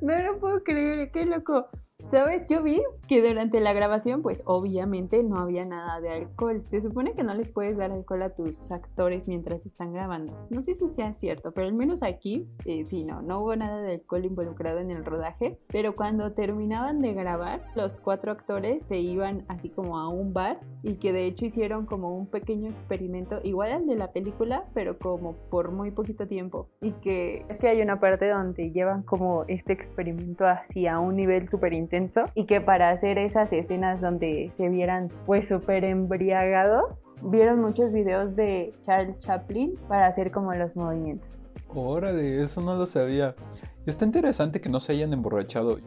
No 0.00 0.18
lo 0.18 0.40
puedo 0.40 0.64
creer, 0.64 1.12
qué 1.12 1.26
loco. 1.26 1.68
¿Sabes? 2.10 2.46
Yo 2.48 2.62
vi 2.62 2.80
que 3.06 3.20
durante 3.20 3.60
la 3.60 3.74
grabación, 3.74 4.22
pues 4.22 4.42
obviamente 4.46 5.22
no 5.22 5.38
había 5.40 5.66
nada 5.66 6.00
de 6.00 6.08
alcohol. 6.10 6.62
Se 6.70 6.80
supone 6.80 7.12
que 7.12 7.22
no 7.22 7.34
les 7.34 7.50
puedes 7.50 7.76
dar 7.76 7.90
alcohol 7.90 8.22
a 8.22 8.30
tus 8.30 8.70
actores 8.70 9.28
mientras 9.28 9.66
están 9.66 9.92
grabando. 9.92 10.32
No 10.48 10.62
sé 10.62 10.74
si 10.76 10.88
sea 10.90 11.12
cierto, 11.12 11.52
pero 11.52 11.66
al 11.66 11.74
menos 11.74 12.02
aquí, 12.02 12.48
eh, 12.64 12.86
sí, 12.86 13.04
no, 13.04 13.20
no 13.20 13.40
hubo 13.40 13.56
nada 13.56 13.82
de 13.82 13.94
alcohol 13.94 14.24
involucrado 14.24 14.78
en 14.78 14.90
el 14.90 15.04
rodaje. 15.04 15.58
Pero 15.66 15.96
cuando 15.96 16.32
terminaban 16.32 17.00
de 17.00 17.12
grabar, 17.12 17.62
los 17.74 17.96
cuatro 17.96 18.32
actores 18.32 18.86
se 18.86 18.96
iban 18.96 19.44
así 19.48 19.68
como 19.68 19.98
a 19.98 20.08
un 20.08 20.32
bar 20.32 20.60
y 20.82 20.94
que 20.94 21.12
de 21.12 21.26
hecho 21.26 21.44
hicieron 21.44 21.84
como 21.84 22.16
un 22.16 22.26
pequeño 22.26 22.70
experimento, 22.70 23.40
igual 23.42 23.72
al 23.72 23.86
de 23.86 23.96
la 23.96 24.12
película, 24.12 24.64
pero 24.72 24.98
como 24.98 25.34
por 25.50 25.72
muy 25.72 25.90
poquito 25.90 26.26
tiempo. 26.26 26.68
Y 26.80 26.92
que 26.92 27.44
es 27.50 27.58
que 27.58 27.68
hay 27.68 27.82
una 27.82 28.00
parte 28.00 28.28
donde 28.30 28.70
llevan 28.70 29.02
como 29.02 29.44
este 29.46 29.74
experimento 29.74 30.46
así 30.46 30.86
a 30.86 31.00
un 31.00 31.16
nivel 31.16 31.50
súper 31.50 31.74
intenso 31.88 32.24
y 32.34 32.44
que 32.44 32.60
para 32.60 32.90
hacer 32.90 33.16
esas 33.16 33.50
escenas 33.52 34.02
donde 34.02 34.52
se 34.54 34.68
vieran 34.68 35.08
pues 35.24 35.48
súper 35.48 35.84
embriagados, 35.84 37.06
vieron 37.22 37.60
muchos 37.60 37.92
videos 37.92 38.36
de 38.36 38.72
Charles 38.84 39.18
Chaplin 39.20 39.74
para 39.88 40.06
hacer 40.06 40.30
como 40.30 40.52
los 40.54 40.76
movimientos. 40.76 41.26
Órale, 41.74 42.42
eso 42.42 42.60
no 42.60 42.76
lo 42.76 42.86
sabía. 42.86 43.34
Está 43.86 44.04
interesante 44.04 44.60
que 44.60 44.68
no 44.68 44.80
se 44.80 44.92
hayan 44.92 45.12
emborrachado, 45.12 45.78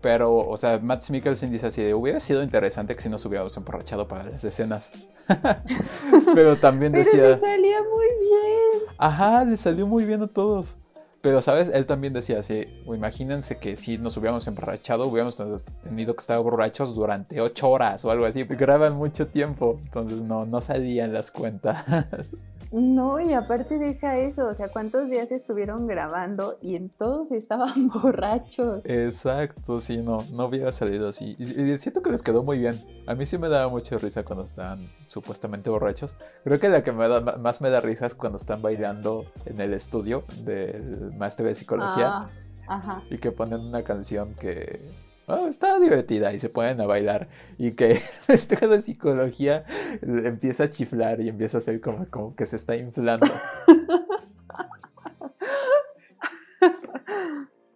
pero, 0.00 0.36
o 0.36 0.56
sea, 0.56 0.78
Matt 0.78 1.08
Mikkelsen 1.10 1.50
dice 1.50 1.66
así 1.66 1.82
de, 1.82 1.94
hubiera 1.94 2.20
sido 2.20 2.42
interesante 2.42 2.94
que 2.94 3.02
si 3.02 3.08
nos 3.08 3.24
hubiéramos 3.24 3.56
emborrachado 3.56 4.08
para 4.08 4.24
las 4.24 4.44
escenas. 4.44 4.90
pero 6.34 6.56
también 6.58 6.92
decía... 6.92 7.12
Pero 7.12 7.28
le 7.34 7.40
salía 7.40 7.78
muy 7.82 8.06
bien. 8.20 8.88
Ajá, 8.98 9.44
le 9.44 9.56
salió 9.56 9.86
muy 9.86 10.04
bien 10.04 10.22
a 10.22 10.26
todos. 10.26 10.78
Pero, 11.26 11.42
¿sabes? 11.42 11.68
Él 11.74 11.86
también 11.86 12.12
decía 12.12 12.38
así, 12.38 12.68
imagínense 12.86 13.58
que 13.58 13.74
si 13.74 13.98
nos 13.98 14.16
hubiéramos 14.16 14.46
emborrachado, 14.46 15.08
hubiéramos 15.08 15.36
tenido 15.82 16.14
que 16.14 16.20
estar 16.20 16.38
borrachos 16.38 16.94
durante 16.94 17.40
ocho 17.40 17.68
horas 17.68 18.04
o 18.04 18.12
algo 18.12 18.26
así, 18.26 18.44
graban 18.44 18.94
mucho 18.94 19.26
tiempo, 19.26 19.80
entonces 19.86 20.22
no, 20.22 20.46
no 20.46 20.60
salían 20.60 21.12
las 21.12 21.32
cuentas. 21.32 21.84
No, 22.72 23.20
y 23.20 23.32
aparte 23.32 23.78
deja 23.78 24.18
eso, 24.18 24.46
o 24.48 24.54
sea, 24.54 24.68
¿cuántos 24.68 25.08
días 25.08 25.30
estuvieron 25.30 25.86
grabando 25.86 26.58
y 26.60 26.76
en 26.76 26.88
todos 26.88 27.30
estaban 27.30 27.88
borrachos? 27.94 28.82
Exacto, 28.84 29.80
sí, 29.80 29.98
no, 29.98 30.24
no 30.32 30.46
hubiera 30.46 30.72
salido 30.72 31.08
así. 31.08 31.36
Y, 31.38 31.76
siento 31.76 32.02
que 32.02 32.10
les 32.10 32.22
quedó 32.22 32.42
muy 32.42 32.58
bien. 32.58 32.74
A 33.06 33.14
mí 33.14 33.26
sí 33.26 33.38
me 33.38 33.48
daba 33.48 33.68
mucha 33.68 33.96
risa 33.98 34.24
cuando 34.24 34.44
estaban 34.44 34.90
supuestamente 35.06 35.70
borrachos. 35.70 36.14
Creo 36.44 36.58
que 36.58 36.68
la 36.68 36.82
que 36.82 36.92
me 36.92 37.08
da, 37.08 37.20
más 37.20 37.60
me 37.60 37.70
da 37.70 37.80
risa 37.80 38.06
es 38.06 38.14
cuando 38.14 38.36
están 38.36 38.62
bailando 38.62 39.24
en 39.44 39.60
el 39.60 39.74
estudio 39.74 40.24
del 40.44 41.12
maestro 41.16 41.46
de 41.46 41.54
psicología. 41.54 42.08
Ah, 42.08 42.30
ajá. 42.68 43.02
Y 43.10 43.18
que 43.18 43.32
ponen 43.32 43.60
una 43.60 43.82
canción 43.82 44.34
que 44.34 45.05
oh, 45.26 45.46
está 45.46 45.78
divertida 45.78 46.32
y 46.32 46.38
se 46.38 46.48
ponen 46.48 46.80
a 46.80 46.86
bailar 46.86 47.28
y 47.58 47.74
que 47.74 48.00
este 48.28 48.66
de 48.66 48.82
psicología 48.82 49.64
empieza 50.02 50.64
a 50.64 50.70
chiflar 50.70 51.20
y 51.20 51.28
empieza 51.28 51.58
a 51.58 51.60
hacer 51.60 51.80
como, 51.80 52.06
como 52.10 52.34
que 52.34 52.46
se 52.46 52.56
está 52.56 52.76
inflando. 52.76 53.26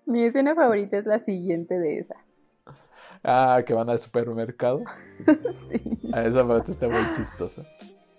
Mi 0.06 0.24
escena 0.24 0.56
favorita 0.56 0.98
es 0.98 1.06
la 1.06 1.20
siguiente 1.20 1.78
de 1.78 2.00
esa. 2.00 2.16
Ah, 3.22 3.62
que 3.64 3.74
van 3.74 3.90
al 3.90 3.98
supermercado. 3.98 4.82
sí. 5.70 6.10
A 6.12 6.18
ah, 6.18 6.26
esa 6.26 6.46
parte 6.46 6.72
está 6.72 6.88
muy 6.88 7.12
chistosa. 7.14 7.62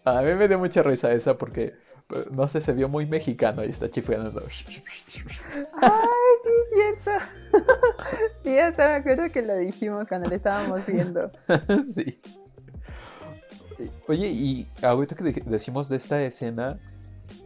A 0.06 0.22
mí 0.22 0.34
me 0.36 0.48
dio 0.48 0.58
mucha 0.58 0.84
risa 0.84 1.12
esa 1.12 1.38
porque, 1.38 1.74
no 2.32 2.48
sé, 2.48 2.62
se 2.62 2.72
vio 2.74 2.88
muy 2.88 3.06
mexicano 3.06 3.64
y 3.64 3.68
está 3.68 3.90
chiflando. 3.90 4.42
Ay, 5.82 6.31
cierto. 7.04 7.26
sí, 8.44 8.58
hasta 8.58 8.88
me 8.88 8.94
acuerdo 8.96 9.32
que 9.32 9.42
lo 9.42 9.56
dijimos 9.58 10.08
cuando 10.10 10.30
lo 10.30 10.36
estábamos 10.36 10.86
viendo. 10.86 11.32
sí. 11.94 12.20
Oye, 14.08 14.28
y 14.28 14.68
ahorita 14.82 15.16
que 15.16 15.24
decimos 15.46 15.89
de 15.89 15.98
esta 15.98 16.22
escena, 16.24 16.80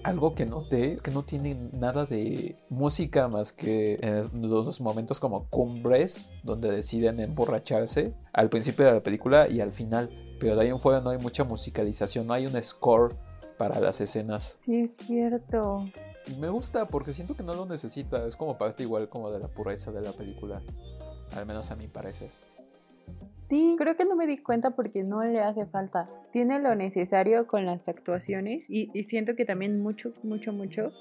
algo 0.04 0.36
que 0.36 0.46
noté 0.46 0.94
es 0.94 1.02
que 1.02 1.12
no 1.12 1.24
tiene 1.24 1.56
nada 1.74 2.06
de 2.06 2.56
música 2.70 3.28
más 3.28 3.52
que 3.52 3.98
en 4.02 4.50
los 4.50 4.82
momentos 4.82 5.20
como 5.20 5.48
cumbres, 5.50 6.34
donde 6.44 6.72
deciden 6.72 7.20
emborracharse, 7.20 8.14
al 8.34 8.50
principio 8.50 8.86
de 8.86 8.94
la 8.94 9.04
película 9.04 9.48
y 9.48 9.62
al 9.62 9.72
final. 9.72 10.10
Pero 10.40 10.56
de 10.56 10.64
ahí 10.64 10.70
en 10.70 10.80
fuera 10.80 11.02
no 11.02 11.12
hay 11.12 11.18
mucha 11.18 11.44
musicalización, 11.44 12.28
no 12.28 12.34
hay 12.34 12.46
un 12.46 12.62
score 12.62 13.16
para 13.58 13.80
las 13.80 14.02
escenas. 14.02 14.58
Sí, 14.60 14.82
es 14.82 14.96
cierto. 14.98 15.86
Me 16.40 16.50
gusta 16.50 16.88
porque 16.88 17.14
siento 17.14 17.36
que 17.36 17.44
no 17.44 17.54
lo 17.54 17.66
necesita. 17.66 18.26
Es 18.26 18.36
como 18.36 18.58
parte 18.58 18.84
igual 18.84 19.10
como 19.10 19.32
de 19.32 19.40
la 19.40 19.48
pureza 19.48 19.92
de 19.92 20.02
la 20.02 20.12
película. 20.12 20.62
Al 21.36 21.46
menos 21.46 21.72
a 21.72 21.76
mi 21.76 21.88
parecer. 21.88 22.30
Sí, 23.36 23.76
creo 23.78 23.96
que 23.96 24.06
no 24.06 24.16
me 24.16 24.26
di 24.26 24.40
cuenta 24.40 24.72
porque 24.72 25.04
no 25.04 25.24
le 25.24 25.40
hace 25.40 25.66
falta. 25.66 26.10
Tiene 26.32 26.60
lo 26.60 26.76
necesario 26.76 27.46
con 27.46 27.66
las 27.66 27.88
actuaciones 27.88 28.66
y 28.68 29.04
siento 29.04 29.36
que 29.36 29.46
también 29.46 29.82
mucho, 29.82 30.14
mucho, 30.24 30.52
mucho 30.52 30.92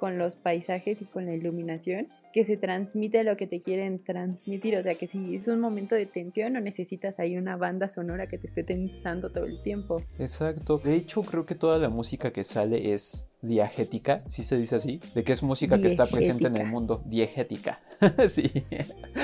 con 0.00 0.16
los 0.16 0.34
paisajes 0.34 1.02
y 1.02 1.04
con 1.04 1.26
la 1.26 1.34
iluminación, 1.34 2.08
que 2.32 2.44
se 2.44 2.56
transmite 2.56 3.24
lo 3.24 3.36
que 3.36 3.46
te 3.46 3.60
quieren 3.60 4.02
transmitir. 4.02 4.76
O 4.76 4.82
sea, 4.82 4.94
que 4.94 5.06
si 5.06 5.36
es 5.36 5.48
un 5.48 5.60
momento 5.60 5.94
de 5.94 6.06
tensión, 6.06 6.52
no 6.52 6.60
necesitas 6.60 7.18
ahí 7.18 7.36
una 7.36 7.56
banda 7.56 7.88
sonora 7.88 8.28
que 8.28 8.38
te 8.38 8.48
esté 8.48 8.62
tensando 8.62 9.30
todo 9.30 9.44
el 9.44 9.62
tiempo. 9.62 10.02
Exacto. 10.18 10.78
De 10.78 10.94
hecho, 10.94 11.22
creo 11.22 11.46
que 11.46 11.54
toda 11.54 11.78
la 11.78 11.88
música 11.88 12.32
que 12.32 12.44
sale 12.44 12.92
es 12.92 13.30
diegética, 13.42 14.18
si 14.28 14.42
se 14.42 14.56
dice 14.58 14.76
así, 14.76 15.00
de 15.14 15.24
que 15.24 15.32
es 15.32 15.42
música 15.42 15.80
que 15.80 15.86
está 15.86 16.06
presente 16.06 16.46
en 16.46 16.56
el 16.56 16.66
mundo, 16.66 17.02
diegética. 17.06 17.80
sí. 18.28 18.50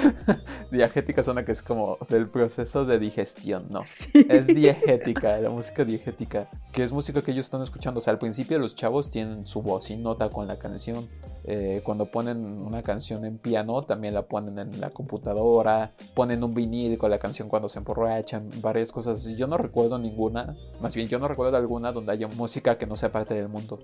diegética 0.72 1.22
suena 1.22 1.44
que 1.44 1.52
es 1.52 1.62
como 1.62 1.98
del 2.08 2.28
proceso 2.28 2.84
de 2.84 2.98
digestión, 2.98 3.66
no. 3.70 3.82
Es 4.28 4.46
diegética, 4.46 5.38
la 5.38 5.50
música 5.50 5.84
diegética, 5.84 6.48
que 6.72 6.82
es 6.82 6.92
música 6.92 7.22
que 7.22 7.32
ellos 7.32 7.46
están 7.46 7.62
escuchando. 7.62 7.98
O 7.98 8.00
sea, 8.00 8.12
al 8.12 8.18
principio 8.18 8.58
los 8.58 8.74
chavos 8.74 9.10
tienen 9.10 9.46
su 9.46 9.60
voz 9.60 9.90
y 9.90 9.96
nota 9.96 10.30
con 10.30 10.46
la 10.46 10.58
canción. 10.58 11.06
Eh, 11.48 11.80
cuando 11.84 12.10
ponen 12.10 12.38
una 12.44 12.82
canción 12.82 13.24
en 13.24 13.38
piano, 13.38 13.82
también 13.82 14.14
la 14.14 14.22
ponen 14.22 14.58
en 14.58 14.80
la 14.80 14.90
computadora, 14.90 15.92
ponen 16.14 16.42
un 16.42 16.54
vinil 16.54 16.98
con 16.98 17.10
la 17.10 17.18
canción 17.18 17.48
cuando 17.48 17.68
se 17.68 17.78
emborrachan, 17.78 18.50
varias 18.60 18.90
cosas. 18.90 19.24
Yo 19.36 19.46
no 19.46 19.56
recuerdo 19.56 19.98
ninguna, 19.98 20.56
más 20.80 20.96
bien 20.96 21.08
yo 21.08 21.20
no 21.20 21.28
recuerdo 21.28 21.56
alguna 21.56 21.92
donde 21.92 22.12
haya 22.12 22.26
música 22.26 22.76
que 22.76 22.86
no 22.86 22.96
sea 22.96 23.12
parte 23.12 23.34
del 23.34 23.48
mundo. 23.48 23.78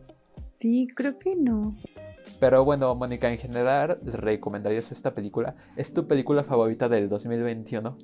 Sí, 0.49 0.89
creo 0.95 1.19
que 1.19 1.37
no. 1.37 1.77
Pero 2.41 2.65
bueno, 2.65 2.93
Mónica, 2.97 3.31
en 3.31 3.39
general, 3.39 3.99
¿recomendarías 4.05 4.91
esta 4.91 5.15
película? 5.15 5.55
¿Es 5.77 5.95
tu 5.95 6.09
película 6.09 6.43
favorita 6.43 6.89
del 6.89 7.09
2021? 7.09 7.97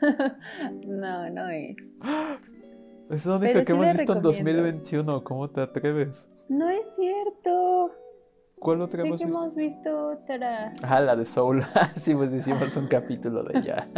no, 0.86 1.30
no 1.30 1.48
es. 1.48 1.76
Es 3.10 3.26
la 3.26 3.38
única 3.38 3.64
que 3.64 3.72
hemos 3.72 3.90
visto 3.90 4.12
en 4.12 4.22
2021. 4.22 5.24
¿Cómo 5.24 5.50
te 5.50 5.62
atreves? 5.62 6.28
No 6.48 6.70
es 6.70 6.86
cierto. 6.94 7.90
¿Cuál 8.60 8.82
otra 8.82 9.06
hemos 9.06 9.22
visto? 9.24 9.42
hemos 9.42 9.54
visto 9.54 10.08
otra. 10.10 10.72
Ah, 10.82 11.00
la 11.00 11.16
de 11.16 11.24
Soul. 11.24 11.64
sí, 11.96 12.14
pues 12.14 12.32
hicimos 12.32 12.76
un 12.76 12.88
capítulo 12.88 13.42
de 13.42 13.58
ella. 13.58 13.88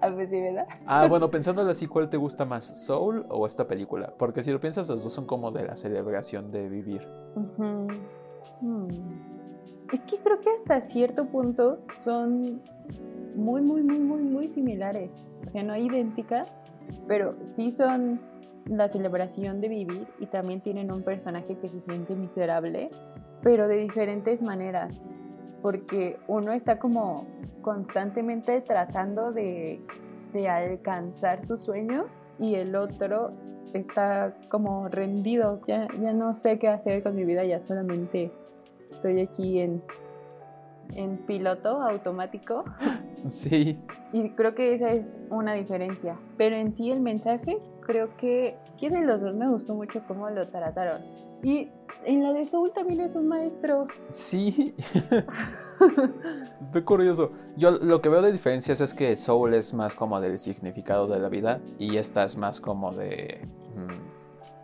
ah, 0.00 0.08
pues 0.10 0.30
sí, 0.30 0.40
¿verdad? 0.40 0.66
ah, 0.86 1.06
bueno, 1.06 1.30
pensándolo 1.30 1.70
así, 1.70 1.86
¿cuál 1.86 2.08
te 2.08 2.16
gusta 2.16 2.46
más? 2.46 2.64
¿Soul 2.86 3.26
o 3.28 3.46
esta 3.46 3.68
película? 3.68 4.14
Porque 4.18 4.42
si 4.42 4.50
lo 4.50 4.58
piensas, 4.58 4.88
las 4.88 5.02
dos 5.02 5.12
son 5.12 5.26
como 5.26 5.50
de 5.50 5.66
la 5.66 5.76
celebración 5.76 6.50
de 6.50 6.66
vivir. 6.70 7.06
Hmm. 7.58 7.88
Es 9.92 10.00
que 10.02 10.18
creo 10.18 10.40
que 10.40 10.50
hasta 10.50 10.80
cierto 10.80 11.26
punto 11.26 11.80
son 11.98 12.62
muy, 13.36 13.60
muy, 13.60 13.82
muy, 13.82 13.98
muy, 13.98 14.22
muy 14.22 14.48
similares. 14.48 15.10
O 15.46 15.50
sea, 15.50 15.62
no 15.62 15.76
idénticas, 15.76 16.48
pero 17.06 17.34
sí 17.42 17.70
son 17.70 18.18
la 18.66 18.88
celebración 18.88 19.60
de 19.60 19.68
vivir 19.68 20.06
y 20.18 20.26
también 20.26 20.60
tienen 20.60 20.92
un 20.92 21.02
personaje 21.02 21.56
que 21.58 21.68
se 21.68 21.80
siente 21.80 22.14
miserable, 22.14 22.90
pero 23.42 23.68
de 23.68 23.76
diferentes 23.76 24.42
maneras, 24.42 25.00
porque 25.62 26.18
uno 26.26 26.52
está 26.52 26.78
como 26.78 27.26
constantemente 27.62 28.60
tratando 28.60 29.32
de, 29.32 29.80
alcanzar 30.48 31.44
sus 31.44 31.62
sueños 31.62 32.24
y 32.38 32.54
el 32.54 32.76
otro 32.76 33.32
está 33.72 34.36
como 34.48 34.88
rendido, 34.88 35.60
ya, 35.66 35.88
ya 36.00 36.12
no 36.12 36.36
sé 36.36 36.58
qué 36.58 36.68
hacer 36.68 37.02
con 37.02 37.16
mi 37.16 37.24
vida, 37.24 37.44
ya 37.44 37.60
solamente 37.60 38.30
estoy 38.90 39.20
aquí 39.20 39.60
en, 39.60 39.82
en 40.94 41.16
piloto 41.18 41.82
automático. 41.82 42.64
Sí. 43.26 43.76
Y 44.12 44.30
creo 44.30 44.54
que 44.54 44.76
esa 44.76 44.92
es 44.92 45.04
una 45.28 45.54
diferencia. 45.54 46.16
Pero 46.36 46.54
en 46.54 46.72
sí 46.72 46.92
el 46.92 47.00
mensaje, 47.00 47.58
creo 47.88 48.14
que 48.18 48.58
¿quién 48.78 48.92
de 48.92 49.00
los 49.00 49.20
dos 49.20 49.34
me 49.34 49.48
gustó 49.48 49.74
mucho 49.74 50.02
cómo 50.06 50.28
lo 50.28 50.46
trataron. 50.48 51.02
Y 51.42 51.70
en 52.04 52.22
la 52.22 52.34
de 52.34 52.46
Soul 52.46 52.72
también 52.74 53.00
es 53.00 53.14
un 53.14 53.28
maestro. 53.28 53.86
Sí. 54.10 54.74
Estoy 56.66 56.82
curioso. 56.82 57.32
Yo 57.56 57.70
lo 57.70 58.02
que 58.02 58.10
veo 58.10 58.20
de 58.20 58.30
diferencias 58.30 58.82
es 58.82 58.92
que 58.92 59.16
Soul 59.16 59.54
es 59.54 59.72
más 59.72 59.94
como 59.94 60.20
del 60.20 60.38
significado 60.38 61.06
de 61.06 61.18
la 61.18 61.30
vida 61.30 61.60
y 61.78 61.96
esta 61.96 62.24
es 62.24 62.36
más 62.36 62.60
como 62.60 62.92
de... 62.92 63.48
Mm, 63.74 64.07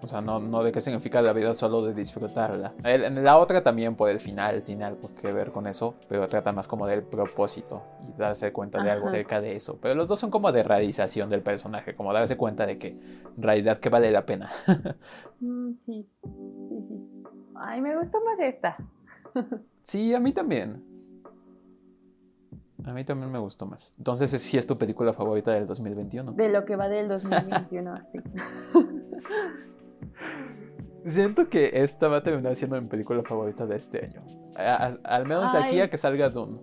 O 0.05 0.07
sea, 0.07 0.21
no, 0.21 0.39
no 0.39 0.63
de 0.63 0.71
qué 0.71 0.83
significa 0.83 1.23
la 1.23 1.33
vida, 1.33 1.55
solo 1.55 1.83
de 1.83 1.95
disfrutarla. 1.95 2.73
El- 2.85 3.05
En 3.05 3.25
la 3.25 3.39
otra 3.39 3.63
también 3.63 3.97
por 3.97 4.11
el 4.11 4.21
final 4.21 4.63
tiene 4.63 4.85
algo 4.85 5.11
que 5.21 5.33
ver 5.33 5.51
con 5.51 5.67
eso, 5.67 5.95
pero 6.09 6.29
trata 6.29 6.53
más 6.53 6.69
como 6.69 6.87
del 6.87 7.03
propósito 7.03 7.83
y 8.09 8.19
darse 8.21 8.53
cuenta 8.53 8.83
de 8.83 8.91
algo 8.91 9.07
acerca 9.09 9.41
de 9.41 9.57
eso. 9.57 9.79
Pero 9.81 9.95
los 9.95 10.09
dos 10.09 10.19
son 10.19 10.31
como 10.31 10.53
de 10.53 10.63
realización 10.63 11.31
del 11.31 11.41
personaje, 11.41 11.95
como 11.97 12.13
darse 12.13 12.37
cuenta 12.37 12.67
de 12.67 12.77
que 12.77 12.89
en 12.89 13.43
realidad 13.43 13.79
que 13.79 13.89
vale 13.89 14.11
la 14.11 14.25
pena. 14.27 14.51
Mm, 15.41 15.73
sí, 15.85 16.07
sí, 16.23 16.83
sí. 16.89 17.25
Ay, 17.57 17.81
me 17.81 17.97
gustó 17.99 18.19
más 18.25 18.39
esta. 18.41 18.77
Sí, 19.83 20.15
a 20.15 20.21
mí 20.21 20.33
también. 20.33 20.83
A 22.87 22.93
mí 22.93 23.05
también 23.05 23.31
me 23.33 23.39
gustó 23.39 23.67
más. 23.67 23.93
Entonces, 23.99 24.31
sí 24.41 24.57
es 24.59 24.67
tu 24.67 24.77
película 24.77 25.13
favorita 25.13 25.53
del 25.53 25.67
2021. 25.67 26.33
De 26.33 26.51
lo 26.51 26.65
que 26.65 26.77
va 26.77 26.89
del 26.89 27.09
2021, 27.09 28.01
sí. 28.03 28.19
Siento 31.07 31.49
que 31.51 31.71
esta 31.75 32.09
va 32.09 32.19
a 32.19 32.23
terminar 32.23 32.57
siendo 32.57 32.81
mi 32.81 32.89
película 32.89 33.23
favorita 33.23 33.67
de 33.67 33.77
este 33.77 34.07
año. 34.07 34.23
A- 34.57 34.87
a- 34.87 34.99
al 35.17 35.27
menos 35.27 35.53
de 35.53 35.59
aquí 35.59 35.81
a 35.81 35.91
que 35.91 35.99
salga 35.99 36.31
Dune. 36.31 36.59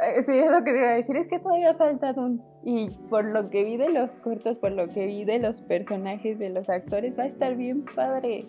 Eh, 0.00 0.22
Sí, 0.22 0.38
es 0.38 0.50
lo 0.50 0.62
que 0.62 0.72
te 0.72 0.78
iba 0.78 0.90
a 0.90 0.94
decir, 0.94 1.16
es 1.16 1.26
que 1.26 1.38
todavía 1.40 1.74
falta 1.74 2.12
Dune. 2.12 2.38
Y 2.62 2.90
por 3.10 3.24
lo 3.24 3.48
que 3.50 3.64
vi 3.64 3.76
de 3.76 3.88
los 3.90 4.10
cortos, 4.22 4.56
por 4.58 4.70
lo 4.72 4.88
que 4.88 5.06
vi 5.06 5.24
de 5.24 5.38
los 5.40 5.60
personajes, 5.62 6.38
de 6.38 6.50
los 6.50 6.68
actores, 6.68 7.18
va 7.18 7.24
a 7.24 7.26
estar 7.26 7.56
bien 7.56 7.84
padre. 7.94 8.46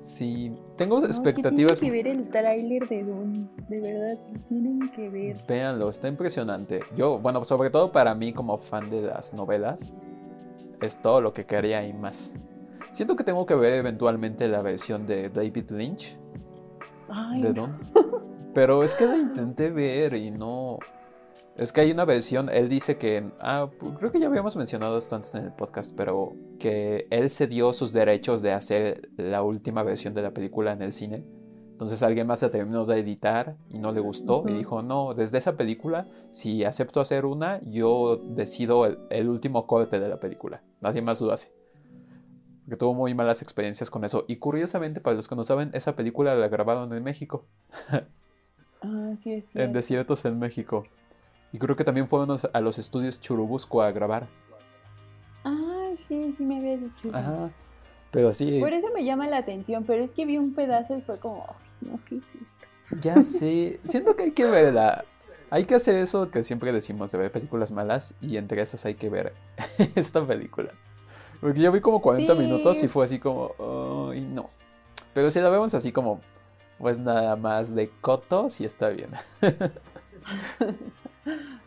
Sí, 0.00 0.52
tengo 0.76 0.98
No, 1.00 1.06
expectativas. 1.06 1.78
Tienen 1.78 2.02
que 2.02 2.10
ver 2.10 2.16
el 2.20 2.28
tráiler 2.28 2.88
de 2.88 3.04
Dune, 3.04 3.48
de 3.68 3.80
verdad, 3.80 4.18
tienen 4.48 4.90
que 4.90 5.08
ver. 5.10 5.36
Véanlo, 5.46 5.88
está 5.90 6.08
impresionante. 6.08 6.80
Yo, 6.96 7.18
bueno, 7.18 7.44
sobre 7.44 7.70
todo 7.70 7.92
para 7.92 8.14
mí 8.14 8.32
como 8.32 8.58
fan 8.58 8.90
de 8.90 9.02
las 9.02 9.32
novelas, 9.34 9.94
es 10.82 10.96
todo 10.96 11.20
lo 11.20 11.32
que 11.32 11.44
quería 11.44 11.86
y 11.86 11.92
más. 11.92 12.34
Siento 12.92 13.16
que 13.16 13.24
tengo 13.24 13.46
que 13.46 13.54
ver 13.54 13.74
eventualmente 13.74 14.48
la 14.48 14.62
versión 14.62 15.06
de 15.06 15.28
David 15.30 15.70
Lynch 15.70 16.18
Ay, 17.08 17.40
de 17.42 17.48
no. 17.52 17.66
Dune. 17.66 17.74
Pero 18.54 18.82
es 18.82 18.94
que 18.94 19.06
la 19.06 19.16
intenté 19.16 19.70
ver 19.70 20.14
y 20.14 20.30
no. 20.30 20.78
Es 21.56 21.72
que 21.72 21.82
hay 21.82 21.90
una 21.92 22.04
versión, 22.04 22.48
él 22.48 22.68
dice 22.68 22.96
que. 22.96 23.30
Ah, 23.40 23.68
creo 23.98 24.10
que 24.10 24.18
ya 24.18 24.26
habíamos 24.26 24.56
mencionado 24.56 24.98
esto 24.98 25.14
antes 25.16 25.34
en 25.34 25.44
el 25.44 25.52
podcast, 25.52 25.94
pero 25.96 26.32
que 26.58 27.06
él 27.10 27.30
cedió 27.30 27.72
sus 27.72 27.92
derechos 27.92 28.42
de 28.42 28.52
hacer 28.52 29.08
la 29.16 29.42
última 29.42 29.82
versión 29.82 30.14
de 30.14 30.22
la 30.22 30.32
película 30.32 30.72
en 30.72 30.82
el 30.82 30.92
cine. 30.92 31.24
Entonces 31.72 32.02
alguien 32.02 32.26
más 32.26 32.42
la 32.42 32.50
terminó 32.50 32.84
de 32.84 32.98
editar 32.98 33.56
y 33.70 33.78
no 33.78 33.90
le 33.92 34.00
gustó 34.00 34.42
y 34.46 34.50
Ujú. 34.50 34.58
dijo, 34.58 34.82
no, 34.82 35.14
desde 35.14 35.38
esa 35.38 35.56
película, 35.56 36.06
si 36.30 36.62
acepto 36.64 37.00
hacer 37.00 37.24
una, 37.24 37.58
yo 37.62 38.16
decido 38.18 38.84
el, 38.84 38.98
el 39.08 39.28
último 39.30 39.66
corte 39.66 39.98
de 39.98 40.08
la 40.08 40.20
película. 40.20 40.62
Nadie 40.82 41.00
más 41.00 41.20
lo 41.22 41.32
hace. 41.32 41.52
Porque 42.70 42.78
tuvo 42.78 42.94
muy 42.94 43.14
malas 43.14 43.42
experiencias 43.42 43.90
con 43.90 44.04
eso. 44.04 44.24
Y 44.28 44.36
curiosamente, 44.36 45.00
para 45.00 45.16
los 45.16 45.26
que 45.26 45.34
no 45.34 45.42
saben, 45.42 45.70
esa 45.72 45.96
película 45.96 46.36
la 46.36 46.46
grabaron 46.46 46.92
en 46.94 47.02
México 47.02 47.44
Ah, 48.80 49.10
sí, 49.20 49.32
es 49.32 49.44
en 49.56 49.72
desiertos 49.72 50.24
en 50.24 50.38
México. 50.38 50.84
Y 51.50 51.58
creo 51.58 51.74
que 51.74 51.82
también 51.82 52.06
fueron 52.08 52.38
a 52.52 52.60
los 52.60 52.78
estudios 52.78 53.20
Churubusco 53.20 53.82
a 53.82 53.90
grabar. 53.90 54.28
Ay, 55.42 55.96
sí, 55.96 56.32
sí 56.38 56.44
me 56.44 56.58
había 56.58 56.76
dicho. 56.76 57.10
Ajá. 57.12 57.50
Pero 58.12 58.32
sí, 58.32 58.60
Por 58.60 58.72
eso 58.72 58.86
me 58.94 59.04
llama 59.04 59.26
la 59.26 59.38
atención, 59.38 59.82
pero 59.82 60.04
es 60.04 60.12
que 60.12 60.24
vi 60.24 60.38
un 60.38 60.54
pedazo 60.54 60.96
y 60.96 61.00
fue 61.00 61.18
como, 61.18 61.42
"Ay, 61.48 61.88
no, 61.90 61.98
¿qué 62.08 62.14
hiciste? 62.14 63.00
ya 63.00 63.20
sé. 63.24 63.80
Siento 63.84 64.14
que 64.14 64.22
hay 64.22 64.30
que 64.30 64.44
verla. 64.46 65.04
Hay 65.50 65.64
que 65.64 65.74
hacer 65.74 65.96
eso 65.96 66.30
que 66.30 66.44
siempre 66.44 66.72
decimos 66.72 67.10
de 67.10 67.18
ver 67.18 67.32
películas 67.32 67.72
malas 67.72 68.14
y 68.20 68.36
entre 68.36 68.62
esas 68.62 68.84
hay 68.84 68.94
que 68.94 69.10
ver 69.10 69.32
esta 69.96 70.24
película. 70.24 70.72
Porque 71.40 71.60
yo 71.60 71.72
vi 71.72 71.80
como 71.80 72.00
40 72.02 72.34
Sí. 72.34 72.38
minutos 72.38 72.82
y 72.82 72.88
fue 72.88 73.04
así 73.04 73.18
como, 73.18 73.52
ay, 74.10 74.20
no. 74.22 74.50
Pero 75.14 75.30
si 75.30 75.40
la 75.40 75.48
vemos 75.50 75.74
así 75.74 75.90
como, 75.92 76.20
pues 76.78 76.98
nada 76.98 77.36
más 77.36 77.74
de 77.74 77.90
coto, 78.00 78.48
sí 78.50 78.64
está 78.64 78.88
bien. 78.90 79.10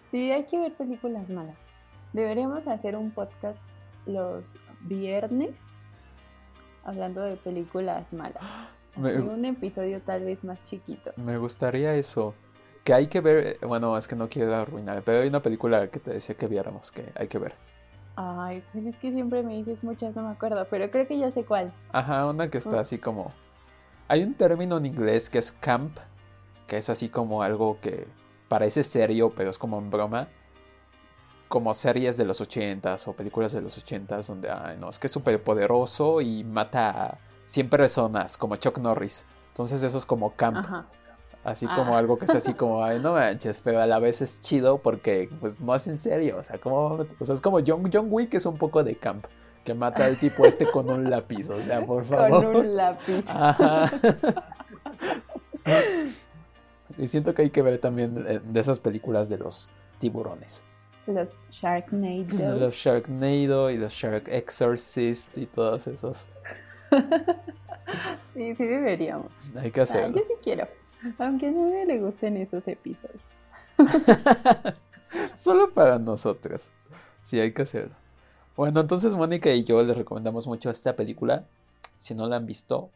Sí, 0.10 0.32
hay 0.32 0.44
que 0.46 0.60
ver 0.60 0.74
películas 0.74 1.28
malas. 1.30 1.56
Deberíamos 2.14 2.68
hacer 2.68 2.96
un 2.96 3.12
podcast 3.12 3.58
los 4.06 4.44
viernes 4.82 5.50
hablando 6.84 7.22
de 7.22 7.36
películas 7.38 8.14
malas. 8.14 8.44
Me- 8.96 9.16
un 9.18 9.44
episodio 9.46 10.00
tal 10.02 10.24
vez 10.24 10.44
más 10.44 10.64
chiquito. 10.66 11.12
Me 11.16 11.38
gustaría 11.38 11.96
eso. 11.96 12.36
Que 12.84 12.94
hay 12.94 13.08
que 13.08 13.22
ver, 13.22 13.58
bueno, 13.66 13.98
es 13.98 14.08
que 14.08 14.16
no 14.16 14.28
quiero 14.30 14.56
arruinar, 14.56 15.02
pero 15.04 15.22
hay 15.24 15.30
una 15.30 15.42
película 15.42 15.88
que 15.88 16.00
te 16.00 16.12
decía 16.12 16.36
que 16.36 16.48
viéramos, 16.48 16.92
que 16.92 17.06
hay 17.16 17.28
que 17.28 17.40
ver. 17.40 17.56
Ay, 18.16 18.64
pues 18.72 18.86
es 18.86 18.96
que 18.98 19.12
siempre 19.12 19.42
me 19.42 19.54
dices 19.56 19.84
muchas, 19.84 20.16
no 20.16 20.24
me 20.24 20.30
acuerdo, 20.32 20.68
pero 20.70 20.90
creo 20.92 21.08
que 21.08 21.18
ya 21.18 21.32
sé 21.32 21.44
cuál. 21.46 21.74
Ajá, 21.92 22.28
una 22.30 22.50
que 22.50 22.60
está 22.60 22.76
Mm. 22.78 22.80
así 22.80 22.98
como... 23.00 23.32
Hay 24.08 24.22
un 24.24 24.36
término 24.36 24.78
en 24.78 24.86
inglés 24.86 25.30
que 25.30 25.40
es 25.40 25.52
camp, 25.52 25.98
que 26.68 26.78
es 26.78 26.90
así 26.90 27.10
como 27.10 27.42
algo 27.42 27.80
que 27.82 28.06
parece 28.50 28.84
serio, 28.84 29.32
pero 29.36 29.50
es 29.50 29.58
como 29.58 29.80
en 29.80 29.90
broma. 29.90 30.28
Como 31.48 31.74
series 31.74 32.18
de 32.18 32.26
los 32.26 32.42
ochentas 32.42 33.08
o 33.08 33.14
películas 33.14 33.52
de 33.54 33.62
los 33.62 33.78
ochentas 33.78 34.28
donde, 34.28 34.50
ay, 34.52 34.78
no, 34.80 34.90
es 34.90 35.00
que 35.00 35.08
es 35.08 35.14
súper 35.14 35.42
poderoso 35.44 36.22
y 36.22 36.44
mata 36.44 37.06
a 37.06 37.18
100 37.46 37.70
personas, 37.70 38.38
como 38.38 38.56
Chuck 38.58 38.78
Norris. 38.80 39.26
Entonces 39.50 39.82
eso 39.84 39.98
es 39.98 40.06
como 40.06 40.32
camp. 40.36 40.58
Ajá. 40.58 40.86
Así 41.44 41.66
Ah. 41.70 41.76
como 41.76 41.98
algo 41.98 42.18
que 42.18 42.26
es 42.26 42.36
así 42.36 42.54
como, 42.54 42.84
ay, 42.86 43.00
no 43.00 43.14
manches, 43.14 43.60
pero 43.60 43.82
a 43.82 43.86
la 43.86 44.00
vez 44.00 44.22
es 44.22 44.40
chido 44.40 44.78
porque, 44.78 45.30
pues, 45.42 45.60
no 45.60 45.76
es 45.76 45.86
en 45.88 45.98
serio. 45.98 46.38
O 46.38 46.44
sea, 46.44 46.58
como, 46.58 47.06
o 47.20 47.26
sea, 47.26 47.36
es 47.36 47.42
como 47.42 47.60
John, 47.66 47.90
John 47.92 48.08
Wick 48.10 48.34
es 48.36 48.46
un 48.46 48.58
poco 48.58 48.82
de 48.84 48.96
camp, 48.96 49.26
que 49.66 49.74
mata 49.74 50.06
al 50.06 50.18
tipo 50.18 50.46
este 50.46 50.66
con 50.70 50.90
un 50.90 51.10
lápiz, 51.10 51.50
o 51.50 51.62
sea, 51.62 51.86
por 51.86 52.04
favor. 52.06 52.46
Con 52.46 52.56
un 52.56 52.76
lápiz. 52.78 53.26
Ajá. 53.28 53.92
y 56.98 57.08
siento 57.08 57.34
que 57.34 57.42
hay 57.44 57.50
que 57.50 57.62
ver 57.62 57.78
también 57.80 58.24
eh, 58.28 58.40
de 58.44 58.60
esas 58.60 58.80
películas 58.80 59.30
de 59.30 59.38
los 59.38 59.70
tiburones. 60.00 60.64
Los 61.08 61.32
Sharknado. 61.52 62.58
Los 62.58 62.76
Sharknado 62.76 63.70
y 63.70 63.78
los 63.78 63.92
Shark 63.92 64.30
Exorcist 64.30 65.38
y 65.38 65.46
todos 65.46 65.88
esos. 65.88 66.28
Sí, 68.34 68.56
sí 68.56 68.66
deberíamos. 68.66 69.28
Hay 69.56 69.70
que 69.70 69.82
Ah, 69.82 69.84
hacerlo. 69.84 70.18
yo 70.18 70.24
sí 70.28 70.34
quiero. 70.42 70.68
Aunque 71.18 71.48
a 71.48 71.52
nadie 71.52 71.86
le 71.86 72.00
gusten 72.00 72.38
esos 72.38 72.68
episodios. 72.68 73.22
Solo 75.36 75.74
para 75.74 76.00
nosotros. 76.00 76.70
Sí, 77.24 77.40
hay 77.40 77.54
que 77.54 77.64
hacerlo. 77.64 77.96
Bueno, 78.56 78.82
entonces 78.82 79.16
Mónica 79.16 79.52
y 79.52 79.64
yo 79.64 79.82
les 79.84 79.98
recomendamos 79.98 80.48
mucho 80.48 80.70
esta 80.70 80.96
película. 80.96 81.46
Si 81.98 82.14
no 82.14 82.28
la 82.28 82.38
han 82.38 82.46
visto, 82.46 82.90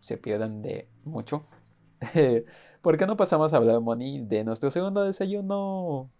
se 0.00 0.16
pierden 0.16 0.62
de 0.62 0.86
mucho. 1.04 1.44
¿Por 2.82 2.96
qué 2.96 3.06
no 3.06 3.16
pasamos 3.16 3.52
a 3.52 3.56
hablar, 3.56 3.80
Moni, 3.80 4.20
de 4.20 4.44
nuestro 4.44 4.70
segundo 4.70 5.02
desayuno? 5.02 6.10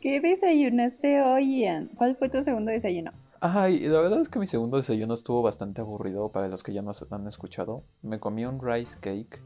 ¿Qué 0.00 0.20
desayunaste 0.20 1.22
hoy, 1.22 1.60
Ian? 1.60 1.90
¿Cuál 1.96 2.16
fue 2.16 2.28
tu 2.28 2.42
segundo 2.42 2.70
desayuno? 2.70 3.12
Ay, 3.40 3.80
la 3.86 4.00
verdad 4.00 4.20
es 4.20 4.28
que 4.28 4.38
mi 4.40 4.46
segundo 4.46 4.76
desayuno 4.78 5.14
estuvo 5.14 5.42
bastante 5.42 5.80
aburrido 5.80 6.30
para 6.32 6.48
los 6.48 6.62
que 6.62 6.72
ya 6.72 6.82
nos 6.82 7.06
han 7.12 7.26
escuchado. 7.28 7.84
Me 8.02 8.18
comí 8.18 8.44
un 8.44 8.60
rice 8.60 8.98
cake, 9.00 9.42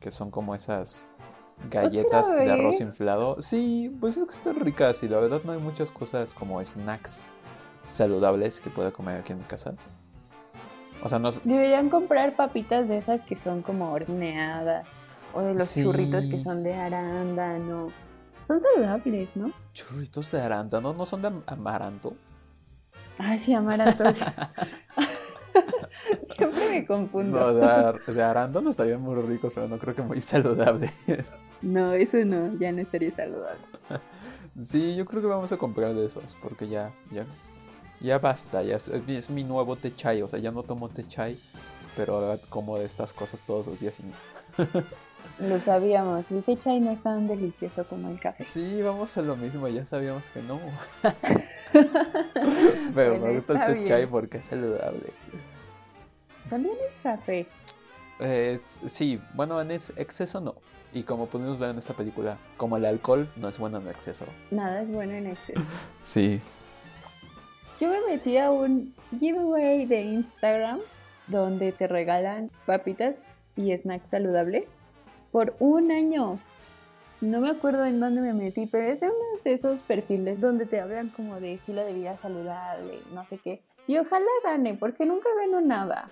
que 0.00 0.10
son 0.10 0.30
como 0.30 0.54
esas 0.54 1.06
galletas 1.70 2.32
de 2.34 2.50
arroz 2.50 2.80
inflado. 2.80 3.40
Sí, 3.42 3.94
pues 4.00 4.16
es 4.16 4.24
que 4.24 4.34
están 4.34 4.56
ricas 4.56 5.02
y 5.02 5.08
la 5.08 5.18
verdad 5.18 5.42
no 5.44 5.52
hay 5.52 5.58
muchas 5.58 5.90
cosas 5.90 6.32
como 6.32 6.64
snacks 6.64 7.20
saludables 7.84 8.60
que 8.60 8.70
pueda 8.70 8.90
comer 8.90 9.20
aquí 9.20 9.32
en 9.32 9.38
mi 9.38 9.44
casa. 9.44 9.74
O 11.04 11.08
sea, 11.08 11.18
no 11.18 11.28
es- 11.28 11.44
Deberían 11.44 11.90
comprar 11.90 12.34
papitas 12.36 12.88
de 12.88 12.98
esas 12.98 13.20
que 13.22 13.36
son 13.36 13.60
como 13.62 13.92
horneadas. 13.92 14.88
O 15.34 15.42
de 15.42 15.52
los 15.52 15.64
Sí. 15.68 15.82
churritos 15.82 16.24
que 16.24 16.42
son 16.42 16.62
de 16.62 16.74
arándano. 16.74 17.88
Son 18.46 18.60
saludables, 18.62 19.28
¿no? 19.36 19.50
churritos 19.74 20.30
de 20.30 20.40
arándano, 20.40 20.94
no 20.94 21.04
son 21.04 21.20
de 21.20 21.28
am- 21.28 21.42
amaranto. 21.46 22.14
Ay, 23.18 23.38
sí, 23.38 23.52
amaranto. 23.54 24.12
sí. 24.14 24.24
Siempre 26.36 26.68
me 26.70 26.86
confundo. 26.86 27.40
No, 27.40 27.54
de, 27.54 27.64
ar- 27.64 28.04
de 28.04 28.22
arándano 28.22 28.70
estarían 28.70 29.00
muy 29.00 29.14
ricos, 29.22 29.52
pero 29.54 29.68
no 29.68 29.78
creo 29.78 29.94
que 29.94 30.02
muy 30.02 30.20
saludables. 30.20 30.92
No, 31.62 31.92
eso 31.94 32.18
no, 32.24 32.56
ya 32.58 32.72
no 32.72 32.82
estaría 32.82 33.10
saludable. 33.10 33.60
Sí, 34.58 34.96
yo 34.96 35.04
creo 35.04 35.20
que 35.20 35.28
vamos 35.28 35.52
a 35.52 35.58
comprar 35.58 35.92
de 35.92 36.06
esos, 36.06 36.34
porque 36.42 36.66
ya, 36.66 36.90
ya, 37.10 37.26
ya 38.00 38.18
basta, 38.18 38.62
ya 38.62 38.76
es, 38.76 38.88
es 38.88 39.28
mi 39.28 39.44
nuevo 39.44 39.76
té 39.76 39.94
chai, 39.94 40.22
o 40.22 40.28
sea, 40.28 40.38
ya 40.38 40.50
no 40.50 40.62
tomo 40.62 40.88
té 40.88 41.06
chai, 41.06 41.36
pero 41.94 42.16
ahora 42.16 42.38
como 42.48 42.78
de 42.78 42.86
estas 42.86 43.12
cosas 43.12 43.42
todos 43.42 43.66
los 43.66 43.78
días. 43.80 44.00
y- 44.00 45.42
Lo 45.46 45.60
sabíamos, 45.60 46.30
el 46.30 46.42
té 46.42 46.56
chai 46.56 46.80
no 46.80 46.90
es 46.92 47.02
tan 47.02 47.28
delicioso 47.28 47.84
como 47.84 48.08
el 48.10 48.18
café. 48.18 48.44
Sí, 48.44 48.80
vamos 48.80 49.14
a 49.18 49.20
lo 49.20 49.36
mismo, 49.36 49.68
ya 49.68 49.84
sabíamos 49.84 50.24
que 50.30 50.40
no. 50.40 50.58
pero 52.94 53.10
Bueno, 53.10 53.26
me 53.26 53.34
gusta 53.34 53.66
el 53.66 53.84
chai 53.86 54.06
porque 54.06 54.38
es 54.38 54.46
saludable. 54.46 55.12
También 56.50 56.74
es 56.74 57.02
café. 57.02 57.46
Es- 58.18 58.80
sí, 58.86 59.20
bueno, 59.34 59.60
en 59.60 59.70
es- 59.72 59.92
exceso 59.96 60.40
no. 60.40 60.54
Y 60.92 61.02
como 61.02 61.26
pudimos 61.26 61.58
ver 61.58 61.70
en 61.70 61.78
esta 61.78 61.92
película, 61.92 62.38
como 62.56 62.76
el 62.76 62.84
alcohol 62.86 63.28
no 63.36 63.48
es 63.48 63.58
bueno 63.58 63.78
en 63.78 63.88
exceso. 63.88 64.24
Nada 64.50 64.82
es 64.82 64.88
bueno 64.88 65.12
en 65.12 65.26
exceso. 65.26 65.60
Sí. 66.04 66.40
Yo 67.80 67.90
me 67.90 68.00
metí 68.08 68.38
a 68.38 68.50
un 68.50 68.94
giveaway 69.18 69.84
de 69.84 70.00
Instagram 70.02 70.78
donde 71.26 71.72
te 71.72 71.86
regalan 71.88 72.50
papitas 72.64 73.16
y 73.56 73.76
snacks 73.76 74.08
saludables 74.10 74.64
por 75.32 75.54
un 75.58 75.90
año. 75.90 76.38
No 77.20 77.40
me 77.40 77.50
acuerdo 77.50 77.84
en 77.86 77.98
dónde 77.98 78.20
me 78.20 78.34
metí, 78.34 78.66
pero 78.66 78.90
es 78.90 79.00
uno 79.00 79.12
de 79.42 79.52
esos 79.52 79.80
perfiles 79.82 80.40
donde 80.40 80.66
te 80.66 80.80
hablan 80.80 81.08
como 81.08 81.40
de 81.40 81.54
estilo 81.54 81.84
de 81.84 81.94
vida 81.94 82.16
saludable, 82.18 82.98
no 83.12 83.24
sé 83.24 83.38
qué. 83.38 83.62
Y 83.86 83.96
ojalá 83.98 84.26
gane, 84.44 84.74
porque 84.74 85.06
nunca 85.06 85.28
gano 85.40 85.60
nada. 85.60 86.10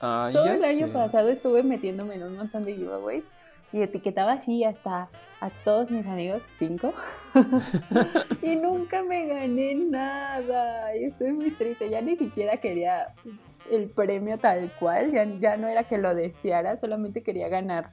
Ah, 0.00 0.28
Todo 0.32 0.46
el 0.46 0.62
año 0.62 0.88
pasado 0.92 1.30
estuve 1.30 1.62
metiéndome 1.62 2.16
en 2.16 2.24
un 2.24 2.36
montón 2.36 2.64
de 2.64 2.74
giveaways 2.74 3.24
y 3.72 3.82
etiquetaba 3.82 4.32
así 4.32 4.62
hasta 4.64 5.08
a 5.40 5.50
todos 5.64 5.90
mis 5.90 6.06
amigos, 6.06 6.42
cinco, 6.58 6.94
y 8.42 8.56
nunca 8.56 9.02
me 9.02 9.26
gané 9.26 9.74
nada. 9.74 10.96
Y 10.96 11.04
estoy 11.04 11.32
muy 11.32 11.50
triste, 11.50 11.90
ya 11.90 12.00
ni 12.00 12.16
siquiera 12.16 12.58
quería 12.58 13.14
el 13.70 13.90
premio 13.90 14.38
tal 14.38 14.70
cual, 14.78 15.10
ya, 15.12 15.24
ya 15.24 15.56
no 15.56 15.68
era 15.68 15.84
que 15.84 15.98
lo 15.98 16.14
deseara, 16.14 16.78
solamente 16.78 17.22
quería 17.22 17.48
ganar. 17.48 17.90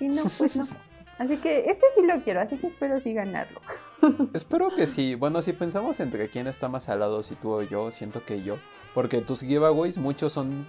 Y 0.00 0.08
no, 0.08 0.24
pues 0.36 0.56
no. 0.56 0.66
Así 1.18 1.36
que 1.36 1.64
este 1.66 1.86
sí 1.94 2.02
lo 2.04 2.22
quiero, 2.22 2.40
así 2.40 2.56
que 2.56 2.66
espero 2.66 2.98
sí 3.00 3.14
ganarlo. 3.14 3.60
Espero 4.34 4.68
que 4.74 4.86
sí. 4.86 5.14
Bueno, 5.14 5.40
si 5.42 5.52
pensamos 5.52 6.00
entre 6.00 6.28
quién 6.28 6.46
está 6.46 6.68
más 6.68 6.84
salado, 6.84 7.22
si 7.22 7.34
tú 7.36 7.52
o 7.52 7.62
yo, 7.62 7.90
siento 7.90 8.24
que 8.24 8.42
yo. 8.42 8.56
Porque 8.92 9.20
tus 9.20 9.40
giveaways, 9.40 9.96
muchos 9.96 10.32
son. 10.32 10.66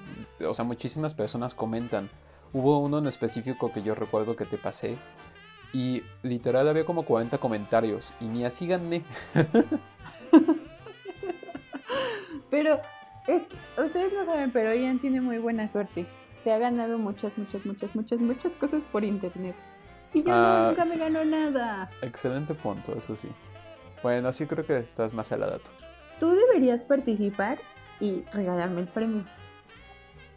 O 0.47 0.53
sea, 0.53 0.63
muchísimas 0.63 1.13
personas 1.13 1.53
comentan. 1.53 2.09
Hubo 2.53 2.79
uno 2.79 2.99
en 2.99 3.07
específico 3.07 3.73
que 3.73 3.83
yo 3.83 3.95
recuerdo 3.95 4.35
que 4.35 4.45
te 4.45 4.57
pasé. 4.57 4.97
Y 5.73 6.03
literal 6.23 6.69
había 6.69 6.85
como 6.85 7.03
40 7.03 7.37
comentarios. 7.39 8.13
Y 8.21 8.25
ni 8.25 8.45
así 8.45 8.67
gané. 8.67 9.03
Pero 12.49 12.79
es, 13.27 13.41
ustedes 13.77 14.13
no 14.13 14.25
saben, 14.25 14.51
pero 14.51 14.73
Ian 14.73 14.99
tiene 14.99 15.19
muy 15.19 15.39
buena 15.39 15.67
suerte. 15.67 16.05
Se 16.43 16.53
ha 16.53 16.57
ganado 16.57 16.97
muchas, 16.97 17.37
muchas, 17.37 17.65
muchas, 17.65 17.93
muchas, 17.95 18.19
muchas 18.19 18.53
cosas 18.53 18.83
por 18.91 19.03
internet. 19.03 19.55
Y 20.15 20.23
yo 20.23 20.31
Ah, 20.33 20.67
nunca 20.69 20.85
me 20.85 20.91
sí. 20.91 20.97
gano 20.99 21.25
nada. 21.25 21.89
Excelente 22.01 22.53
punto, 22.55 22.97
eso 22.97 23.15
sí. 23.15 23.29
Bueno, 24.01 24.31
sí 24.31 24.45
creo 24.45 24.65
que 24.65 24.77
estás 24.77 25.13
más 25.13 25.27
salada 25.27 25.59
tú. 25.59 25.69
Tú 26.19 26.31
deberías 26.31 26.81
participar 26.81 27.59
y 27.99 28.23
regalarme 28.33 28.81
el 28.81 28.87
premio. 28.87 29.25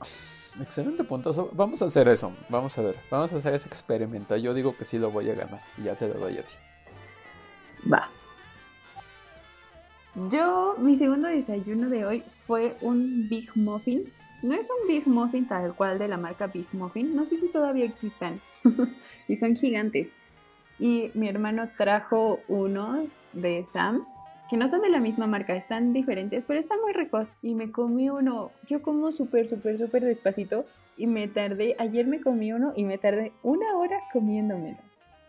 Excelente 0.60 1.04
punto. 1.04 1.50
Vamos 1.52 1.80
a 1.82 1.84
hacer 1.84 2.08
eso. 2.08 2.32
Vamos 2.48 2.76
a 2.76 2.82
ver. 2.82 2.96
Vamos 3.10 3.32
a 3.32 3.36
hacer 3.36 3.54
ese 3.54 3.68
experimento. 3.68 4.36
Yo 4.36 4.52
digo 4.54 4.76
que 4.76 4.84
sí 4.84 4.98
lo 4.98 5.10
voy 5.12 5.30
a 5.30 5.34
ganar. 5.34 5.60
Y 5.76 5.82
ya 5.84 5.94
te 5.94 6.08
lo 6.08 6.14
doy 6.14 6.38
a 6.38 6.42
ti. 6.42 6.54
Va. 7.92 8.08
Yo, 10.30 10.74
mi 10.78 10.98
segundo 10.98 11.28
desayuno 11.28 11.88
de 11.88 12.04
hoy 12.04 12.24
fue 12.48 12.76
un 12.80 13.28
Big 13.28 13.50
Muffin. 13.54 14.12
No 14.42 14.54
es 14.54 14.62
un 14.62 14.88
Big 14.88 15.06
Muffin 15.06 15.46
tal 15.46 15.74
cual 15.74 15.98
de 16.00 16.08
la 16.08 16.16
marca 16.16 16.48
Big 16.48 16.66
Muffin. 16.72 17.14
No 17.14 17.24
sé 17.24 17.38
si 17.38 17.46
todavía 17.52 17.84
existan. 17.84 18.40
y 19.28 19.36
son 19.36 19.54
gigantes. 19.54 20.08
Y 20.80 21.10
mi 21.14 21.28
hermano 21.28 21.68
trajo 21.76 22.40
unos 22.48 23.06
de 23.32 23.64
Sam's, 23.72 24.08
que 24.48 24.56
no 24.56 24.66
son 24.66 24.80
de 24.80 24.88
la 24.88 25.00
misma 25.00 25.26
marca, 25.26 25.54
están 25.54 25.92
diferentes, 25.92 26.42
pero 26.46 26.58
están 26.58 26.80
muy 26.80 26.92
ricos. 26.92 27.28
Y 27.42 27.54
me 27.54 27.70
comí 27.70 28.08
uno, 28.08 28.50
yo 28.66 28.80
como 28.82 29.12
súper, 29.12 29.48
súper, 29.48 29.78
súper 29.78 30.04
despacito. 30.04 30.64
Y 30.96 31.06
me 31.06 31.28
tardé, 31.28 31.76
ayer 31.78 32.06
me 32.06 32.20
comí 32.20 32.52
uno 32.52 32.72
y 32.74 32.84
me 32.84 32.98
tardé 32.98 33.32
una 33.42 33.76
hora 33.76 34.00
comiéndomelo. 34.12 34.78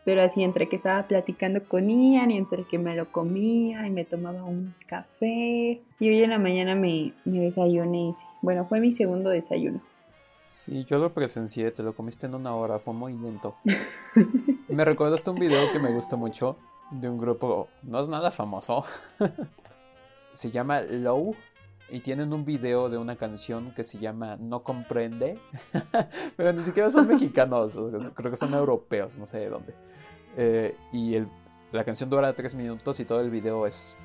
Pero 0.05 0.21
así 0.21 0.41
entre 0.43 0.69
que 0.69 0.77
estaba 0.77 1.03
platicando 1.07 1.63
con 1.65 1.89
Ian 1.89 2.31
y 2.31 2.37
entre 2.37 2.63
que 2.63 2.79
me 2.79 2.95
lo 2.95 3.11
comía 3.11 3.85
y 3.85 3.91
me 3.91 4.05
tomaba 4.05 4.43
un 4.43 4.73
café. 4.87 5.81
Y 5.99 6.09
hoy 6.09 6.23
en 6.23 6.31
la 6.31 6.39
mañana 6.39 6.73
me, 6.73 7.11
me 7.25 7.39
desayuné. 7.41 8.15
Bueno, 8.41 8.65
fue 8.65 8.79
mi 8.79 8.93
segundo 8.93 9.29
desayuno. 9.29 9.81
Sí, 10.49 10.83
yo 10.85 10.97
lo 10.97 11.13
presencié. 11.13 11.69
Te 11.71 11.83
lo 11.83 11.93
comiste 11.93 12.25
en 12.25 12.33
una 12.33 12.55
hora. 12.55 12.79
Fue 12.79 12.93
muy 12.93 13.13
lento. 13.13 13.55
Me 14.67 14.83
recordaste 14.83 15.29
un 15.29 15.37
video 15.39 15.71
que 15.71 15.77
me 15.79 15.91
gustó 15.93 16.17
mucho. 16.17 16.57
De 16.91 17.07
un 17.07 17.19
grupo. 17.19 17.67
No 17.83 17.99
es 17.99 18.09
nada 18.09 18.31
famoso. 18.31 18.83
Se 20.33 20.49
llama 20.51 20.81
Low. 20.81 21.35
Y 21.91 22.01
tienen 22.01 22.33
un 22.33 22.45
video 22.45 22.89
de 22.89 22.97
una 22.97 23.15
canción 23.15 23.71
que 23.73 23.83
se 23.83 23.97
llama 23.99 24.37
No 24.37 24.63
Comprende. 24.63 25.39
Pero 26.37 26.53
ni 26.53 26.63
siquiera 26.63 26.89
son 26.89 27.07
mexicanos. 27.07 27.77
Creo 28.15 28.31
que 28.31 28.35
son 28.37 28.53
europeos. 28.53 29.17
No 29.19 29.25
sé 29.27 29.37
de 29.39 29.49
dónde. 29.49 29.73
Eh, 30.37 30.75
y 30.91 31.15
el- 31.15 31.27
la 31.71 31.83
canción 31.83 32.09
dura 32.09 32.33
tres 32.33 32.55
minutos 32.55 32.99
y 32.99 33.05
todo 33.05 33.21
el 33.21 33.29
video 33.29 33.67
es 33.67 33.95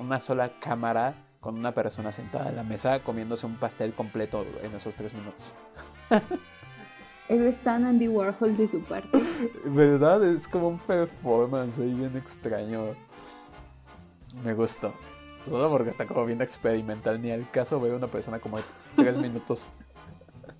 una 0.00 0.18
sola 0.18 0.50
cámara 0.60 1.14
con 1.44 1.58
una 1.58 1.72
persona 1.72 2.10
sentada 2.10 2.48
en 2.48 2.56
la 2.56 2.62
mesa 2.62 3.00
comiéndose 3.00 3.44
un 3.44 3.56
pastel 3.56 3.92
completo 3.92 4.46
en 4.62 4.74
esos 4.74 4.96
tres 4.96 5.12
minutos. 5.12 5.52
Eso 7.28 7.44
es 7.44 7.62
tan 7.62 7.84
Andy 7.84 8.08
Warhol 8.08 8.56
de 8.56 8.66
su 8.66 8.82
parte. 8.82 9.22
¿Verdad? 9.66 10.24
Es 10.24 10.48
como 10.48 10.68
un 10.68 10.78
performance 10.78 11.78
ahí 11.78 11.92
bien 11.92 12.16
extraño. 12.16 12.84
Me 14.42 14.54
gustó. 14.54 14.94
Solo 15.46 15.68
porque 15.68 15.90
está 15.90 16.06
como 16.06 16.24
bien 16.24 16.40
experimental. 16.40 17.20
Ni 17.20 17.30
al 17.30 17.50
caso 17.50 17.78
ver 17.78 17.92
una 17.92 18.06
persona 18.06 18.38
como 18.38 18.56
de 18.56 18.64
tres 18.96 19.18
minutos 19.18 19.68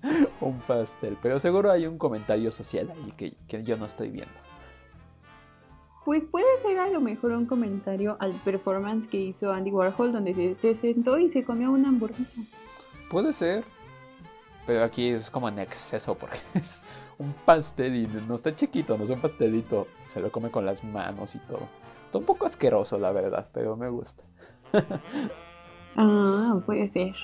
un 0.39 0.59
pastel. 0.59 1.17
Pero 1.19 1.39
seguro 1.39 1.71
hay 1.71 1.87
un 1.87 1.97
comentario 1.97 2.51
social 2.51 2.91
ahí 2.91 3.11
que, 3.17 3.33
que 3.47 3.63
yo 3.63 3.75
no 3.75 3.87
estoy 3.87 4.11
viendo. 4.11 4.44
Pues 6.05 6.23
puede 6.23 6.45
ser 6.61 6.77
a 6.77 6.87
lo 6.87 7.01
mejor 7.01 7.31
un 7.31 7.47
comentario 7.47 8.15
al 8.19 8.33
performance 8.43 9.07
que 9.07 9.17
hizo 9.17 9.51
Andy 9.51 9.71
Warhol 9.71 10.13
donde 10.13 10.35
se, 10.35 10.55
se 10.55 10.75
sentó 10.75 11.17
y 11.17 11.29
se 11.29 11.43
comió 11.43 11.71
una 11.71 11.89
hamburguesa. 11.89 12.41
Puede 13.09 13.33
ser. 13.33 13.63
Pero 14.67 14.83
aquí 14.83 15.09
es 15.09 15.29
como 15.29 15.49
en 15.49 15.59
exceso 15.59 16.15
porque 16.15 16.37
es 16.53 16.85
un 17.17 17.33
pastel 17.45 17.95
y 17.95 18.07
no 18.27 18.35
está 18.35 18.53
chiquito, 18.53 18.97
no 18.97 19.03
es 19.03 19.09
un 19.09 19.19
pastelito. 19.19 19.87
Se 20.05 20.19
lo 20.19 20.31
come 20.31 20.51
con 20.51 20.65
las 20.65 20.83
manos 20.83 21.33
y 21.35 21.39
todo. 21.39 21.67
Está 22.05 22.19
un 22.19 22.25
poco 22.25 22.45
asqueroso, 22.45 22.99
la 22.99 23.11
verdad, 23.11 23.49
pero 23.53 23.75
me 23.75 23.89
gusta. 23.89 24.23
Ah, 25.97 26.59
puede 26.65 26.89
ser. 26.89 27.15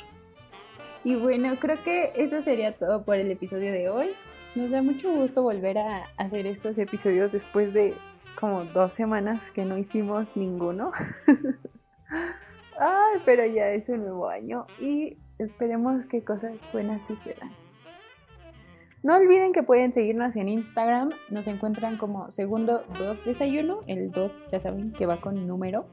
Y 1.04 1.16
bueno, 1.16 1.58
creo 1.60 1.84
que 1.84 2.14
eso 2.16 2.42
sería 2.42 2.78
todo 2.78 3.04
por 3.04 3.18
el 3.18 3.30
episodio 3.30 3.70
de 3.70 3.90
hoy. 3.90 4.12
Nos 4.56 4.72
da 4.72 4.82
mucho 4.82 5.12
gusto 5.12 5.42
volver 5.42 5.78
a 5.78 6.06
hacer 6.16 6.46
estos 6.48 6.78
episodios 6.78 7.34
después 7.34 7.74
de 7.74 7.94
como 8.42 8.66
dos 8.66 8.92
semanas 8.94 9.50
que 9.52 9.64
no 9.64 9.78
hicimos 9.78 10.36
ninguno. 10.36 10.92
Ay, 12.80 13.22
pero 13.24 13.46
ya 13.46 13.70
es 13.70 13.88
un 13.88 14.02
nuevo 14.02 14.28
año 14.28 14.66
y 14.80 15.18
esperemos 15.38 16.08
que 16.08 16.24
cosas 16.24 16.68
buenas 16.74 17.06
sucedan. 17.06 17.52
No 19.04 19.16
olviden 19.16 19.54
que 19.54 19.62
pueden 19.62 19.94
seguirnos 19.94 20.36
en 20.36 20.48
Instagram. 20.48 21.12
Nos 21.30 21.46
encuentran 21.46 21.98
como 21.98 22.32
segundo 22.32 22.84
2 23.00 23.26
desayuno. 23.26 23.82
El 23.86 24.12
2 24.12 24.36
ya 24.52 24.60
saben 24.60 24.92
que 24.92 25.06
va 25.06 25.22
con 25.22 25.48
número. 25.48 25.86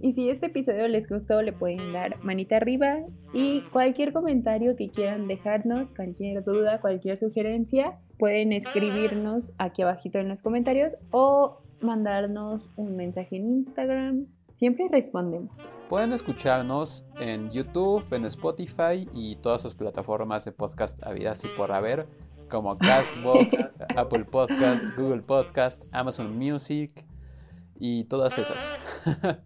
Y 0.00 0.12
si 0.12 0.30
este 0.30 0.46
episodio 0.46 0.86
les 0.86 1.08
gustó, 1.08 1.42
le 1.42 1.52
pueden 1.52 1.92
dar 1.92 2.22
manita 2.22 2.56
arriba 2.56 2.98
y 3.32 3.62
cualquier 3.72 4.12
comentario 4.12 4.76
que 4.76 4.90
quieran 4.90 5.26
dejarnos, 5.26 5.90
cualquier 5.90 6.44
duda, 6.44 6.80
cualquier 6.80 7.18
sugerencia, 7.18 7.98
pueden 8.16 8.52
escribirnos 8.52 9.52
aquí 9.58 9.82
abajito 9.82 10.18
en 10.18 10.28
los 10.28 10.40
comentarios 10.40 10.94
o 11.10 11.62
mandarnos 11.80 12.68
un 12.76 12.96
mensaje 12.96 13.36
en 13.36 13.58
Instagram. 13.58 14.26
Siempre 14.54 14.88
respondemos. 14.90 15.50
Pueden 15.88 16.12
escucharnos 16.12 17.08
en 17.20 17.50
YouTube, 17.50 18.04
en 18.12 18.24
Spotify 18.24 19.08
y 19.12 19.36
todas 19.36 19.64
las 19.64 19.74
plataformas 19.74 20.44
de 20.44 20.52
podcast 20.52 21.02
habidas 21.04 21.44
y 21.44 21.48
por 21.56 21.72
haber, 21.72 22.08
como 22.50 22.76
Castbox, 22.78 23.64
Apple 23.96 24.24
Podcast, 24.24 24.96
Google 24.96 25.22
Podcast, 25.22 25.84
Amazon 25.92 26.36
Music 26.36 27.04
y 27.78 28.04
todas 28.04 28.38
esas. 28.38 28.72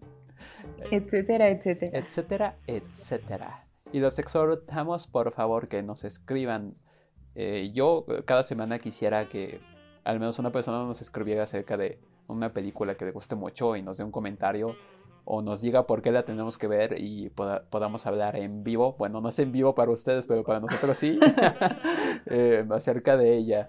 Etcétera, 0.90 1.48
etcétera. 1.50 1.98
etcétera, 1.98 2.56
etcétera. 2.66 3.66
Y 3.92 4.00
los 4.00 4.18
exhortamos, 4.18 5.06
por 5.06 5.32
favor, 5.32 5.68
que 5.68 5.82
nos 5.82 6.04
escriban. 6.04 6.74
Eh, 7.34 7.70
yo 7.72 8.04
cada 8.24 8.42
semana 8.42 8.78
quisiera 8.78 9.28
que 9.28 9.60
al 10.04 10.18
menos 10.18 10.38
una 10.38 10.50
persona 10.50 10.78
nos 10.78 11.00
escribiera 11.00 11.44
acerca 11.44 11.76
de 11.76 12.00
una 12.32 12.48
película 12.50 12.94
que 12.94 13.04
le 13.04 13.12
guste 13.12 13.34
mucho 13.34 13.76
y 13.76 13.82
nos 13.82 13.98
dé 13.98 14.04
un 14.04 14.10
comentario 14.10 14.74
o 15.24 15.40
nos 15.42 15.62
diga 15.62 15.84
por 15.84 16.02
qué 16.02 16.10
la 16.10 16.24
tenemos 16.24 16.58
que 16.58 16.66
ver 16.66 16.96
y 16.98 17.28
poda- 17.30 17.62
podamos 17.70 18.06
hablar 18.06 18.36
en 18.36 18.64
vivo. 18.64 18.96
Bueno, 18.98 19.20
no 19.20 19.28
es 19.28 19.38
en 19.38 19.52
vivo 19.52 19.74
para 19.74 19.90
ustedes, 19.92 20.26
pero 20.26 20.42
para 20.42 20.60
nosotros 20.60 20.96
sí. 20.98 21.18
eh, 22.26 22.64
acerca 22.70 23.16
de 23.16 23.36
ella. 23.36 23.68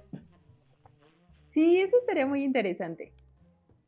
Sí, 1.52 1.80
eso 1.80 1.96
estaría 2.00 2.26
muy 2.26 2.44
interesante. 2.44 3.14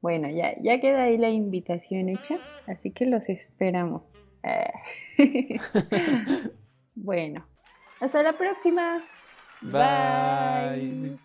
Bueno, 0.02 0.30
ya, 0.30 0.54
ya 0.62 0.80
queda 0.80 1.04
ahí 1.06 1.18
la 1.18 1.30
invitación 1.30 2.10
hecha, 2.10 2.36
así 2.68 2.92
que 2.92 3.08
los 3.08 3.28
esperamos. 3.30 4.04
Eh. 4.44 5.60
bueno, 6.96 7.48
hasta 8.00 8.22
la 8.22 8.38
próxima. 8.38 9.04
Bye. 9.64 11.18